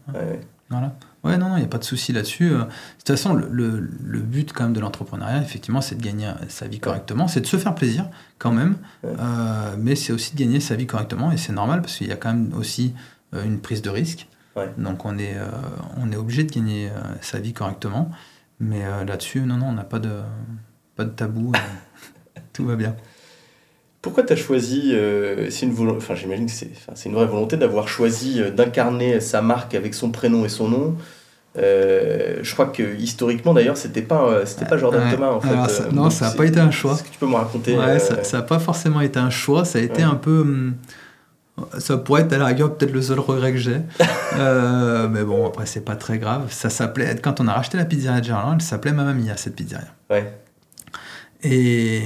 Voilà. 0.70 0.94
Ouais, 1.22 1.38
non, 1.38 1.56
il 1.56 1.60
n'y 1.60 1.64
a 1.64 1.68
pas 1.68 1.78
de 1.78 1.84
souci 1.84 2.12
là-dessus. 2.12 2.52
Euh, 2.52 2.58
de 2.58 2.64
toute 2.98 3.08
façon, 3.08 3.32
le, 3.34 3.80
le, 3.80 4.18
but 4.20 4.52
quand 4.52 4.64
même 4.64 4.72
de 4.72 4.80
l'entrepreneuriat, 4.80 5.40
effectivement, 5.40 5.80
c'est 5.80 5.94
de 5.94 6.02
gagner 6.02 6.30
sa 6.48 6.68
vie 6.68 6.80
correctement, 6.80 7.28
c'est 7.28 7.40
de 7.40 7.46
se 7.46 7.56
faire 7.56 7.74
plaisir 7.74 8.08
quand 8.38 8.52
même, 8.52 8.76
euh, 9.04 9.74
mais 9.78 9.94
c'est 9.94 10.12
aussi 10.12 10.34
de 10.34 10.38
gagner 10.38 10.60
sa 10.60 10.74
vie 10.74 10.86
correctement 10.86 11.32
et 11.32 11.38
c'est 11.38 11.52
normal 11.52 11.80
parce 11.80 11.96
qu'il 11.96 12.08
y 12.08 12.12
a 12.12 12.16
quand 12.16 12.32
même 12.34 12.52
aussi 12.54 12.94
euh, 13.34 13.44
une 13.44 13.60
prise 13.60 13.80
de 13.82 13.90
risque. 13.90 14.28
Donc 14.78 15.04
on 15.04 15.18
est, 15.18 15.36
on 15.96 16.12
est 16.12 16.16
obligé 16.16 16.44
de 16.44 16.52
gagner 16.52 16.88
sa 17.20 17.40
vie 17.40 17.52
correctement, 17.52 18.12
mais 18.60 18.84
là-dessus, 19.04 19.40
non, 19.40 19.56
non, 19.56 19.66
on 19.66 19.72
n'a 19.72 19.82
pas 19.82 19.98
de, 19.98 20.20
pas 20.94 21.04
de 21.04 21.10
tabou. 21.10 21.50
Tout 22.54 22.64
va 22.64 22.76
bien. 22.76 22.96
Pourquoi 24.04 24.22
tu 24.22 24.34
as 24.34 24.36
choisi, 24.36 24.90
euh, 24.92 25.48
c'est 25.48 25.64
une 25.64 25.90
enfin 25.90 26.14
j'imagine 26.14 26.44
que 26.44 26.52
c'est, 26.52 27.08
une 27.08 27.14
vraie 27.14 27.24
volonté 27.24 27.56
d'avoir 27.56 27.88
choisi 27.88 28.38
euh, 28.38 28.50
d'incarner 28.50 29.18
sa 29.18 29.40
marque 29.40 29.74
avec 29.74 29.94
son 29.94 30.10
prénom 30.10 30.44
et 30.44 30.50
son 30.50 30.68
nom. 30.68 30.94
Euh, 31.56 32.40
je 32.42 32.52
crois 32.52 32.66
que 32.66 32.82
historiquement 32.96 33.54
d'ailleurs 33.54 33.78
c'était 33.78 34.02
pas 34.02 34.44
c'était 34.44 34.66
pas 34.66 34.76
Jordan 34.76 35.10
Thomas 35.10 35.30
en 35.30 35.40
fait. 35.40 35.90
non, 35.92 36.10
ça 36.10 36.28
n'a 36.28 36.32
pas 36.32 36.44
été 36.44 36.60
un 36.60 36.70
choix. 36.70 36.92
Est-ce 36.92 37.04
que 37.04 37.08
tu 37.08 37.18
peux 37.18 37.26
me 37.26 37.34
raconter 37.34 37.78
ouais, 37.78 37.98
Ça 37.98 38.36
n'a 38.36 38.42
pas 38.42 38.58
forcément 38.58 39.00
été 39.00 39.18
un 39.18 39.30
choix, 39.30 39.64
ça 39.64 39.78
a 39.78 39.82
été 39.82 40.02
un 40.02 40.16
peu. 40.16 40.40
Hum, 40.40 40.74
ça 41.78 41.96
pourrait 41.96 42.22
être 42.22 42.32
à 42.34 42.38
la 42.38 42.46
rigueur 42.46 42.74
peut-être 42.74 42.92
le 42.92 43.00
seul 43.00 43.20
regret 43.20 43.52
que 43.52 43.58
j'ai. 43.58 43.80
mais 44.36 45.22
bon, 45.24 45.46
après, 45.46 45.64
c'est 45.64 45.84
pas 45.84 45.96
très 45.96 46.18
grave. 46.18 46.48
Ça 46.50 46.68
s'appelait, 46.68 47.16
quand 47.22 47.40
on 47.40 47.48
a 47.48 47.54
racheté 47.54 47.78
la 47.78 47.86
pizzeria 47.86 48.20
de 48.20 48.26
Gerland, 48.26 48.56
elle 48.56 48.60
s'appelait 48.60 48.92
Mamma 48.92 49.14
Mia, 49.14 49.36
cette 49.38 49.54
pizzeria. 49.54 49.86
Ouais. 50.10 50.30
Et 51.44 52.00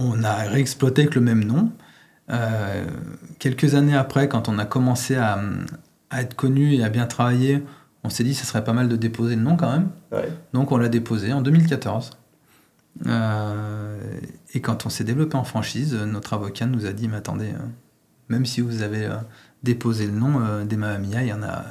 on, 0.00 0.22
a 0.22 0.34
réexploité 0.48 1.02
avec 1.02 1.14
le 1.14 1.20
même 1.20 1.44
nom. 1.44 1.72
Euh, 2.30 2.84
quelques 3.38 3.74
années 3.74 3.96
après, 3.96 4.28
quand 4.28 4.48
on 4.48 4.58
a 4.58 4.66
commencé 4.66 5.16
à, 5.16 5.40
être 6.12 6.34
connu 6.34 6.74
et 6.74 6.84
à 6.84 6.88
bien 6.88 7.06
travailler, 7.06 7.62
on 8.04 8.10
s'est 8.10 8.24
dit 8.24 8.32
que 8.32 8.38
ce 8.38 8.46
serait 8.46 8.64
pas 8.64 8.72
mal 8.72 8.88
de 8.88 8.96
déposer 8.96 9.36
le 9.36 9.42
nom 9.42 9.56
quand 9.56 9.70
même. 9.70 9.90
Donc 10.52 10.72
on 10.72 10.76
l'a 10.76 10.88
déposé 10.88 11.32
en 11.32 11.42
2014. 11.42 12.10
Euh, 13.06 13.98
et 14.54 14.60
quand 14.60 14.86
on 14.86 14.90
s'est 14.90 15.04
développé 15.04 15.36
en 15.36 15.44
franchise, 15.44 15.94
notre 15.94 16.34
avocat 16.34 16.66
nous 16.66 16.86
a 16.86 16.92
dit, 16.92 17.08
mais 17.08 17.16
attendez, 17.16 17.52
euh, 17.52 17.66
même 18.28 18.44
si 18.44 18.60
vous 18.60 18.82
avez 18.82 19.08
déposé 19.62 20.06
le 20.06 20.12
nom 20.12 20.64
des 20.64 20.76
Mamamia, 20.76 21.22
il 21.22 21.28
y 21.28 21.32
en 21.32 21.42
a 21.42 21.64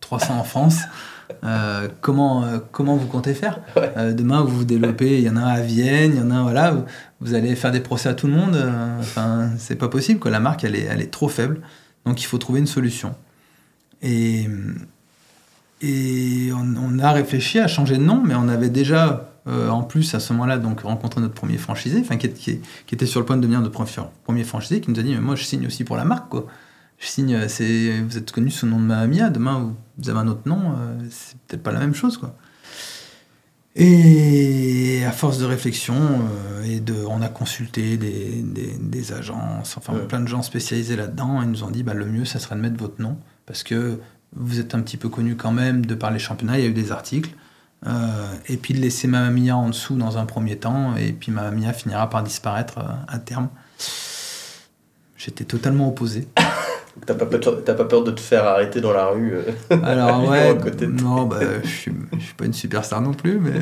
300 0.00 0.38
en 0.38 0.44
France. 0.44 0.80
Euh, 1.44 1.88
comment, 2.00 2.44
euh, 2.44 2.58
comment 2.70 2.96
vous 2.96 3.06
comptez 3.06 3.34
faire 3.34 3.60
euh, 3.76 4.12
Demain, 4.12 4.42
vous 4.42 4.58
vous 4.58 4.64
développez, 4.64 5.18
il 5.18 5.24
y 5.24 5.30
en 5.30 5.36
a 5.36 5.40
un 5.40 5.48
à 5.48 5.60
Vienne, 5.60 6.12
il 6.14 6.18
y 6.18 6.22
en 6.22 6.30
a 6.30 6.34
un, 6.34 6.42
voilà, 6.42 6.84
vous, 7.20 7.34
allez 7.34 7.56
faire 7.56 7.72
des 7.72 7.80
procès 7.80 8.08
à 8.08 8.14
tout 8.14 8.26
le 8.26 8.32
monde. 8.32 8.56
enfin, 9.00 9.50
c'est 9.58 9.76
pas 9.76 9.88
possible, 9.88 10.20
quoi. 10.20 10.30
La 10.30 10.40
marque, 10.40 10.64
elle 10.64 10.76
est, 10.76 10.84
elle 10.84 11.00
est 11.00 11.10
trop 11.10 11.28
faible. 11.28 11.60
Donc, 12.06 12.22
il 12.22 12.26
faut 12.26 12.38
trouver 12.38 12.60
une 12.60 12.66
solution. 12.66 13.14
Et, 14.02 14.48
et 15.80 16.50
on, 16.52 16.98
a 16.98 17.12
réfléchi 17.12 17.58
à 17.58 17.68
changer 17.68 17.96
de 17.96 18.02
nom, 18.02 18.22
mais 18.24 18.34
on 18.34 18.48
avait 18.48 18.70
déjà, 18.70 19.32
en 19.46 19.82
plus, 19.82 20.14
à 20.14 20.20
ce 20.20 20.32
moment-là, 20.32 20.58
donc 20.58 20.80
rencontré 20.80 21.20
notre 21.20 21.34
premier 21.34 21.58
franchisé, 21.58 22.00
enfin, 22.00 22.16
qui, 22.16 22.30
qui, 22.30 22.60
était 22.92 23.06
sur 23.06 23.20
le 23.20 23.26
point 23.26 23.36
de 23.36 23.42
devenir 23.42 23.60
notre 23.60 23.84
premier 24.24 24.44
franchisé, 24.44 24.80
qui 24.80 24.90
nous 24.90 24.98
a 24.98 25.02
dit, 25.02 25.14
mais 25.14 25.20
moi, 25.20 25.36
je 25.36 25.44
signe 25.44 25.66
aussi 25.66 25.84
pour 25.84 25.96
la 25.96 26.04
marque, 26.04 26.28
quoi 26.28 26.46
je 27.02 27.08
signe, 27.08 27.36
vous 28.04 28.16
êtes 28.16 28.30
connu 28.30 28.50
sous 28.50 28.64
le 28.64 28.72
nom 28.72 28.78
de 28.78 28.84
Mahamia, 28.84 29.28
demain 29.28 29.74
vous 29.98 30.08
avez 30.08 30.20
un 30.20 30.28
autre 30.28 30.46
nom, 30.46 30.72
euh, 30.76 30.98
c'est 31.10 31.36
peut-être 31.48 31.62
pas 31.62 31.72
la 31.72 31.80
même 31.80 31.94
chose. 31.94 32.16
quoi. 32.16 32.36
Et 33.74 35.02
à 35.04 35.10
force 35.10 35.38
de 35.38 35.44
réflexion, 35.44 35.96
euh, 35.96 36.62
et 36.62 36.78
de, 36.78 36.94
on 37.08 37.20
a 37.20 37.28
consulté 37.28 37.96
des, 37.96 38.44
des, 38.78 39.12
agences, 39.12 39.76
enfin 39.76 39.94
plein 40.08 40.20
de 40.20 40.28
gens 40.28 40.42
spécialisés 40.42 40.94
là-dedans, 40.94 41.42
ils 41.42 41.50
nous 41.50 41.64
ont 41.64 41.70
dit 41.70 41.82
bah, 41.82 41.94
le 41.94 42.06
mieux, 42.06 42.24
ça 42.24 42.38
serait 42.38 42.54
de 42.54 42.60
mettre 42.60 42.76
votre 42.76 43.02
nom, 43.02 43.18
parce 43.46 43.64
que 43.64 43.98
vous 44.36 44.60
êtes 44.60 44.74
un 44.76 44.80
petit 44.80 44.96
peu 44.96 45.08
connu 45.08 45.34
quand 45.34 45.52
même 45.52 45.84
de 45.84 45.96
par 45.96 46.12
les 46.12 46.20
championnats, 46.20 46.58
il 46.58 46.64
y 46.64 46.66
a 46.66 46.70
eu 46.70 46.74
des 46.74 46.92
articles. 46.92 47.30
et 48.46 48.56
puis 48.56 48.74
de 48.74 48.78
laisser 48.78 49.08
Mamma 49.08 49.30
Mia 49.30 49.56
en 49.56 49.70
dessous 49.70 49.96
dans 49.96 50.18
un 50.18 50.24
premier 50.24 50.56
temps, 50.56 50.94
et 50.94 51.12
puis 51.12 51.32
Mamma 51.32 51.50
Mia 51.50 51.72
finira 51.72 52.08
par 52.08 52.22
disparaître 52.22 52.78
à 53.08 53.18
terme. 53.18 53.48
J'étais 55.16 55.44
totalement 55.44 55.88
opposé. 55.88 56.28
T'as 57.06 57.14
pas, 57.14 57.26
pas 57.26 57.84
peur 57.84 58.04
de 58.04 58.10
te 58.10 58.20
faire 58.20 58.44
arrêter 58.44 58.80
dans 58.80 58.92
la 58.92 59.06
rue 59.06 59.32
Alors 59.82 60.28
ouais, 60.28 60.54
non, 60.86 61.24
bah, 61.24 61.38
je 61.64 61.68
suis, 61.68 61.92
je 62.12 62.24
suis 62.24 62.34
pas 62.34 62.44
une 62.44 62.52
superstar 62.52 63.00
non 63.00 63.14
plus, 63.14 63.38
mais 63.38 63.52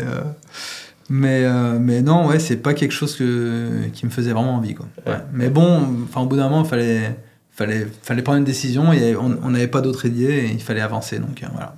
mais, 1.12 1.45
euh, 1.45 1.77
mais 1.81 2.03
non, 2.03 2.29
ouais, 2.29 2.38
c'est 2.38 2.57
pas 2.57 2.73
quelque 2.73 2.93
chose 2.93 3.16
que, 3.16 3.88
qui 3.93 4.07
me 4.07 4.11
faisait 4.12 4.33
vraiment 4.33 4.55
envie. 4.55 4.75
Quoi. 4.75 4.87
Mais 5.33 5.51
bon, 5.51 6.05
enfin, 6.05 6.21
au 6.21 6.27
bout 6.27 6.37
d'un 6.37 6.49
moment, 6.49 6.62
il 6.62 6.69
fallait, 6.69 7.16
fallait, 7.51 7.88
fallait 8.03 8.23
prendre 8.23 8.38
une 8.38 8.45
décision 8.45 8.93
et 8.93 9.16
on 9.16 9.51
n'avait 9.51 9.66
pas 9.66 9.81
d'autre 9.81 10.07
idée 10.07 10.33
et 10.33 10.47
il 10.47 10.62
fallait 10.62 10.81
avancer. 10.81 11.19
Donc 11.19 11.43
euh, 11.43 11.47
voilà. 11.53 11.75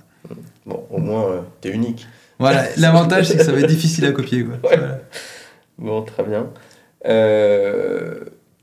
Bon, 0.67 0.85
au 0.91 0.99
moins, 0.99 1.23
euh, 1.23 1.41
tu 1.61 1.69
es 1.69 1.71
unique. 1.71 2.07
Voilà, 2.37 2.65
l'avantage, 2.77 3.27
c'est 3.27 3.37
que 3.37 3.43
ça 3.43 3.51
va 3.51 3.59
être 3.59 3.67
difficile 3.67 4.05
à 4.05 4.11
copier. 4.11 4.45
Quoi. 4.45 4.69
Bon, 5.79 6.03
très 6.03 6.23
bien. 6.23 6.49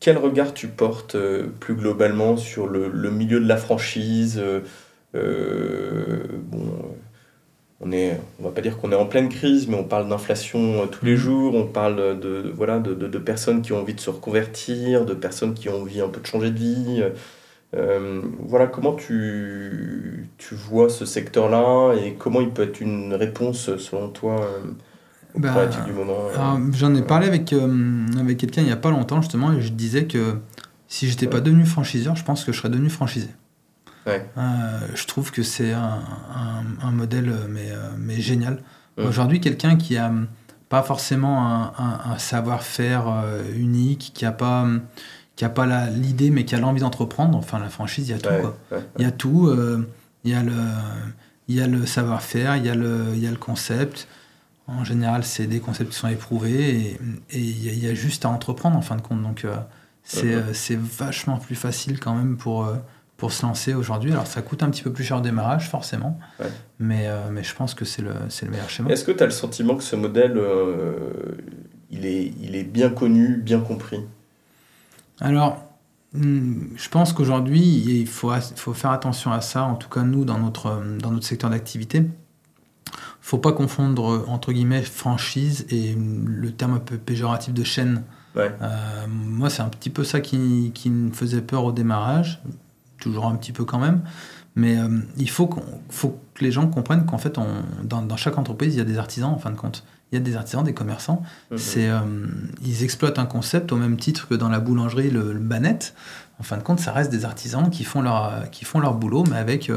Quel 0.01 0.19
regard 0.19 0.55
tu 0.55 0.69
portes 0.69 1.17
plus 1.61 1.75
globalement 1.75 2.37
sur 2.37 2.67
le, 2.67 3.11
milieu 3.11 3.41
de 3.41 3.47
la 3.47 3.57
franchise 3.57 4.43
bon, 5.13 6.95
on 7.81 7.93
est, 7.93 8.21
on 8.39 8.45
va 8.45 8.51
pas 8.51 8.61
dire 8.61 8.77
qu'on 8.79 8.93
est 8.93 8.97
en 8.97 9.07
pleine 9.07 9.29
crise, 9.31 9.67
mais 9.67 9.77
on 9.77 9.85
parle 9.85 10.09
d'inflation 10.09 10.83
euh, 10.83 10.87
tous 10.87 11.05
les 11.05 11.17
jours, 11.17 11.55
on 11.55 11.67
parle 11.67 12.21
de, 12.21 12.53
voilà, 12.55 12.79
de, 12.79 12.95
de, 12.95 13.19
personnes 13.19 13.63
qui 13.63 13.73
ont 13.73 13.81
envie 13.81 13.95
de 13.95 14.01
se 14.01 14.11
reconvertir, 14.11 15.07
de 15.07 15.15
personnes 15.15 15.55
qui 15.55 15.69
ont 15.71 15.81
envie 15.81 16.01
un 16.01 16.09
peu 16.09 16.21
de 16.21 16.27
changer 16.27 16.51
de 16.51 16.59
vie. 16.59 17.03
Euh, 17.75 18.21
voilà, 18.41 18.67
comment 18.67 18.95
tu, 18.95 20.29
tu 20.39 20.55
vois 20.55 20.91
ce 20.91 21.07
secteur-là 21.07 21.95
et 21.95 22.15
comment 22.15 22.41
il 22.41 22.51
peut 22.51 22.65
être 22.65 22.81
une 22.81 23.15
réponse 23.15 23.77
selon 23.77 24.09
toi 24.09 24.47
euh, 25.37 25.39
bah, 25.41 25.67
du 25.67 25.93
moment 25.93 26.17
J'en 26.73 26.95
ai 26.95 27.03
parlé 27.03 27.27
avec, 27.27 27.53
avec 28.19 28.39
quelqu'un 28.39 28.63
il 28.63 28.67
n'y 28.67 28.73
a 28.73 28.77
pas 28.77 28.91
longtemps 28.91 29.21
justement 29.21 29.53
et 29.53 29.61
je 29.61 29.73
disais 29.73 30.07
que 30.07 30.39
si 30.89 31.09
j'étais 31.09 31.29
pas 31.29 31.41
devenu 31.41 31.65
franchiseur, 31.65 32.17
je 32.17 32.25
pense 32.25 32.45
que 32.45 32.53
je 32.53 32.59
serais 32.59 32.69
devenu 32.69 32.91
franchisé. 32.91 33.29
Euh, 34.09 34.81
je 34.95 35.07
trouve 35.07 35.31
que 35.31 35.43
c'est 35.43 35.73
un, 35.73 36.01
un, 36.83 36.91
modèle 36.91 37.29
euh, 37.29 37.47
mais, 37.49 37.71
euh, 37.71 37.91
mais 37.99 38.21
génial. 38.21 38.63
Aujourd'hui, 38.97 39.41
quelqu'un 39.41 39.77
qui 39.77 39.97
a 39.97 40.13
pas 40.69 40.83
forcément 40.83 41.47
un, 41.79 42.01
un 42.05 42.19
savoir-faire 42.19 43.25
unique, 43.57 44.13
qui 44.15 44.27
a 44.27 44.33
pas 44.33 44.67
qui 45.37 45.45
a 45.47 45.49
pas 45.49 45.87
l'idée 45.87 46.31
mais 46.31 46.45
qui 46.45 46.55
a 46.55 46.59
l'envie 46.59 46.83
d'entreprendre. 46.83 47.39
Enfin, 47.39 47.59
la 47.59 47.71
franchise, 47.71 48.11
il 48.11 48.13
y 48.13 48.15
a 48.15 48.19
tout. 48.19 48.29
Quoi. 48.43 48.59
Il 48.99 49.03
y 49.03 49.07
a 49.07 49.11
tout. 49.11 49.51
il 50.25 50.31
y 50.31 50.35
a 50.35 50.43
le 50.43 50.53
il 51.49 51.55
y 51.55 51.63
a 51.63 51.67
le 51.67 51.87
savoir-faire, 51.87 52.57
il 52.57 52.67
il 52.67 53.23
y 53.23 53.27
a 53.27 53.31
le 53.31 53.37
concept. 53.39 54.07
En 54.71 54.85
général, 54.85 55.25
c'est 55.25 55.47
des 55.47 55.61
concepts 55.61 55.91
qui 55.91 55.99
sont 55.99 56.09
éprouvés 56.09 56.99
et, 57.31 57.39
il, 57.39 57.79
y 57.79 57.89
a, 57.89 57.95
juste 57.95 58.25
à 58.25 58.29
entreprendre 58.29 58.77
en 58.77 58.83
fin 58.83 58.97
de 58.97 59.03
compte. 59.03 59.23
Donc, 59.23 59.47
c'est 60.05 60.79
vachement 60.79 61.39
plus 61.39 61.57
facile 61.57 61.99
quand 61.99 62.15
même 62.15 62.37
pour 62.37 62.67
pour 63.21 63.33
se 63.33 63.45
lancer 63.45 63.75
aujourd'hui. 63.75 64.13
Alors 64.13 64.27
ça 64.27 64.41
coûte 64.41 64.63
un 64.63 64.71
petit 64.71 64.83
peu 64.83 64.91
plus 64.91 65.05
cher 65.05 65.19
au 65.19 65.21
démarrage, 65.21 65.69
forcément, 65.69 66.19
mais, 66.79 67.07
euh, 67.07 67.29
mais 67.31 67.45
je 67.45 67.55
pense 67.55 67.75
que 67.75 67.85
c'est 67.85 68.01
le, 68.01 68.15
le 68.15 68.51
meilleur 68.51 68.71
schéma. 68.71 68.89
Est-ce 68.89 69.05
que 69.05 69.13
tu 69.13 69.23
as 69.23 69.27
le 69.27 69.33
sentiment 69.33 69.77
que 69.77 69.83
ce 69.83 69.95
modèle, 69.95 70.39
euh, 70.39 71.37
il, 71.91 72.07
est, 72.07 72.33
il 72.41 72.57
est 72.57 72.65
bien 72.65 72.89
connu, 72.89 73.37
bien 73.37 73.61
compris? 73.61 74.01
Alors, 75.21 75.63
hmm, 76.15 76.69
je 76.75 76.89
pense 76.89 77.13
qu'aujourd'hui, 77.13 77.61
il 77.61 78.07
faut, 78.07 78.33
faut 78.57 78.73
faire 78.73 78.91
attention 78.91 79.33
à 79.33 79.43
ça, 79.43 79.65
en 79.65 79.75
tout 79.75 79.91
cas 79.91 80.03
nous, 80.03 80.25
dans 80.25 80.39
notre, 80.39 80.83
dans 80.99 81.11
notre 81.11 81.27
secteur 81.27 81.51
d'activité. 81.51 82.05
Faut 83.21 83.39
pas 83.39 83.53
confondre, 83.53 84.25
entre 84.29 84.53
guillemets, 84.53 84.83
franchise 84.83 85.67
et 85.71 85.95
le 85.95 86.51
terme 86.53 86.75
un 86.75 86.79
peu 86.79 86.97
péjoratif 86.97 87.55
de 87.55 87.65
chaîne. 87.65 88.03
Euh, 88.37 88.51
moi, 89.09 89.51
c'est 89.51 89.63
un 89.63 89.69
petit 89.69 89.91
peu 89.91 90.05
ça 90.05 90.21
qui, 90.21 90.71
qui 90.75 90.91
me 90.91 91.13
faisait 91.13 91.43
peur 91.43 91.65
au 91.65 91.73
démarrage 91.73 92.41
toujours 93.01 93.27
un 93.27 93.35
petit 93.35 93.53
peu 93.53 93.65
quand 93.65 93.79
même. 93.79 94.03
Mais 94.55 94.79
euh, 94.79 94.89
il 95.17 95.31
faut, 95.31 95.49
faut, 95.89 96.21
que 96.35 96.45
les 96.45 96.53
gens 96.53 96.67
comprennent 96.67 97.07
qu'en 97.07 97.19
fait, 97.19 97.39
on, 97.39 97.47
dans, 97.83 98.03
dans, 98.03 98.17
chaque 98.17 98.37
entreprise, 98.39 98.75
il 98.75 98.79
y 98.79 98.81
a 98.81 98.85
des 98.85 98.99
artisans 98.99 99.31
en 99.31 99.39
fin 99.39 99.51
de 99.51 99.57
compte. 99.57 99.85
Il 100.13 100.17
y 100.17 100.21
a 100.21 100.25
des 100.25 100.37
artisans, 100.37 100.63
des 100.63 100.75
commerçants. 100.75 101.23
Mhm. 101.51 101.59
C'est, 101.59 101.89
euh, 101.89 102.01
ils 102.63 102.83
exploitent 102.85 103.19
un 103.19 103.27
concept 103.27 103.73
au 103.73 103.77
même 103.77 103.97
titre 103.97 104.29
que 104.29 104.35
dans 104.35 104.49
la 104.49 104.61
boulangerie, 104.61 105.11
le, 105.11 105.33
banette. 105.35 105.95
En 106.39 106.43
fin 106.43 106.57
de 106.57 106.63
compte, 106.63 106.81
ça 106.81 106.93
reste 106.93 107.11
des 107.11 107.25
artisans 107.25 107.71
qui 107.71 107.85
font 107.85 108.03
leur, 108.03 108.51
qui 108.51 108.65
font 108.65 108.81
leur 108.81 108.95
boulot, 108.95 109.25
mais 109.31 109.37
avec, 109.37 109.71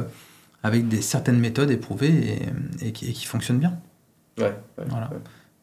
avec 0.64 0.88
des 0.88 1.02
certaines 1.02 1.40
méthodes 1.40 1.72
éprouvées 1.72 2.42
et, 2.82 2.88
et, 2.88 2.92
qui, 2.92 3.10
et 3.10 3.14
qui, 3.14 3.26
fonctionnent 3.26 3.60
bien. 3.60 3.78
Ouais, 4.40 4.56
voilà. 4.78 5.10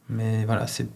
Mais 0.08 0.44
voilà, 0.44 0.66
c'est, 0.66 0.86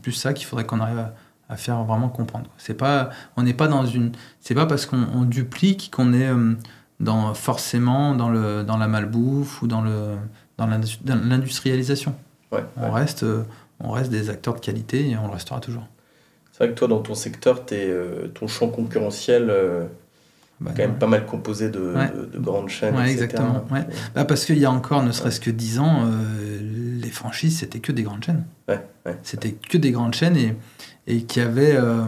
plus 0.00 0.12
ça 0.12 0.32
qu'il 0.32 0.46
faudrait 0.46 0.66
qu'on 0.66 0.80
arrive 0.80 0.98
à 0.98 1.14
à 1.48 1.56
faire 1.56 1.84
vraiment 1.84 2.08
comprendre. 2.08 2.50
C'est 2.58 2.74
pas, 2.74 3.10
on 3.36 3.42
n'est 3.42 3.54
pas 3.54 3.68
dans 3.68 3.86
une, 3.86 4.12
c'est 4.40 4.54
pas 4.54 4.66
parce 4.66 4.86
qu'on 4.86 5.22
duplique 5.22 5.90
qu'on 5.94 6.12
est 6.12 6.28
euh, 6.28 6.54
dans 7.00 7.34
forcément 7.34 8.14
dans 8.14 8.30
le 8.30 8.64
dans 8.64 8.76
la 8.76 8.88
malbouffe 8.88 9.62
ou 9.62 9.66
dans 9.66 9.82
le 9.82 10.16
dans 10.58 10.66
l'industrialisation. 10.66 12.14
Ouais, 12.52 12.64
on 12.76 12.90
reste 12.90 13.22
euh, 13.22 13.44
on 13.80 13.90
reste 13.90 14.10
des 14.10 14.30
acteurs 14.30 14.54
de 14.54 14.60
qualité 14.60 15.08
et 15.08 15.16
on 15.16 15.26
le 15.26 15.32
restera 15.32 15.60
toujours. 15.60 15.86
C'est 16.52 16.64
vrai 16.64 16.72
que 16.72 16.78
toi 16.78 16.88
dans 16.88 17.00
ton 17.00 17.14
secteur, 17.14 17.64
es, 17.70 17.86
euh, 17.86 18.28
ton 18.28 18.46
champ 18.46 18.68
concurrentiel 18.68 19.52
bah, 20.60 20.72
quand 20.74 20.82
même 20.82 20.98
pas 20.98 21.06
mal 21.06 21.26
composé 21.26 21.68
de, 21.68 21.94
de, 22.32 22.38
grandes 22.38 22.68
chaînes. 22.68 22.96
Ouais, 22.96 23.10
exactement. 23.10 23.64
Bah, 24.14 24.24
parce 24.24 24.44
qu'il 24.44 24.58
y 24.58 24.64
a 24.64 24.70
encore 24.70 25.02
ne 25.02 25.12
serait-ce 25.12 25.40
que 25.40 25.50
10 25.50 25.78
ans, 25.80 26.08
les 27.00 27.10
franchises 27.10 27.58
c'était 27.58 27.80
que 27.80 27.92
des 27.92 28.02
grandes 28.02 28.24
chaînes. 28.24 28.44
C'était 29.22 29.52
que 29.52 29.76
des 29.78 29.92
grandes 29.92 30.14
chaînes 30.14 30.36
et 30.36 30.56
et 31.06 31.22
qui 31.22 31.40
avait, 31.40 31.76
euh, 31.76 32.04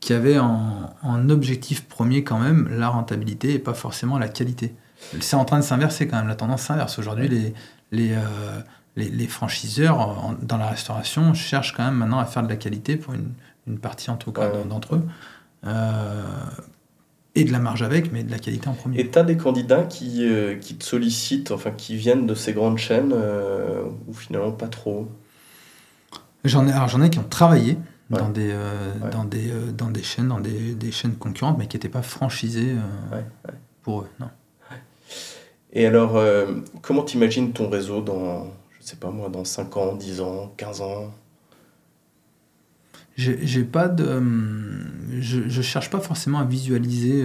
qui 0.00 0.14
en, 0.38 0.94
en, 1.02 1.30
objectif 1.30 1.88
premier 1.88 2.24
quand 2.24 2.38
même 2.38 2.68
la 2.70 2.88
rentabilité 2.88 3.54
et 3.54 3.58
pas 3.58 3.74
forcément 3.74 4.18
la 4.18 4.28
qualité. 4.28 4.74
C'est 5.20 5.36
en 5.36 5.44
train 5.44 5.58
de 5.58 5.64
s'inverser 5.64 6.08
quand 6.08 6.16
même, 6.16 6.28
la 6.28 6.34
tendance 6.34 6.62
s'inverse. 6.62 6.98
Aujourd'hui, 6.98 7.28
les, 7.28 7.54
les, 7.92 8.12
euh, 8.12 8.60
les, 8.96 9.08
les, 9.08 9.26
franchiseurs 9.26 10.34
dans 10.42 10.56
la 10.56 10.68
restauration 10.68 11.34
cherchent 11.34 11.74
quand 11.74 11.84
même 11.84 11.94
maintenant 11.96 12.18
à 12.18 12.24
faire 12.24 12.42
de 12.42 12.48
la 12.48 12.56
qualité 12.56 12.96
pour 12.96 13.14
une, 13.14 13.32
une 13.66 13.78
partie 13.78 14.10
en 14.10 14.16
tout 14.16 14.32
cas 14.32 14.50
d'entre 14.64 14.96
eux. 14.96 15.06
Euh, 15.66 16.22
et 17.36 17.44
de 17.44 17.52
la 17.52 17.58
marge 17.58 17.82
avec, 17.82 18.12
mais 18.12 18.24
de 18.24 18.30
la 18.30 18.38
qualité 18.38 18.68
en 18.68 18.74
premier. 18.74 18.98
Et 19.00 19.08
tu 19.08 19.18
as 19.18 19.22
des 19.22 19.36
candidats 19.36 19.84
qui, 19.84 20.28
qui 20.60 20.76
te 20.76 20.84
sollicitent, 20.84 21.50
enfin 21.50 21.70
qui 21.70 21.96
viennent 21.96 22.26
de 22.26 22.34
ces 22.34 22.52
grandes 22.52 22.78
chaînes, 22.78 23.14
ou 24.08 24.12
finalement 24.12 24.52
pas 24.52 24.68
trop? 24.68 25.08
J'en 26.44 26.66
ai, 26.66 26.72
j'en 26.88 27.02
ai 27.02 27.10
qui 27.10 27.18
ont 27.18 27.28
travaillé, 27.28 27.76
dans, 28.10 28.28
des, 28.28 28.50
euh, 28.52 28.92
dans, 29.10 29.24
des, 29.24 29.50
euh, 29.50 29.72
dans 29.72 29.90
des 29.90 30.02
chaînes, 30.02 30.28
dans 30.28 30.40
des, 30.40 30.74
des 30.74 30.92
chaînes 30.92 31.16
concurrentes, 31.16 31.58
mais 31.58 31.66
qui 31.66 31.76
n'étaient 31.76 31.88
pas 31.88 32.02
franchisées 32.02 32.76
euh, 33.12 33.20
pour 33.82 34.02
eux. 34.02 34.08
Non. 34.20 34.28
Et 35.72 35.84
alors, 35.84 36.18
comment 36.80 37.02
tu 37.02 37.18
imagines 37.18 37.52
ton 37.52 37.68
réseau 37.68 38.00
dans, 38.00 38.46
je 38.80 38.86
sais 38.86 38.96
pas 38.96 39.10
moi, 39.10 39.28
dans 39.28 39.44
5 39.44 39.76
ans, 39.76 39.94
10 39.94 40.20
ans, 40.22 40.54
15 40.56 40.80
ans? 40.80 41.12
J'ai 43.16 43.64
pas 43.64 43.88
de. 43.88 44.22
Je, 45.18 45.48
je 45.48 45.62
cherche 45.62 45.90
pas 45.90 46.00
forcément 46.00 46.38
à 46.38 46.44
visualiser 46.44 47.24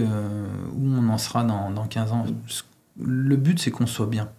où 0.74 0.88
on 0.88 1.10
en 1.10 1.18
sera 1.18 1.44
dans, 1.44 1.70
dans 1.72 1.86
15 1.86 2.12
ans. 2.12 2.26
Le 3.00 3.36
but, 3.36 3.60
c'est 3.60 3.72
qu'on 3.72 3.88
soit 3.88 4.08
bien. 4.08 4.30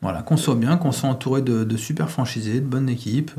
Voilà, 0.00 0.22
qu'on 0.22 0.36
soit 0.36 0.54
bien, 0.54 0.76
qu'on 0.76 0.92
soit 0.92 1.08
entouré 1.08 1.42
de, 1.42 1.64
de 1.64 1.76
super 1.76 2.10
franchisés, 2.10 2.60
de 2.60 2.66
bonnes 2.66 2.88
équipes. 2.88 3.32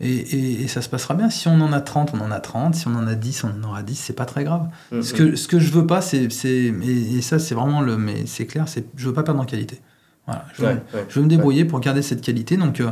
Et, 0.00 0.62
et, 0.62 0.68
ça 0.68 0.80
se 0.80 0.88
passera 0.88 1.14
bien. 1.14 1.28
Si 1.28 1.48
on 1.48 1.60
en 1.60 1.72
a 1.72 1.80
30, 1.80 2.12
on 2.14 2.20
en 2.20 2.30
a 2.30 2.38
30. 2.38 2.76
Si 2.76 2.86
on 2.86 2.94
en 2.94 3.08
a 3.08 3.16
10, 3.16 3.44
on 3.44 3.48
en 3.48 3.68
aura 3.68 3.82
10. 3.82 3.96
C'est 3.96 4.12
pas 4.12 4.26
très 4.26 4.44
grave. 4.44 4.68
Mm, 4.92 5.02
ce, 5.02 5.12
que, 5.12 5.22
mm. 5.24 5.36
ce 5.36 5.48
que 5.48 5.58
je 5.58 5.72
veux 5.72 5.86
pas, 5.86 6.00
c'est. 6.00 6.28
Et, 6.44 7.20
ça, 7.20 7.40
c'est 7.40 7.54
vraiment 7.54 7.80
le. 7.80 7.96
Mais 7.96 8.24
c'est 8.26 8.46
clair, 8.46 8.68
c'est 8.68 8.86
je 8.96 9.08
veux 9.08 9.12
pas 9.12 9.24
perdre 9.24 9.40
en 9.40 9.44
qualité. 9.44 9.80
Voilà. 10.26 10.44
Je 10.54 10.62
veux, 10.62 10.80
je 11.08 11.14
veux 11.18 11.24
me 11.24 11.28
débrouiller 11.28 11.64
pour 11.64 11.80
garder 11.80 12.02
cette 12.02 12.20
qualité. 12.20 12.56
Donc, 12.56 12.80
euh, 12.80 12.90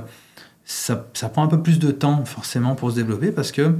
ça, 0.66 1.06
ça, 1.14 1.28
prend 1.28 1.44
un 1.44 1.48
peu 1.48 1.62
plus 1.62 1.78
de 1.78 1.90
temps, 1.92 2.24
forcément, 2.24 2.74
pour 2.74 2.90
se 2.90 2.96
développer 2.96 3.30
parce 3.30 3.52
que 3.52 3.76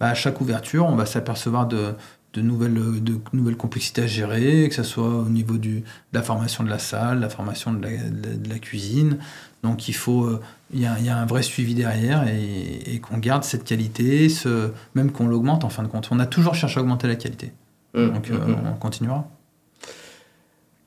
bah, 0.00 0.08
à 0.08 0.14
chaque 0.14 0.40
ouverture, 0.40 0.84
on 0.86 0.96
va 0.96 1.06
s'apercevoir 1.06 1.66
de, 1.66 1.94
de 2.34 2.40
nouvelles, 2.42 2.74
de 2.74 3.14
nouvelles 3.32 3.56
complexités 3.56 4.02
à 4.02 4.06
gérer, 4.06 4.68
que 4.68 4.74
ce 4.74 4.82
soit 4.82 5.08
au 5.08 5.28
niveau 5.28 5.56
du, 5.56 5.80
de 5.80 5.84
la 6.12 6.22
formation 6.22 6.64
de 6.64 6.68
la 6.68 6.80
salle, 6.80 7.20
la 7.20 7.28
formation 7.28 7.72
de 7.72 7.82
la, 7.82 7.90
de 7.90 8.48
la 8.48 8.58
cuisine. 8.58 9.18
Donc, 9.62 9.88
il 9.88 9.94
faut 9.94 10.24
euh, 10.24 10.40
il 10.72 10.80
y, 10.80 10.86
a, 10.86 11.16
un 11.16 11.24
vrai 11.24 11.42
suivi 11.42 11.74
derrière 11.74 12.26
et, 12.26 13.00
qu'on 13.00 13.18
garde 13.18 13.44
cette 13.44 13.64
qualité, 13.64 14.28
ce, 14.28 14.72
même 14.94 15.12
qu'on 15.12 15.28
l'augmente 15.28 15.64
en 15.64 15.68
fin 15.68 15.84
de 15.84 15.88
compte. 15.88 16.08
On 16.10 16.18
a 16.18 16.26
toujours 16.26 16.56
cherché 16.56 16.80
à 16.80 16.82
augmenter 16.82 17.06
la 17.06 17.14
qualité. 17.14 17.52
Mmh, 17.94 18.10
Donc 18.10 18.28
mmh, 18.28 18.34
euh, 18.34 18.46
mmh. 18.48 18.66
on 18.66 18.72
continuera. 18.74 19.28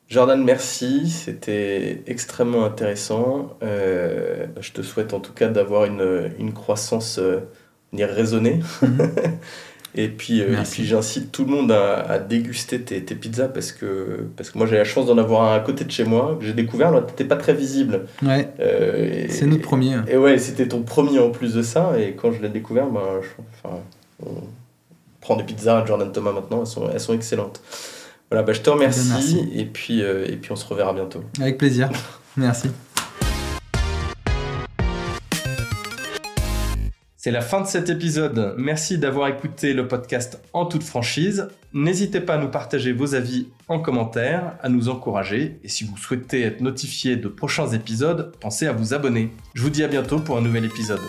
Jordan, 0.10 0.44
merci. 0.44 1.10
C'était 1.10 2.04
extrêmement 2.08 2.66
intéressant. 2.66 3.58
Euh, 3.62 4.46
je 4.60 4.72
te 4.72 4.82
souhaite 4.82 5.14
en 5.14 5.20
tout 5.20 5.34
cas 5.34 5.50
d'avoir 5.50 5.86
une, 5.86 6.32
une 6.40 6.54
croissance 6.54 7.20
euh, 7.20 7.42
raisonnée. 7.94 8.60
Et 9.98 10.10
puis, 10.10 10.42
euh, 10.42 10.56
puis 10.70 10.86
j'incite 10.86 11.32
tout 11.32 11.44
le 11.44 11.52
monde 11.52 11.72
à, 11.72 12.20
déguster 12.20 12.80
tes, 12.82 13.04
tes, 13.04 13.16
pizzas 13.16 13.48
parce 13.48 13.72
que, 13.72 14.28
parce 14.36 14.52
que 14.52 14.58
moi 14.60 14.68
j'ai 14.68 14.78
la 14.78 14.84
chance 14.84 15.08
d'en 15.08 15.18
avoir 15.18 15.52
un 15.52 15.56
à 15.56 15.60
côté 15.60 15.86
de 15.86 15.92
chez 15.92 16.04
moi 16.04 16.38
que 16.40 16.46
j'ai 16.46 16.54
découvert. 16.54 16.90
Alors 16.90 17.08
t'étais 17.08 17.26
pas 17.26 17.36
très 17.36 17.54
visible. 17.54 18.06
Ouais. 18.22 18.48
Euh, 18.60 19.26
c'est 19.30 19.48
notre 19.48 19.64
premier. 19.64 19.98
Et, 20.08 20.16
ouais, 20.16 20.38
c'était 20.38 20.68
ton 20.68 20.84
premier 20.84 21.18
en 21.18 21.32
plus 21.32 21.56
de 21.56 21.64
ça. 21.64 21.94
Et 22.00 22.14
quand 22.14 22.32
je 22.32 22.42
l'ai 22.42 22.50
découvert, 22.50 22.88
ben, 22.88 23.02
enfin, 23.64 23.78
on 24.24 24.36
prend 25.20 25.36
des 25.36 25.44
pizzas 25.44 25.80
à 25.80 25.86
Jordan 25.86 26.12
Thomas 26.12 26.32
maintenant. 26.32 26.60
Elles 26.62 26.68
sont, 26.68 26.90
elles 26.94 27.00
sont 27.00 27.14
excellentes. 27.14 27.62
Voilà, 28.30 28.44
bah, 28.44 28.54
je 28.54 28.62
te 28.62 28.70
remercie. 28.70 29.50
Et 29.54 29.66
puis, 29.66 30.04
euh, 30.04 30.26
et 30.28 30.36
puis 30.36 30.52
on 30.52 30.56
se 30.56 30.66
reverra 30.66 30.94
bientôt. 30.94 31.24
Avec 31.40 31.58
plaisir. 31.58 31.90
Merci. 32.36 32.70
C'est 37.16 37.32
la 37.32 37.42
fin 37.42 37.62
de 37.62 37.68
cet 37.68 37.90
épisode. 37.90 38.56
Merci 38.58 38.98
d'avoir 38.98 39.28
écouté 39.28 39.74
le 39.74 39.88
podcast 39.88 40.42
en 40.54 40.66
toute 40.66 40.84
franchise. 40.84 41.48
N'hésitez 41.74 42.22
pas 42.22 42.36
à 42.36 42.38
nous 42.38 42.50
partager 42.50 42.94
vos 42.94 43.16
avis 43.16 43.48
en 43.68 43.80
commentaire, 43.80 44.54
à 44.62 44.70
nous 44.70 44.88
encourager. 44.88 45.60
Et 45.64 45.68
si 45.68 45.84
vous 45.84 45.98
souhaitez 45.98 46.44
être 46.44 46.62
notifié 46.62 47.16
de 47.18 47.28
prochains 47.28 47.68
épisodes, 47.70 48.34
pensez 48.40 48.68
à 48.68 48.72
vous 48.72 48.94
abonner. 48.94 49.34
Je 49.56 49.62
vous 49.62 49.70
dis 49.70 49.84
à 49.84 49.88
bientôt 49.88 50.20
pour 50.20 50.38
un 50.38 50.42
nouvel 50.42 50.66
épisode. 50.66 51.02